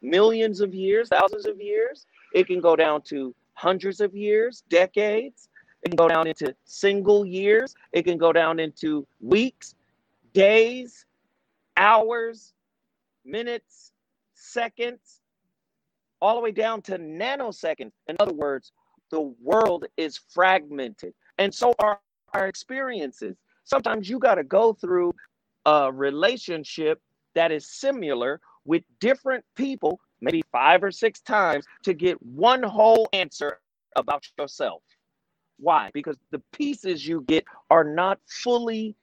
[0.02, 2.04] millions of years, thousands of years.
[2.34, 5.48] It can go down to hundreds of years, decades.
[5.84, 7.74] It can go down into single years.
[7.92, 9.74] It can go down into weeks,
[10.34, 11.06] days,
[11.78, 12.52] hours,
[13.24, 13.92] minutes,
[14.34, 15.22] seconds,
[16.20, 17.92] all the way down to nanoseconds.
[18.06, 18.72] In other words,
[19.10, 22.00] the world is fragmented, and so are
[22.34, 23.36] our experiences.
[23.64, 25.14] Sometimes you got to go through
[25.66, 27.00] a relationship
[27.34, 33.08] that is similar with different people maybe five or six times to get one whole
[33.12, 33.60] answer
[33.96, 34.82] about yourself.
[35.58, 35.90] Why?
[35.92, 38.94] Because the pieces you get are not fully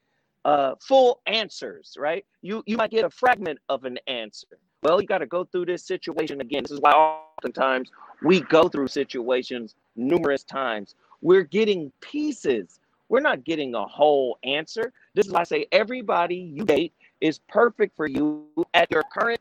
[0.46, 2.26] uh, full answers, right?
[2.42, 4.48] You you might get a fragment of an answer.
[4.82, 6.64] Well, you got to go through this situation again.
[6.64, 7.92] This is why oftentimes
[8.24, 10.96] we go through situations numerous times.
[11.22, 12.80] We're getting pieces.
[13.10, 14.92] We're not getting a whole answer.
[15.14, 19.40] This is why I say everybody you date is perfect for you at your current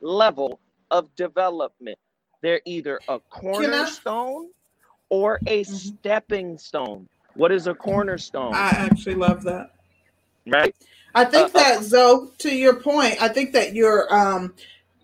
[0.00, 0.60] level
[0.90, 1.98] of development.
[2.40, 4.50] They're either a cornerstone
[5.08, 5.74] or a mm-hmm.
[5.74, 7.08] stepping stone.
[7.34, 8.54] What is a cornerstone?
[8.54, 9.72] I actually love that.
[10.46, 10.74] Right?
[11.14, 14.54] I think uh, uh that uh, Zo, to your point, I think that you're um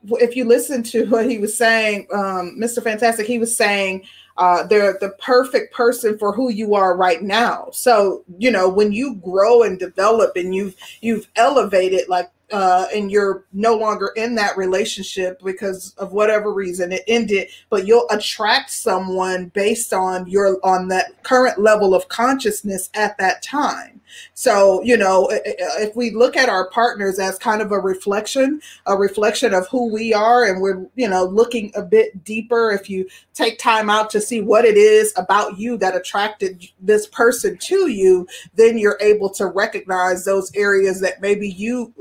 [0.04, 2.82] if you listen to what he was saying, um, Mr.
[2.82, 4.04] Fantastic, he was saying
[4.38, 7.68] uh, they're the perfect person for who you are right now.
[7.72, 13.10] So you know when you grow and develop and you've you've elevated like uh, and
[13.10, 18.70] you're no longer in that relationship because of whatever reason it ended but you'll attract
[18.70, 24.00] someone based on your on that current level of consciousness at that time.
[24.34, 28.96] So you know if we look at our partners as kind of a reflection a
[28.96, 33.06] reflection of who we are and we're you know looking a bit deeper if you
[33.34, 37.88] take time out to see what it is about you that attracted this person to
[37.88, 41.92] you then you're able to recognize those areas that maybe you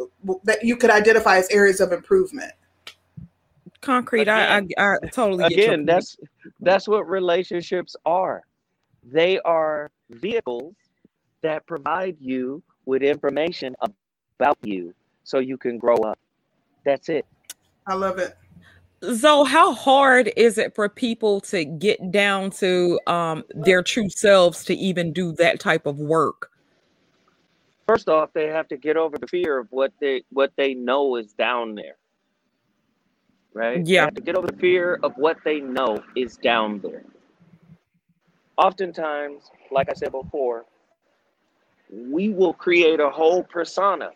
[0.43, 2.51] that you could identify as areas of improvement.
[3.81, 6.17] Concrete again, I, I, I totally again that's
[6.61, 8.41] that's what relationships are.
[9.03, 10.73] They are vehicles
[11.41, 13.75] that provide you with information
[14.39, 14.93] about you
[15.23, 16.17] so you can grow up.
[16.85, 17.25] That's it.
[17.85, 18.35] I love it.
[19.19, 24.63] So how hard is it for people to get down to um, their true selves
[24.65, 26.49] to even do that type of work
[27.88, 31.15] First off, they have to get over the fear of what they what they know
[31.15, 31.95] is down there.
[33.53, 33.85] Right?
[33.85, 34.09] Yeah.
[34.09, 37.03] to get over the fear of what they know is down there.
[38.57, 40.65] Oftentimes, like I said before,
[41.89, 44.11] we will create a whole persona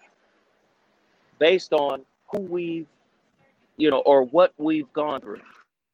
[1.39, 2.88] based on who we've,
[3.77, 5.41] you know, or what we've gone through.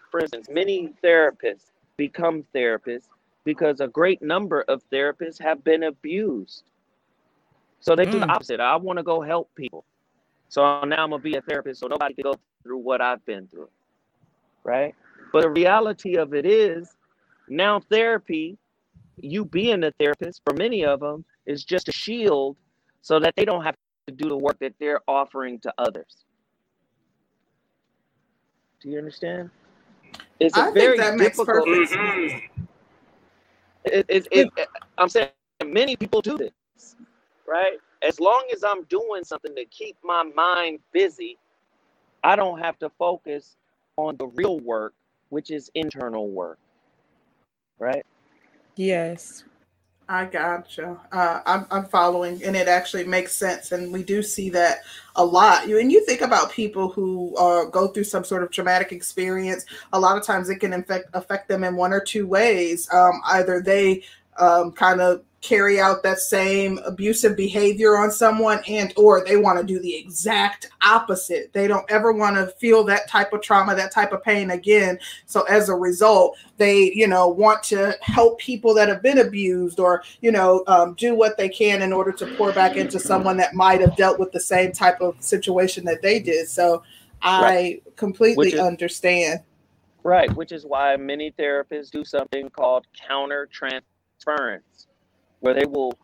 [0.10, 3.08] For instance, many therapists become therapists
[3.46, 6.64] because a great number of therapists have been abused
[7.80, 8.30] so they do the mm.
[8.30, 8.60] opposite.
[8.60, 9.86] I want to go help people.
[10.50, 13.48] So now I'm gonna be a therapist, so nobody can go through what I've been
[13.48, 13.70] through.
[14.64, 14.96] Right?
[15.32, 16.96] But the reality of it is
[17.50, 18.58] now therapy,
[19.18, 22.56] you being a therapist for many of them is just a shield
[23.02, 23.76] so that they don't have
[24.08, 26.26] to do the work that they're offering to others.
[28.82, 29.50] Do you understand?
[30.40, 31.68] It's a I very think that difficult.
[31.68, 32.62] Makes perfect mm-hmm.
[33.86, 35.30] it, it, it, I'm saying
[35.66, 36.52] many people do this
[37.48, 37.78] right?
[38.02, 41.38] As long as I'm doing something to keep my mind busy,
[42.24, 43.56] I don't have to focus
[43.96, 44.94] on the real work,
[45.30, 46.60] which is internal work,
[47.80, 48.06] right?
[48.76, 49.44] Yes.
[50.10, 50.98] I gotcha.
[51.12, 53.74] Uh, I'm, I'm following, and it actually makes sense.
[53.74, 54.80] And we do see that
[55.18, 55.68] a lot.
[55.68, 59.66] You and you think about people who uh, go through some sort of traumatic experience.
[59.92, 62.88] A lot of times, it can affect affect them in one or two ways.
[62.94, 64.04] Um, either they
[64.38, 69.60] um, kind of carry out that same abusive behavior on someone and or they want
[69.60, 71.54] to do the exact opposite.
[71.54, 74.98] They don't ever want to feel that type of trauma that type of pain again.
[75.26, 79.80] So as a result they you know want to help people that have been abused
[79.80, 83.38] or you know um, do what they can in order to pour back into someone
[83.38, 86.48] that might have dealt with the same type of situation that they did.
[86.48, 86.84] So
[87.22, 87.96] i right.
[87.96, 89.42] completely is, understand.
[90.04, 94.87] Right which is why many therapists do something called counter transference
[95.40, 95.98] where they will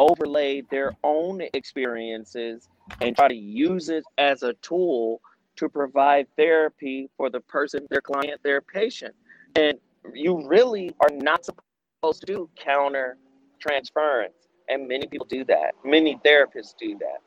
[0.00, 2.68] overlay their own experiences
[3.00, 5.20] and try to use it as a tool
[5.56, 9.14] to provide therapy for the person, their client, their patient.
[9.56, 9.78] And
[10.14, 13.18] you really are not supposed to do counter
[13.60, 14.34] transference.
[14.68, 15.72] And many people do that.
[15.84, 17.18] Many therapists do that.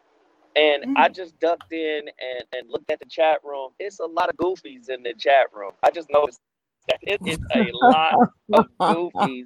[0.56, 1.00] And mm.
[1.00, 3.72] I just ducked in and, and looked at the chat room.
[3.80, 5.72] It's a lot of goofies in the chat room.
[5.84, 6.40] I just noticed
[7.02, 8.16] it is a lot
[8.54, 9.46] of goofies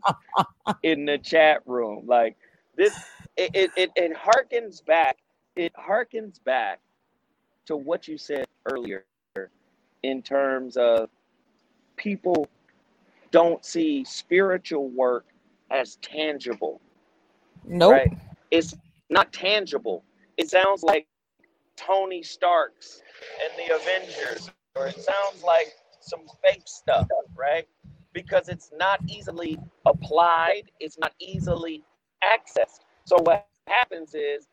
[0.84, 2.03] in the chat room.
[2.06, 2.36] Like
[2.76, 2.94] this,
[3.38, 5.18] it, it, it, it harkens back.
[5.56, 6.80] It harkens back
[7.66, 9.06] to what you said earlier
[10.03, 11.10] in terms of
[11.95, 12.48] people
[13.32, 15.26] don't see spiritual work
[15.72, 16.80] as tangible.
[17.66, 17.91] Nope.
[17.91, 18.18] Right?
[18.52, 18.76] It's
[19.10, 20.03] not tangible.
[20.38, 21.07] It sounds like
[21.76, 23.02] Tony Stark's
[23.44, 25.74] and the Avengers, or it sounds like
[26.06, 27.68] some fake stuff, right?
[28.14, 31.84] Because it's not easily applied, it's not easily
[32.23, 32.82] accessed.
[33.06, 34.48] So what happens is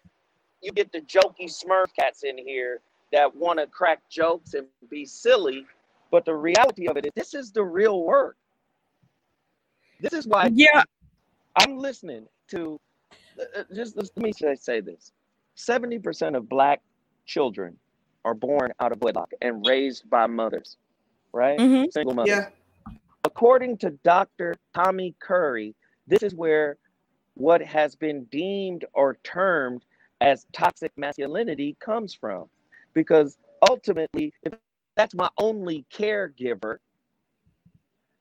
[0.62, 2.80] you get the jokey smurf cats in here
[3.12, 5.66] that want to crack jokes and be silly,
[6.10, 8.36] But the reality of it is, this is the real work.
[10.00, 10.50] This is why.
[10.52, 10.82] Yeah.
[11.56, 12.78] I'm listening to.
[13.38, 15.12] Uh, uh just let me say this:
[15.54, 16.80] seventy percent of Black
[17.26, 17.76] children
[18.24, 20.76] are born out of wedlock and raised by mothers,
[21.32, 21.58] right?
[21.58, 21.90] Mm-hmm.
[21.90, 22.28] Single mothers.
[22.28, 22.94] Yeah.
[23.24, 24.54] According to Dr.
[24.74, 25.74] Tommy Curry,
[26.06, 26.76] this is where
[27.34, 29.84] what has been deemed or termed
[30.20, 32.46] as toxic masculinity comes from.
[32.94, 33.38] Because
[33.68, 34.52] ultimately, if
[34.96, 36.76] that's my only caregiver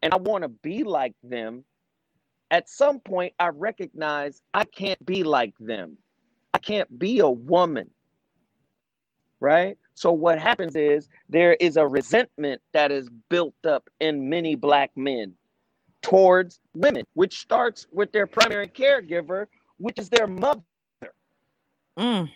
[0.02, 1.66] and I want to be like them,
[2.50, 5.98] at some point I recognize I can't be like them.
[6.54, 7.90] I can't be a woman.
[9.40, 9.78] Right?
[9.96, 14.92] So what happens is there is a resentment that is built up in many black
[14.96, 15.34] men
[16.02, 19.46] towards women, which starts with their primary caregiver,
[19.78, 20.62] which is their mother.
[21.98, 22.30] Mm.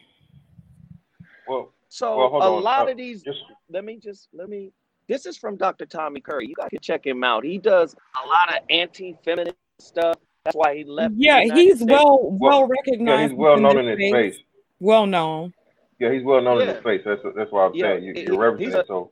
[1.47, 3.23] Well, so well, a lot uh, of these.
[3.23, 3.39] Just...
[3.69, 4.71] Let me just let me.
[5.07, 5.85] This is from Dr.
[5.85, 6.47] Tommy Curry.
[6.47, 7.43] You guys can check him out.
[7.43, 10.17] He does a lot of anti-feminist stuff.
[10.43, 11.13] That's why he left.
[11.17, 13.21] Yeah, he's well well recognized.
[13.21, 14.37] Yeah, he's well known in his space.
[14.79, 15.53] Well known.
[15.99, 16.63] Yeah, he's well known yeah.
[16.63, 17.01] in his space.
[17.05, 18.87] That's that's why I'm yeah, saying you, are referencing.
[18.87, 19.11] So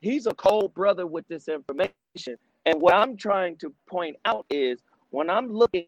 [0.00, 1.92] he's a cold brother with this information.
[2.64, 4.80] And what I'm trying to point out is
[5.10, 5.86] when I'm looking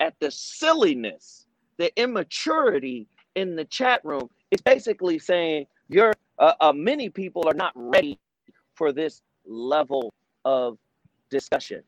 [0.00, 3.06] at the silliness, the immaturity
[3.36, 8.18] in the chat room, it's basically saying you're uh, uh, many people are not ready
[8.74, 10.12] for this level
[10.44, 10.78] of
[11.30, 11.82] discussion.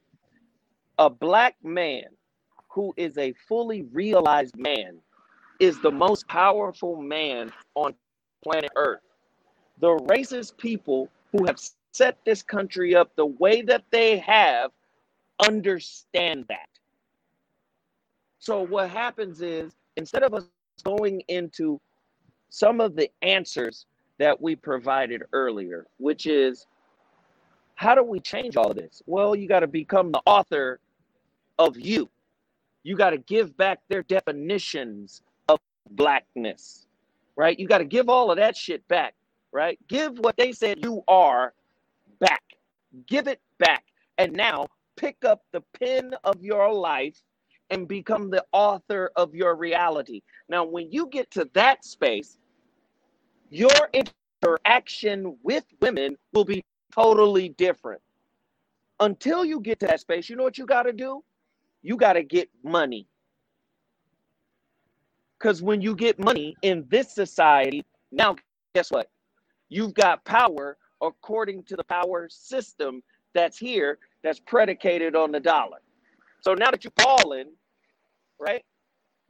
[0.98, 2.04] A black man
[2.68, 4.98] who is a fully realized man
[5.62, 7.94] is the most powerful man on
[8.42, 9.00] planet Earth.
[9.78, 11.60] The racist people who have
[11.92, 14.72] set this country up the way that they have
[15.46, 16.66] understand that.
[18.40, 20.46] So what happens is instead of us
[20.82, 21.80] going into
[22.50, 23.86] some of the answers
[24.18, 26.66] that we provided earlier, which is
[27.76, 29.00] how do we change all this?
[29.06, 30.80] Well, you got to become the author
[31.60, 32.10] of you.
[32.82, 35.22] You got to give back their definitions
[35.90, 36.86] blackness,
[37.36, 37.58] right?
[37.58, 39.14] You got to give all of that shit back,
[39.52, 39.78] right?
[39.88, 41.54] Give what they said you are
[42.18, 42.42] back.
[43.06, 43.84] Give it back.
[44.18, 47.20] And now pick up the pen of your life
[47.70, 50.22] and become the author of your reality.
[50.48, 52.36] Now, when you get to that space,
[53.50, 53.70] your
[54.42, 56.62] interaction with women will be
[56.94, 58.02] totally different.
[59.00, 61.24] Until you get to that space, you know what you got to do?
[61.82, 63.08] You got to get money.
[65.42, 68.36] Because when you get money in this society, now
[68.76, 69.10] guess what?
[69.70, 73.02] You've got power according to the power system
[73.34, 75.78] that's here that's predicated on the dollar.
[76.42, 77.50] So now that you're falling,
[78.38, 78.64] right?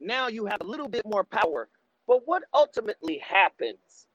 [0.00, 1.68] Now you have a little bit more power.
[2.06, 4.06] But what ultimately happens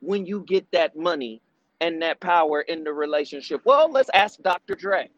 [0.00, 1.42] when you get that money
[1.82, 3.60] and that power in the relationship?
[3.66, 4.76] Well, let's ask Dr.
[4.76, 5.10] Dre.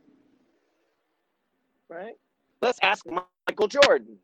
[1.89, 2.15] Right?
[2.61, 3.07] Let's ask
[3.47, 4.17] Michael Jordan.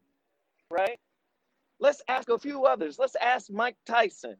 [0.68, 0.98] Right?
[1.80, 2.98] Let's ask a few others.
[2.98, 4.36] Let's ask Mike Tyson.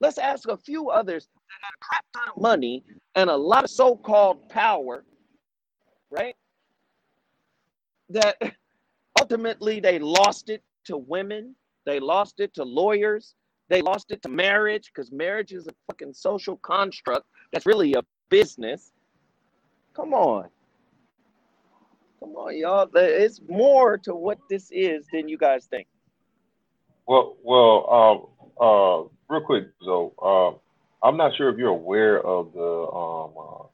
[0.00, 2.82] Let's ask a few others that had a crap ton of money
[3.14, 5.04] and a lot of so-called power,
[6.10, 6.34] right?
[8.08, 8.36] That
[9.20, 11.54] ultimately they lost it to women,
[11.84, 13.34] they lost it to lawyers,
[13.68, 18.02] they lost it to marriage because marriage is a fucking social construct that's really a
[18.30, 18.92] business.
[19.94, 20.48] Come on.
[22.20, 22.88] Come on, y'all.
[22.94, 25.86] It's more to what this is than you guys think.
[27.10, 28.26] Well, well, um,
[28.60, 33.66] uh, real quick, so uh, I'm not sure if you're aware of the um, uh,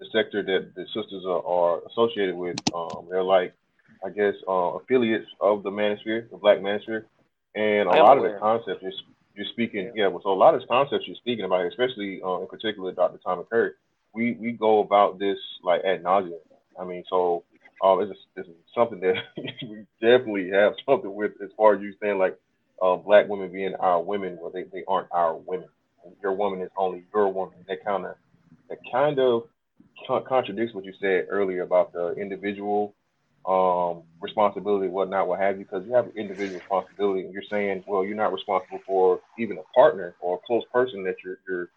[0.00, 2.56] the sector that the sisters are, are associated with.
[2.74, 3.52] Um, they're like,
[4.02, 7.04] I guess, uh, affiliates of the manosphere, the Black manosphere,
[7.54, 8.28] and a lot aware.
[8.28, 8.92] of the concepts you're,
[9.34, 9.92] you're speaking.
[9.94, 10.04] Yeah.
[10.04, 12.92] yeah, well, so a lot of the concepts you're speaking about, especially uh, in particular,
[12.92, 13.18] Dr.
[13.22, 13.72] Tommy Curry,
[14.14, 16.40] we we go about this like ad nauseum.
[16.80, 17.44] I mean, so
[17.84, 22.16] um, it's, it's something that we definitely have something with as far as you saying
[22.16, 22.38] like
[22.80, 25.68] uh, black women being our women, well, they, they aren't our women.
[26.22, 27.56] Your woman is only your woman.
[27.68, 28.14] That kind of
[28.68, 29.44] that kind of
[30.26, 32.94] contradicts what you said earlier about the individual
[33.46, 37.84] um, responsibility, whatnot, what have you, because you have an individual responsibility, and you're saying,
[37.86, 41.68] well, you're not responsible for even a partner or a close person that you're you're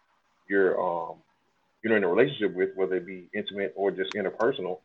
[0.48, 1.16] you're um
[1.82, 4.78] you're in a relationship with, whether it be intimate or just interpersonal.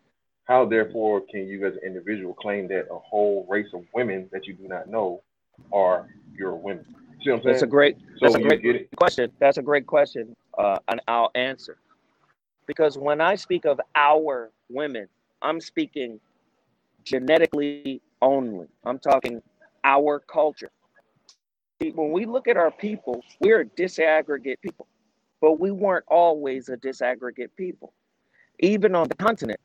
[0.45, 4.47] How therefore can you, as an individual, claim that a whole race of women that
[4.47, 5.21] you do not know
[5.71, 6.07] are
[6.37, 6.85] your women?
[7.23, 7.53] See what I'm saying?
[7.53, 7.97] That's a great.
[7.97, 9.31] So that's a great question.
[9.39, 11.77] That's a great question, uh, and I'll answer.
[12.65, 15.07] Because when I speak of our women,
[15.41, 16.19] I'm speaking
[17.03, 18.67] genetically only.
[18.85, 19.41] I'm talking
[19.83, 20.69] our culture.
[21.79, 24.87] When we look at our people, we're a disaggregate people.
[25.41, 27.93] but we weren't always a disaggregate people.
[28.59, 29.59] Even on the continent,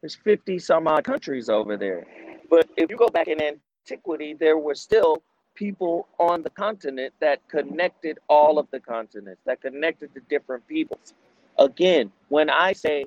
[0.00, 2.06] there's 50 some odd countries over there.
[2.50, 5.22] But if you go back in antiquity, there were still
[5.54, 11.14] people on the continent that connected all of the continents, that connected the different peoples.
[11.58, 13.04] Again, when I say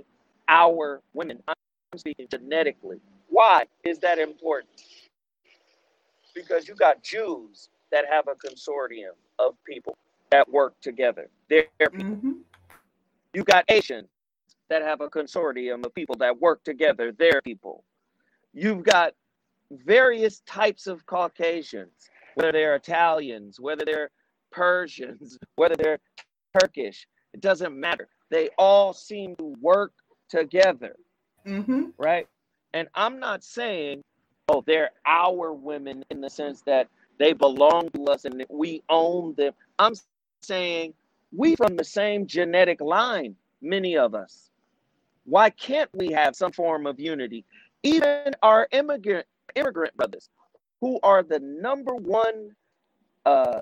[0.48, 1.56] our women, I'm
[1.98, 3.00] speaking genetically.
[3.30, 4.84] Why is that important?
[6.34, 9.98] Because you got Jews that have a consortium of people
[10.30, 11.30] that work together.
[11.50, 12.32] They're mm-hmm.
[13.34, 14.08] You got Asians
[14.70, 17.12] that have a consortium of people that work together.
[17.12, 17.84] They're people.
[18.54, 19.14] You've got
[19.72, 24.10] various types of Caucasians, whether they're Italians, whether they're
[24.52, 26.00] Persians, whether they're
[26.60, 27.08] Turkish.
[27.34, 28.08] It doesn't matter.
[28.30, 29.94] They all seem to work
[30.30, 30.96] together.
[31.46, 31.88] Mm-hmm.
[31.98, 32.28] Right.
[32.74, 34.04] And I'm not saying,
[34.50, 36.88] oh, they're our women in the sense that
[37.18, 39.54] they belong to us and we own them.
[39.80, 39.94] I'm
[40.42, 40.94] saying
[41.32, 44.50] we from the same genetic line, many of us.
[45.26, 47.46] Why can't we have some form of unity?
[47.84, 49.26] Even our immigrant
[49.56, 50.30] immigrant brothers,
[50.82, 52.52] who are the number one
[53.26, 53.62] uh,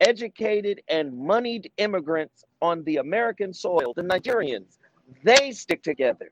[0.00, 4.78] educated and moneyed immigrants on the American soil, the Nigerians,
[5.22, 6.30] they stick together.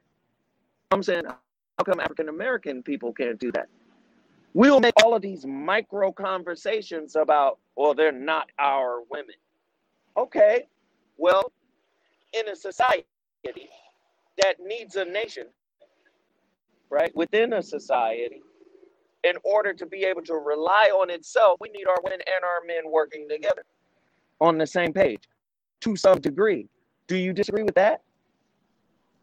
[0.91, 3.69] I'm saying, how come African American people can't do that?
[4.53, 9.35] We'll make all of these micro conversations about, well, they're not our women.
[10.17, 10.69] Okay,
[11.17, 11.51] well,
[12.33, 13.05] in a society
[14.43, 15.47] that needs a nation,
[16.89, 18.43] right, within a society,
[19.25, 22.67] in order to be able to rely on itself, we need our women and our
[22.67, 23.65] men working together
[24.41, 25.23] on the same page
[25.81, 26.69] to some degree.
[27.07, 28.03] Do you disagree with that?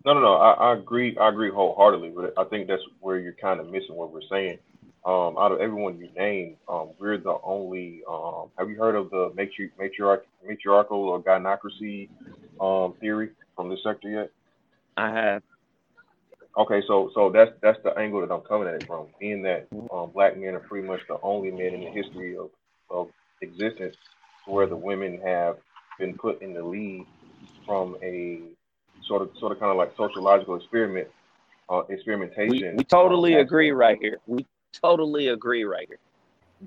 [0.03, 0.33] No, no, no.
[0.33, 1.15] I, I agree.
[1.17, 4.57] I agree wholeheartedly, but I think that's where you're kind of missing what we're saying.
[5.05, 8.01] Um, out of everyone you named, um, we're the only.
[8.09, 12.09] Um, have you heard of the matri- matriarch- matriarchal or gynocracy
[12.59, 14.31] um, theory from this sector yet?
[14.97, 15.43] I have.
[16.57, 19.07] Okay, so so that's that's the angle that I'm coming at it from.
[19.19, 22.49] Being that um, black men are pretty much the only men in the history of,
[22.89, 23.07] of
[23.41, 23.95] existence
[24.45, 25.57] where the women have
[25.97, 27.05] been put in the lead
[27.65, 28.41] from a
[29.07, 31.07] sort of sort of kind of like sociological experiment
[31.69, 32.71] uh, experimentation.
[32.71, 34.19] We, we totally uh, agree right here.
[34.27, 35.99] We totally agree right here.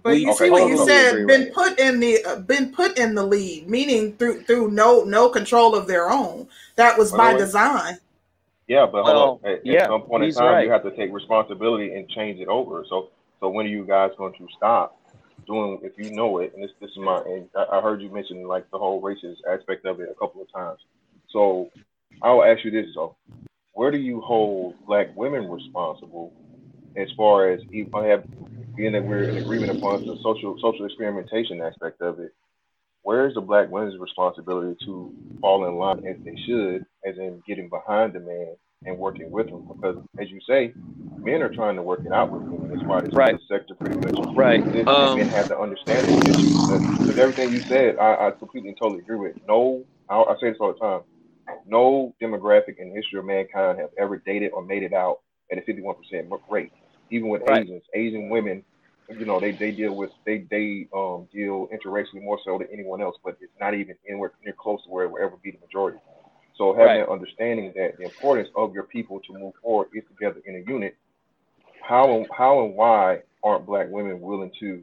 [0.02, 2.98] But you okay, see what you said, been right put in the uh, been put
[2.98, 6.48] in the lead, meaning through through no no control of their own.
[6.77, 7.98] That was by design.
[8.66, 9.51] Yeah, but hold on.
[9.51, 10.65] At, yeah, at some point in time, right.
[10.65, 12.85] you have to take responsibility and change it over.
[12.89, 13.11] So
[13.41, 14.99] so when are you guys going to stop
[15.47, 16.53] doing if you know it?
[16.55, 19.85] And this this is my and I heard you mention like the whole racist aspect
[19.85, 20.81] of it a couple of times.
[21.31, 21.70] So
[22.23, 23.16] I will ask you this though:
[23.74, 26.32] Where do you hold black women responsible
[26.97, 27.91] as far as even
[28.77, 32.32] being that we're in agreement upon the social social experimentation aspect of it?
[33.05, 37.43] Where is the black women's responsibility to fall in line as they should, as in
[37.47, 39.62] getting behind the man and working with him?
[39.68, 40.74] Because as you say,
[41.22, 42.70] men are trying to work it out with women.
[42.70, 43.36] That's why this right.
[43.48, 44.60] sector pretty much right.
[44.89, 46.66] Um, men have to understand this issue.
[46.98, 49.36] Because everything you said, I, I completely and totally agree with.
[49.47, 51.02] No, I, I say this all the time
[51.66, 55.20] no demographic in the history of mankind have ever dated or made it out
[55.51, 55.94] at a 51%
[56.51, 56.72] rate.
[57.10, 57.62] Even with right.
[57.62, 58.64] Asians, Asian women,
[59.09, 63.01] you know, they, they deal with they they um deal interracially more so than anyone
[63.02, 65.59] else, but it's not even anywhere near close to where it will ever be the
[65.59, 65.98] majority.
[66.56, 67.01] So having right.
[67.01, 70.70] an understanding that the importance of your people to move forward is together in a
[70.70, 70.97] unit.
[71.82, 74.82] How and how and why aren't black women willing to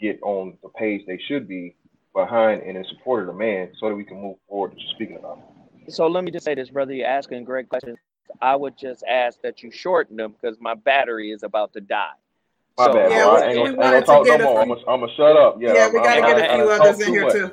[0.00, 1.74] get on the page they should be
[2.14, 5.16] behind and in support of the man so that we can move forward to speaking
[5.16, 5.92] about it?
[5.92, 6.94] So let me just say this, brother.
[6.94, 7.98] You're asking great questions.
[8.40, 12.12] I would just ask that you shorten them because my battery is about to die.
[12.78, 13.10] My so, bad.
[13.10, 15.60] Yeah, we, we, we wanted to get no I'm gonna shut up.
[15.60, 17.50] Yeah, yeah we got to get a few others in here too.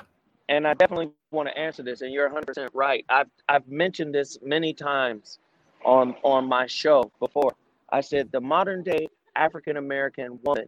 [0.48, 3.04] And I definitely want to answer this, and you're 100% right.
[3.10, 5.40] I've I've mentioned this many times
[5.84, 7.56] on on my show before.
[7.90, 10.68] I said the modern day African American woman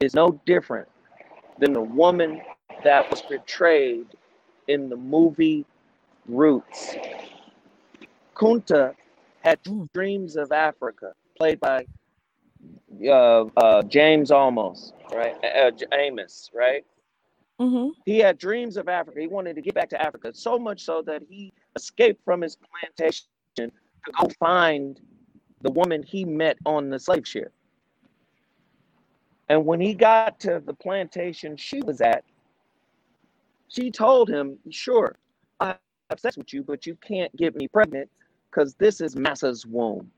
[0.00, 0.88] is no different
[1.58, 2.40] than the woman
[2.82, 4.06] that was portrayed
[4.68, 5.66] in the movie
[6.26, 6.96] roots.
[8.34, 8.94] Kunta
[9.42, 9.88] had mm.
[9.92, 11.86] dreams of Africa, played by
[13.06, 15.36] uh, uh, James Olmos, right?
[15.44, 16.84] Uh, Amos, right?
[17.60, 17.90] Mm-hmm.
[18.04, 19.20] He had dreams of Africa.
[19.20, 22.56] He wanted to get back to Africa so much so that he escaped from his
[22.56, 23.26] plantation
[23.56, 23.70] to
[24.12, 25.00] go find
[25.62, 27.52] the woman he met on the slave ship.
[29.48, 32.24] And when he got to the plantation she was at,
[33.68, 35.16] she told him, Sure,
[35.60, 35.76] I
[36.10, 38.10] have sex with you, but you can't get me pregnant
[38.50, 40.10] because this is Massa's womb.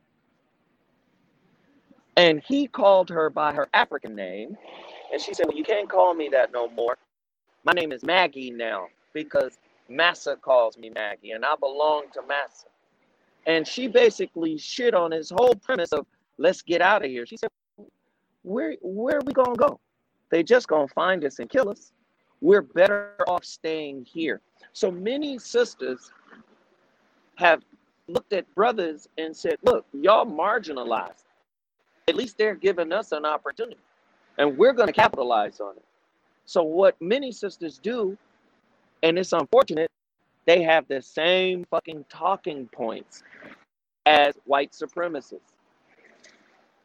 [2.17, 4.57] And he called her by her African name.
[5.13, 6.97] And she said, Well, you can't call me that no more.
[7.65, 12.67] My name is Maggie now because Massa calls me Maggie, and I belong to Massa.
[13.47, 16.07] And she basically shit on his whole premise of
[16.39, 17.27] let's get out of here.
[17.27, 17.51] She said,
[18.43, 19.79] Where where are we gonna go?
[20.31, 21.93] They just gonna find us and kill us.
[22.41, 24.41] We're better off staying here.
[24.73, 26.11] So many sisters
[27.37, 27.63] have
[28.09, 31.26] looked at brothers and said, Look, y'all marginalized.
[32.09, 33.81] At least they're giving us an opportunity.
[34.39, 35.85] And we're gonna capitalize on it.
[36.45, 38.17] So what many sisters do
[39.03, 39.91] and it's unfortunate,
[40.47, 43.23] they have the same fucking talking points
[44.07, 45.41] as white supremacists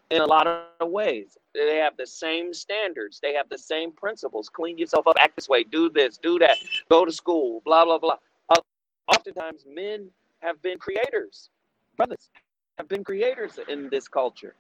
[0.10, 1.38] in a lot of ways.
[1.54, 4.50] They have the same standards, they have the same principles.
[4.50, 6.58] Clean yourself up, act this way, do this, do that,
[6.90, 8.18] go to school, blah, blah, blah.
[8.50, 8.62] Uh,
[9.08, 11.50] oftentimes, men have been creators,
[11.98, 12.30] brothers
[12.78, 14.56] have been creators in this culture.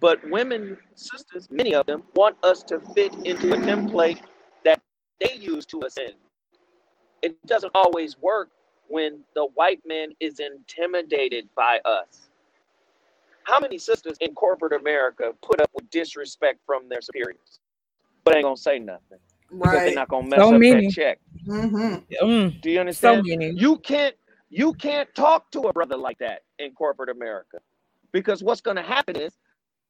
[0.00, 4.20] But women, sisters, many of them want us to fit into a template
[4.64, 4.80] that
[5.20, 6.14] they use to ascend
[7.24, 8.50] it doesn't always work
[8.88, 12.28] when the white man is intimidated by us.
[13.44, 17.60] How many sisters in corporate America put up with disrespect from their superiors,
[18.24, 19.18] but ain't gonna say nothing
[19.50, 19.84] because right.
[19.86, 20.86] they're not gonna mess so up many.
[20.86, 21.18] that check?
[21.46, 22.24] Mm-hmm.
[22.24, 22.60] Mm.
[22.60, 23.24] Do you understand?
[23.26, 24.14] So you can't
[24.50, 27.58] you can't talk to a brother like that in corporate America
[28.12, 29.36] because what's gonna happen is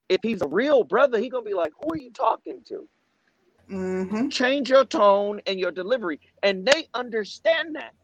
[0.09, 2.89] if he's a real brother, he's gonna be like, "Who are you talking to?"
[3.71, 4.29] Mm-hmm.
[4.29, 6.21] Change your tone and your delivery.
[6.43, 7.95] And they understand that.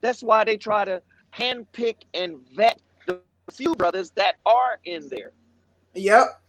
[0.00, 1.02] That's why they try to
[1.32, 3.20] handpick and vet the
[3.52, 5.32] few brothers that are in there.
[5.94, 6.40] Yep.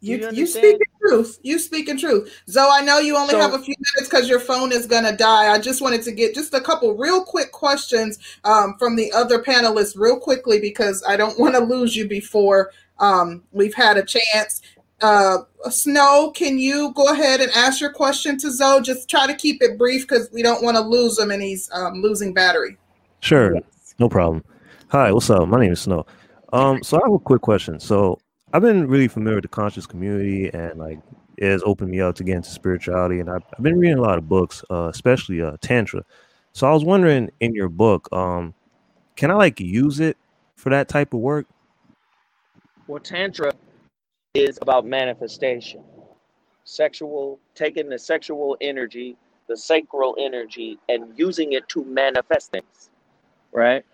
[0.00, 1.38] You, you, you speak in truth.
[1.42, 2.42] You speak in truth.
[2.46, 5.04] Zo, I know you only so, have a few minutes because your phone is going
[5.04, 5.50] to die.
[5.50, 9.42] I just wanted to get just a couple real quick questions um, from the other
[9.42, 14.04] panelists, real quickly, because I don't want to lose you before um, we've had a
[14.04, 14.62] chance.
[15.00, 15.38] Uh,
[15.68, 18.80] Snow, can you go ahead and ask your question to Zo?
[18.80, 21.70] Just try to keep it brief because we don't want to lose him and he's
[21.72, 22.76] um, losing battery.
[23.20, 23.58] Sure,
[23.98, 24.44] no problem.
[24.88, 25.48] Hi, what's up?
[25.48, 26.06] My name is Snow.
[26.52, 27.80] Um, so I have a quick question.
[27.80, 28.20] So
[28.52, 31.00] I've been really familiar with the conscious community and like
[31.36, 33.18] it has opened me up to get into spirituality.
[33.18, 36.04] And I've, I've been reading a lot of books, uh, especially uh, Tantra.
[36.52, 38.54] So I was wondering in your book, um,
[39.16, 40.16] can I like use it
[40.54, 41.46] for that type of work?
[42.86, 43.52] Well, Tantra
[44.34, 45.82] is about manifestation.
[46.64, 49.16] Sexual, taking the sexual energy,
[49.48, 52.90] the sacral energy, and using it to manifest things.
[53.52, 53.84] Right?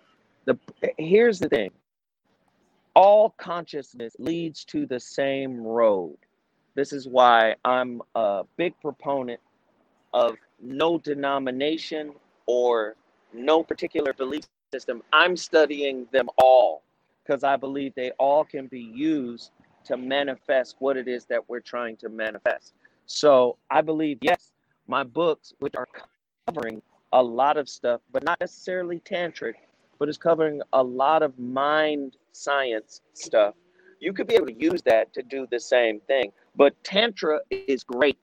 [0.45, 0.57] The
[0.97, 1.71] here's the thing.
[2.93, 6.17] All consciousness leads to the same road.
[6.75, 9.39] This is why I'm a big proponent
[10.13, 12.13] of no denomination
[12.45, 12.95] or
[13.33, 14.43] no particular belief
[14.73, 15.01] system.
[15.13, 16.83] I'm studying them all
[17.25, 19.51] because I believe they all can be used
[19.85, 22.73] to manifest what it is that we're trying to manifest.
[23.05, 24.51] So I believe, yes,
[24.87, 25.87] my books, which are
[26.47, 26.81] covering
[27.13, 29.53] a lot of stuff, but not necessarily tantric,
[29.99, 33.55] but it's covering a lot of mind science stuff.
[33.99, 36.31] You could be able to use that to do the same thing.
[36.55, 38.17] But Tantra is great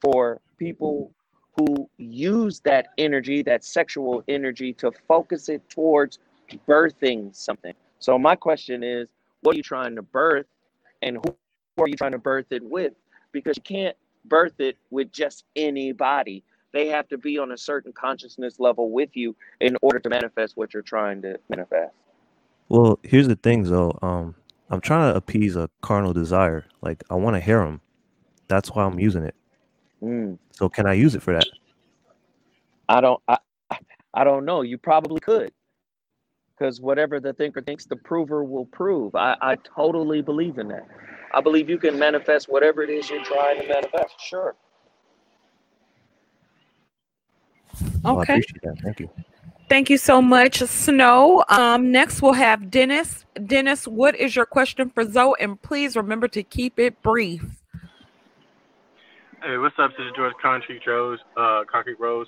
[0.00, 1.12] for people
[1.56, 6.20] who use that energy, that sexual energy, to focus it towards
[6.68, 7.74] birthing something.
[7.98, 9.08] So, my question is
[9.42, 10.46] what are you trying to birth?
[11.02, 12.92] and who are you trying to birth it with?
[13.32, 16.44] Because you can't birth it with just anybody.
[16.72, 20.56] They have to be on a certain consciousness level with you in order to manifest
[20.56, 21.94] what you're trying to manifest.
[22.68, 23.98] Well, here's the thing, though.
[24.02, 24.34] Um,
[24.68, 26.66] I'm trying to appease a carnal desire.
[26.82, 27.80] Like I want to hear them.
[28.48, 29.34] That's why I'm using it.
[30.02, 30.38] Mm.
[30.52, 31.46] So can I use it for that?
[32.88, 33.22] I don't.
[33.28, 33.38] I,
[34.14, 34.62] I don't know.
[34.62, 35.52] You probably could
[36.58, 39.14] because whatever the thinker thinks, the prover will prove.
[39.14, 40.86] I, I totally believe in that.
[41.32, 44.14] I believe you can manifest whatever it is you're trying to manifest.
[44.20, 44.56] Sure.
[48.04, 48.42] Okay.
[48.62, 49.10] Well, Thank you.
[49.68, 51.44] Thank you so much, Snow.
[51.50, 53.26] Um, next, we'll have Dennis.
[53.46, 55.34] Dennis, what is your question for Zo?
[55.34, 57.44] And please remember to keep it brief.
[59.42, 59.90] Hey, what's up?
[59.90, 61.18] This is George Concrete Rose.
[61.36, 62.26] Uh, Concrete Rose.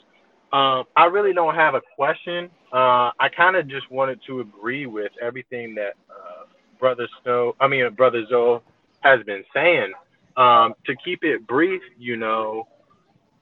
[0.52, 2.50] Um, I really don't have a question.
[2.72, 6.44] Uh, I kind of just wanted to agree with everything that uh,
[6.78, 8.62] Brother Snow, I mean, Brother Zo
[9.00, 9.92] has been saying.
[10.36, 12.68] Um, to keep it brief, you know,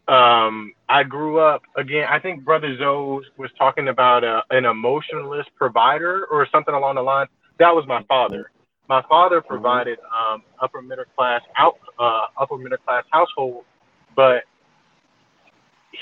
[0.08, 2.06] um, I grew up again.
[2.10, 7.02] I think Brother Zo was talking about a, an emotionless provider or something along the
[7.02, 7.26] line.
[7.58, 8.50] That was my father.
[8.88, 9.48] My father mm-hmm.
[9.48, 13.64] provided um, upper middle class out uh, upper middle class household,
[14.16, 14.44] but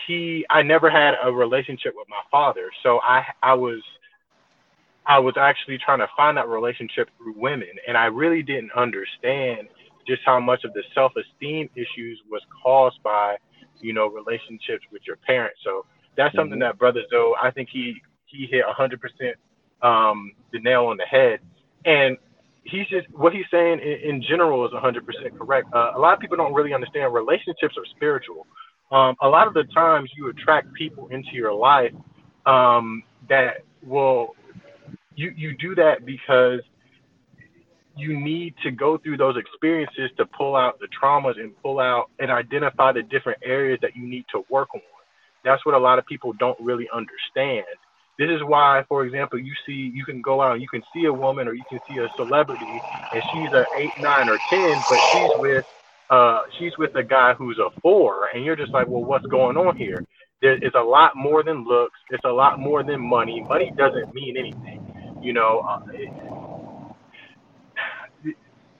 [0.06, 2.70] he I never had a relationship with my father.
[2.82, 3.82] So I I was
[5.06, 9.68] I was actually trying to find that relationship through women and I really didn't understand
[10.06, 13.36] just how much of the self-esteem issues was caused by,
[13.80, 15.58] you know, relationships with your parents.
[15.64, 15.84] So
[16.16, 16.60] that's something mm-hmm.
[16.60, 19.36] that brother Zo, I think he he hit hundred percent
[19.82, 21.40] um, the nail on the head.
[21.84, 22.16] And
[22.64, 25.68] he's just what he's saying in, in general is 100% correct.
[25.72, 28.46] Uh, a lot of people don't really understand relationships are spiritual.
[28.90, 31.92] Um, a lot of the times you attract people into your life
[32.46, 34.36] um, that will
[35.14, 36.60] you you do that because
[37.96, 42.10] you need to go through those experiences to pull out the traumas and pull out
[42.20, 44.80] and identify the different areas that you need to work on.
[45.44, 47.64] That's what a lot of people don't really understand.
[48.18, 51.04] This is why, for example, you see, you can go out and you can see
[51.06, 52.82] a woman or you can see a celebrity,
[53.12, 55.64] and she's a eight, nine, or ten, but she's with,
[56.10, 59.56] uh, she's with a guy who's a four, and you're just like, well, what's going
[59.56, 60.04] on here?
[60.42, 61.98] There is a lot more than looks.
[62.10, 63.44] It's a lot more than money.
[63.48, 65.64] Money doesn't mean anything, you know.
[65.68, 66.10] Uh, it,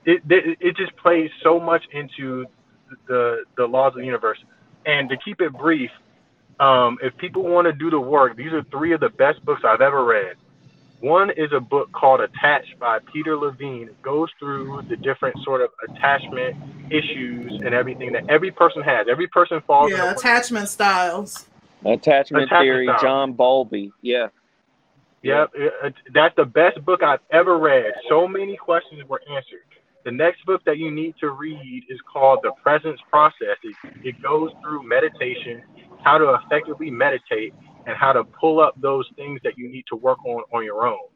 [0.05, 2.45] it, it, it just plays so much into
[3.07, 4.37] the the laws of the universe.
[4.85, 5.89] And to keep it brief,
[6.59, 9.61] um, if people want to do the work, these are three of the best books
[9.67, 10.37] I've ever read.
[10.99, 13.89] One is a book called Attached by Peter Levine.
[13.89, 16.55] It goes through the different sort of attachment
[16.89, 19.07] issues and everything that every person has.
[19.09, 19.91] Every person falls.
[19.91, 21.45] Yeah, attachment styles.
[21.85, 23.01] Attachment, attachment theory, style.
[23.01, 23.91] John Bowlby.
[24.01, 24.27] Yeah.
[25.21, 25.67] Yep, yeah.
[25.83, 27.93] Uh, that's the best book I've ever read.
[28.09, 29.61] So many questions were answered.
[30.03, 33.57] The next book that you need to read is called The Presence Process.
[33.63, 35.61] It, it goes through meditation
[36.03, 37.53] how to effectively meditate,
[37.87, 40.85] and how to pull up those things that you need to work on on your
[40.85, 41.07] own.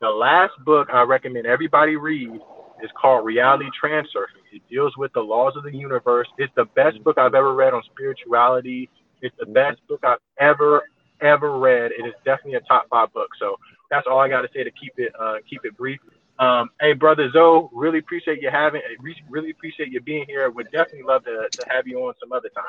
[0.00, 2.40] The last book I recommend everybody read
[2.82, 4.42] is called Reality Transurfing.
[4.52, 6.26] It deals with the laws of the universe.
[6.38, 8.90] It's the best book I've ever read on spirituality.
[9.22, 10.82] It's the best book I've ever
[11.20, 11.92] ever read.
[11.92, 13.28] It is definitely a top five book.
[13.38, 13.56] So
[13.90, 16.00] that's all I got to say to keep it uh, keep it brief.
[16.38, 18.82] Um, hey, brother Zo, really appreciate you having,
[19.30, 20.50] really appreciate you being here.
[20.50, 22.64] Would definitely love to, to have you on some other time.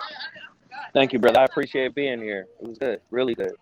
[0.93, 1.39] Thank you, brother.
[1.39, 2.47] I appreciate being here.
[2.61, 3.53] It was good, really good.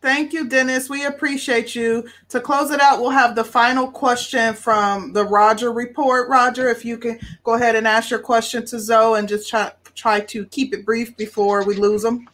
[0.00, 0.88] Thank you, Dennis.
[0.88, 2.08] We appreciate you.
[2.28, 6.28] To close it out, we'll have the final question from the Roger report.
[6.28, 9.72] Roger, if you can go ahead and ask your question to Zo and just try,
[9.94, 12.28] try to keep it brief before we lose them.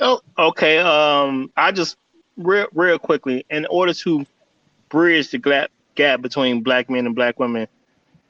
[0.00, 0.78] Oh, okay.
[0.78, 1.96] Um, I just
[2.36, 4.26] real, real quickly, in order to
[4.90, 7.68] bridge the gap, gap between black men and black women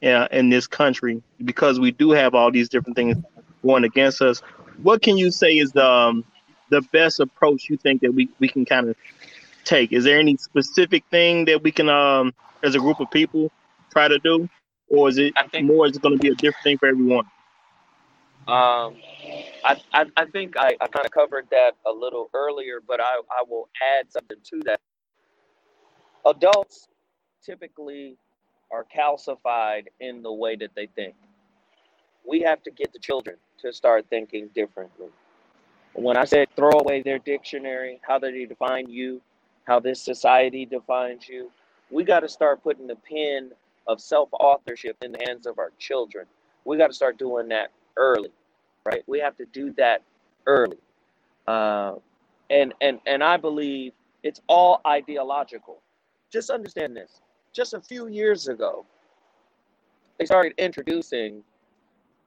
[0.03, 3.17] uh, in this country because we do have all these different things
[3.63, 4.41] going against us.
[4.81, 6.23] What can you say is the um,
[6.69, 8.95] the best approach you think that we, we can kind of
[9.63, 9.91] take?
[9.93, 13.51] Is there any specific thing that we can, um, as a group of people,
[13.91, 14.49] try to do,
[14.89, 15.87] or is it more?
[15.87, 17.25] Is it going to be a different thing for everyone?
[18.47, 18.95] Um,
[19.65, 23.19] I, I, I think I, I kind of covered that a little earlier, but I,
[23.29, 23.67] I will
[23.99, 24.79] add something to that
[26.25, 26.87] adults
[27.43, 28.17] typically
[28.71, 31.15] are calcified in the way that they think.
[32.27, 35.07] We have to get the children to start thinking differently.
[35.93, 39.21] When I said throw away their dictionary, how they define you,
[39.65, 41.51] how this society defines you,
[41.89, 43.51] we got to start putting the pen
[43.87, 46.25] of self authorship in the hands of our children.
[46.65, 48.31] We got to start doing that early,
[48.85, 49.03] right?
[49.07, 50.03] We have to do that
[50.45, 50.77] early.
[51.47, 51.93] Uh,
[52.49, 53.93] and, and, and I believe
[54.23, 55.81] it's all ideological
[56.31, 57.21] just understand this.
[57.53, 58.85] Just a few years ago,
[60.19, 61.43] they started introducing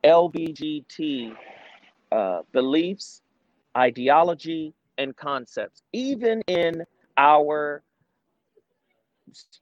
[0.04, 1.34] LBGT
[2.12, 3.22] uh, beliefs,
[3.76, 6.84] ideology, and concepts, even in
[7.16, 7.82] our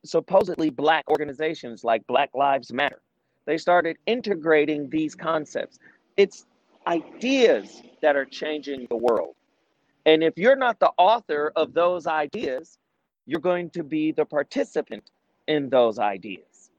[0.04, 3.00] supposedly black organizations like Black Lives Matter.
[3.44, 5.78] They started integrating these concepts.
[6.16, 6.46] It's
[6.86, 9.34] ideas that are changing the world.
[10.06, 12.78] And if you're not the author of those ideas,
[13.26, 15.10] you're going to be the participant
[15.46, 16.70] in those ideas.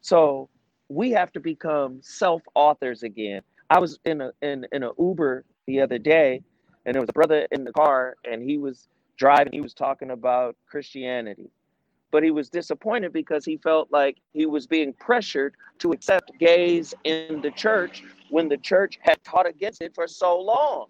[0.00, 0.48] So
[0.88, 3.42] we have to become self-authors again.
[3.70, 6.42] I was in a in, in an Uber the other day,
[6.84, 9.52] and there was a brother in the car, and he was driving.
[9.52, 11.50] He was talking about Christianity,
[12.12, 16.94] but he was disappointed because he felt like he was being pressured to accept gays
[17.04, 20.86] in the church when the church had taught against it for so long.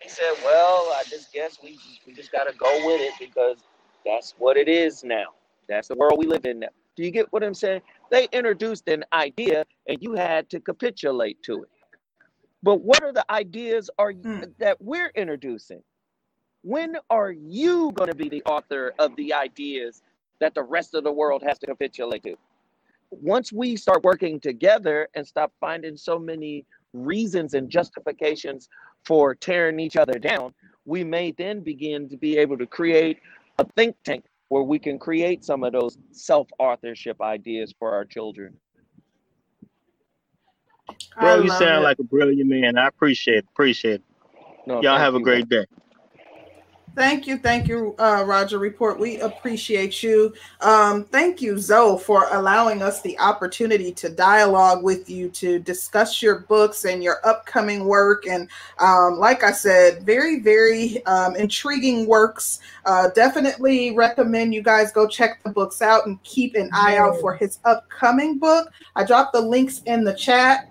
[0.00, 3.58] He said, "Well, I just guess we we just got to go with it because
[4.04, 5.26] that's what it is now.
[5.68, 6.68] That's the world we live in now.
[6.96, 7.80] Do you get what I'm saying?
[8.12, 11.70] They introduced an idea and you had to capitulate to it.
[12.62, 14.52] But what are the ideas are mm.
[14.58, 15.82] that we're introducing?
[16.60, 20.02] When are you going to be the author of the ideas
[20.40, 22.36] that the rest of the world has to capitulate to?
[23.10, 28.68] Once we start working together and stop finding so many reasons and justifications
[29.06, 30.52] for tearing each other down,
[30.84, 33.18] we may then begin to be able to create
[33.58, 38.54] a think tank where we can create some of those self-authorship ideas for our children.
[41.18, 41.84] Bro, you sound it.
[41.84, 42.76] like a brilliant man.
[42.76, 43.46] I appreciate it.
[43.50, 44.02] Appreciate it.
[44.66, 45.64] No, Y'all have a great day.
[46.94, 49.00] Thank you, thank you, uh, Roger Report.
[49.00, 50.34] We appreciate you.
[50.60, 56.20] Um, thank you, Zo, for allowing us the opportunity to dialogue with you to discuss
[56.20, 58.26] your books and your upcoming work.
[58.26, 58.46] And
[58.78, 62.60] um, like I said, very, very um, intriguing works.
[62.84, 67.18] Uh, definitely recommend you guys go check the books out and keep an eye out
[67.20, 68.70] for his upcoming book.
[68.96, 70.66] I dropped the links in the chat.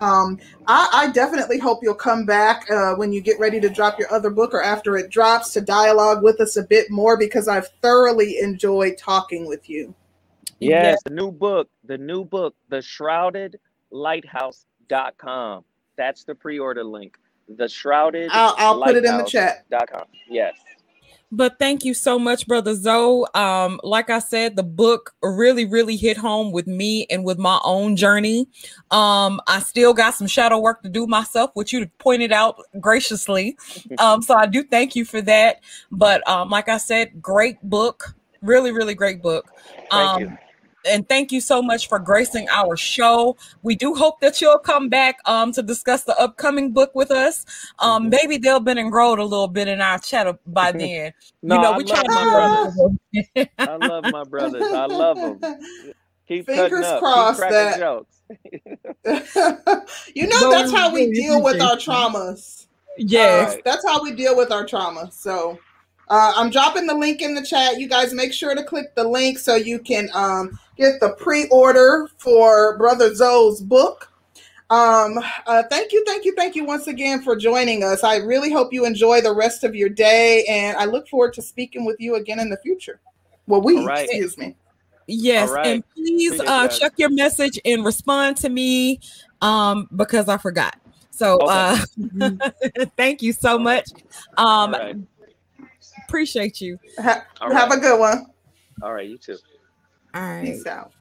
[0.66, 4.12] I, I, definitely hope you'll come back uh, when you get ready to drop your
[4.12, 7.68] other book or after it drops to dialogue with us a bit more because I've
[7.80, 9.94] thoroughly enjoyed talking with you.
[10.60, 13.58] Yes, the new book, the new book, the shrouded
[13.90, 15.64] lighthouse.com.
[15.96, 17.18] That's the pre-order link.
[17.48, 19.64] The shrouded I'll, I'll put it in the chat.
[19.90, 20.04] .com.
[20.28, 20.54] Yes.
[21.34, 23.26] But thank you so much, brother Zo.
[23.34, 27.58] Um, like I said, the book really, really hit home with me and with my
[27.64, 28.48] own journey.
[28.90, 33.56] Um, I still got some shadow work to do myself, which you pointed out graciously.
[33.98, 35.60] Um, so I do thank you for that.
[35.90, 39.46] But um, like I said, great book, really, really great book.
[39.90, 40.38] Thank um,
[40.88, 43.36] and thank you so much for gracing our show.
[43.62, 47.44] We do hope that you'll come back um, to discuss the upcoming book with us.
[47.78, 48.10] Um, mm-hmm.
[48.10, 51.12] maybe they'll been enrolled a little bit in our chat by then.
[51.42, 54.62] no, you know, we try to I love my brothers.
[54.62, 55.60] I love them.
[56.28, 58.22] Keep Fingers crossed Keep that jokes.
[60.14, 62.66] you know, that's how we deal with our traumas.
[62.96, 65.10] Yes, uh, that's how we deal with our trauma.
[65.10, 65.58] So
[66.08, 67.78] uh, I'm dropping the link in the chat.
[67.78, 72.08] You guys make sure to click the link so you can um, get the pre-order
[72.18, 74.12] for Brother Zo's book.
[74.70, 78.02] Um, uh, thank you, thank you, thank you once again for joining us.
[78.02, 81.42] I really hope you enjoy the rest of your day, and I look forward to
[81.42, 82.98] speaking with you again in the future.
[83.46, 84.04] Well, we, right.
[84.04, 84.56] excuse me.
[85.06, 85.66] Yes, right.
[85.66, 89.00] and please uh, check your message and respond to me
[89.42, 90.78] um, because I forgot.
[91.10, 91.86] So okay.
[92.20, 93.90] uh, thank you so much.
[94.38, 94.96] Um, right.
[96.12, 96.78] Appreciate you.
[96.98, 98.26] Ha- have a good one.
[98.82, 99.38] All right, you too.
[100.12, 100.44] All right.
[100.44, 100.92] Peace out.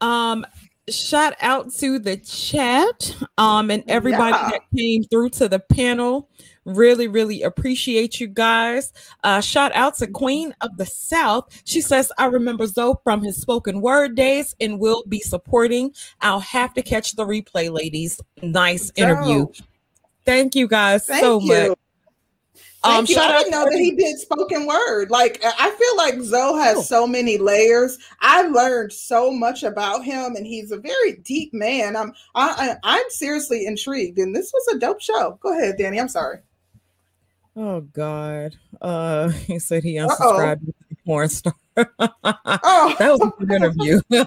[0.00, 0.46] Um,
[0.88, 4.50] shout out to the chat um and everybody yeah.
[4.50, 6.28] that came through to the panel
[6.64, 8.92] really really appreciate you guys
[9.22, 13.40] uh shout out to queen of the south she says i remember zo from his
[13.40, 18.90] spoken word days and will be supporting i'll have to catch the replay ladies nice
[18.96, 19.46] interview
[20.26, 21.68] thank you guys thank so you.
[21.68, 21.78] much
[22.84, 25.10] um, shout I didn't know that he did spoken word.
[25.10, 26.82] Like I feel like Zo has oh.
[26.82, 27.98] so many layers.
[28.20, 31.96] I learned so much about him, and he's a very deep man.
[31.96, 35.38] I'm I, I am seriously intrigued, and this was a dope show.
[35.42, 36.00] Go ahead, Danny.
[36.00, 36.38] I'm sorry.
[37.56, 38.56] Oh God.
[38.80, 41.54] Uh, he said he unsubscribed to the porn star.
[41.76, 41.86] oh.
[42.98, 44.00] that was a good interview.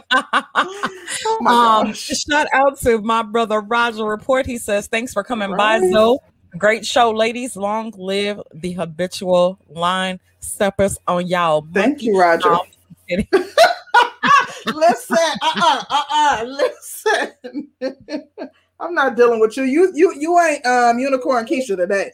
[1.26, 4.46] oh um, shout out to my brother Roger Report.
[4.46, 5.82] He says, Thanks for coming right.
[5.82, 6.20] by, Zo.
[6.58, 7.56] Great show, ladies.
[7.56, 11.68] Long live the habitual line steppers on y'all.
[11.74, 12.56] Thank you, Roger.
[14.68, 17.70] Listen, uh-uh, uh-uh, listen.
[18.80, 19.64] I'm not dealing with you.
[19.64, 22.12] You you you ain't um unicorn Keisha today.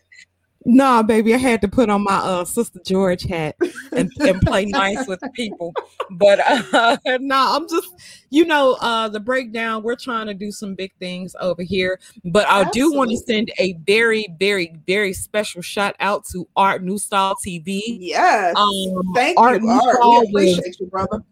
[0.66, 3.56] Nah, baby, I had to put on my uh, sister George hat
[3.92, 5.74] and, and play nice with people.
[6.12, 7.88] But uh, nah, I'm just,
[8.30, 9.82] you know, uh, the breakdown.
[9.82, 12.80] We're trying to do some big things over here, but I Absolutely.
[12.80, 17.36] do want to send a very, very, very special shout out to Art New Style
[17.46, 17.82] TV.
[17.86, 19.98] Yes, um, thank Art you, Art.
[20.02, 21.24] We appreciate you, brother.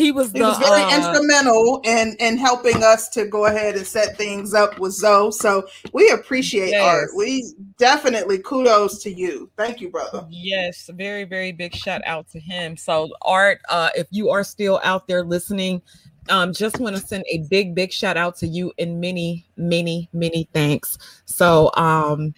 [0.00, 3.76] He was, he the, was very uh, instrumental in in helping us to go ahead
[3.76, 5.30] and set things up with Zo.
[5.30, 6.82] So we appreciate yes.
[6.82, 7.10] art.
[7.14, 9.50] We definitely kudos to you.
[9.56, 10.26] Thank you, brother.
[10.30, 12.76] Yes, very very big shout out to him.
[12.76, 15.82] So art, uh, if you are still out there listening,
[16.30, 20.08] um, just want to send a big big shout out to you and many many
[20.12, 20.96] many thanks.
[21.26, 22.34] So um,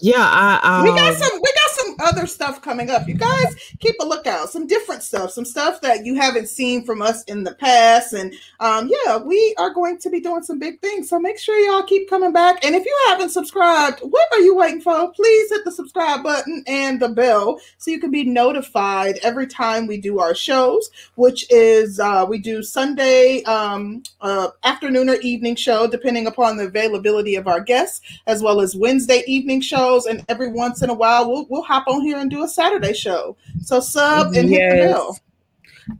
[0.00, 3.08] yeah, I um, we got um, some we got some other stuff coming up.
[3.08, 4.50] You guys keep a lookout.
[4.50, 8.12] Some different stuff, some stuff that you haven't seen from us in the past.
[8.12, 11.08] And um, yeah, we are going to be doing some big things.
[11.08, 12.64] So make sure y'all keep coming back.
[12.64, 15.10] And if you haven't subscribed, what are you waiting for?
[15.12, 19.86] Please hit the subscribe button and the bell so you can be notified every time
[19.86, 25.56] we do our shows, which is uh, we do Sunday um, uh, afternoon or evening
[25.56, 30.24] show, depending upon the availability of our guests, as well as Wednesday evening shows, and
[30.28, 33.36] every once in a while we'll we'll hop on here and do a Saturday show.
[33.62, 34.72] So sub and yes.
[34.72, 35.18] hit the bell.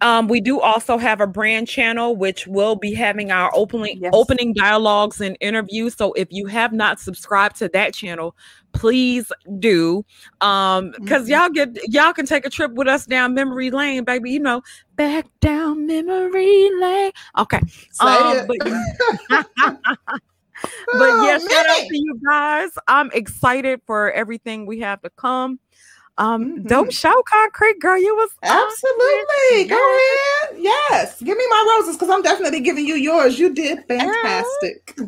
[0.01, 4.11] Um, we do also have a brand channel which will be having our opening yes.
[4.13, 5.95] opening dialogues and interviews.
[5.95, 8.37] So if you have not subscribed to that channel,
[8.73, 10.05] please do.
[10.41, 11.33] Um, because mm-hmm.
[11.33, 14.33] y'all get y'all can take a trip with us down memory lane, baby.
[14.33, 14.63] You know,
[14.97, 17.13] back down memory lane.
[17.39, 17.61] Okay.
[18.01, 18.67] Um, but, but
[19.31, 19.43] yeah,
[20.95, 22.71] yeah, shout out to you guys.
[22.89, 25.61] I'm excited for everything we have to come.
[26.19, 26.67] Um, mm-hmm.
[26.67, 27.99] dope show, Concrete Girl.
[27.99, 30.59] You was absolutely go ahead.
[30.59, 33.39] Yes, give me my roses because I'm definitely giving you yours.
[33.39, 34.95] You did fantastic.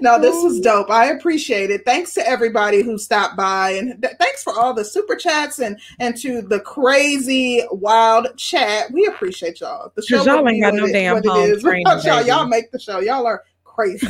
[0.00, 0.90] no, this was dope.
[0.90, 1.84] I appreciate it.
[1.84, 5.78] Thanks to everybody who stopped by, and th- thanks for all the super chats and
[6.00, 8.90] and to the crazy wild chat.
[8.90, 9.92] We appreciate y'all.
[9.94, 11.58] The show y'all ain't got no it, damn home
[12.04, 13.00] y'all, y'all make the show.
[13.00, 14.08] Y'all are crazy.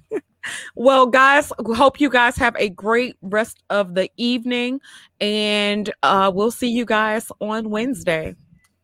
[0.74, 4.80] well, guys, hope you guys have a great rest of the evening,
[5.20, 8.34] and uh, we'll see you guys on Wednesday.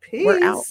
[0.00, 0.26] Peace.
[0.26, 0.64] We're out.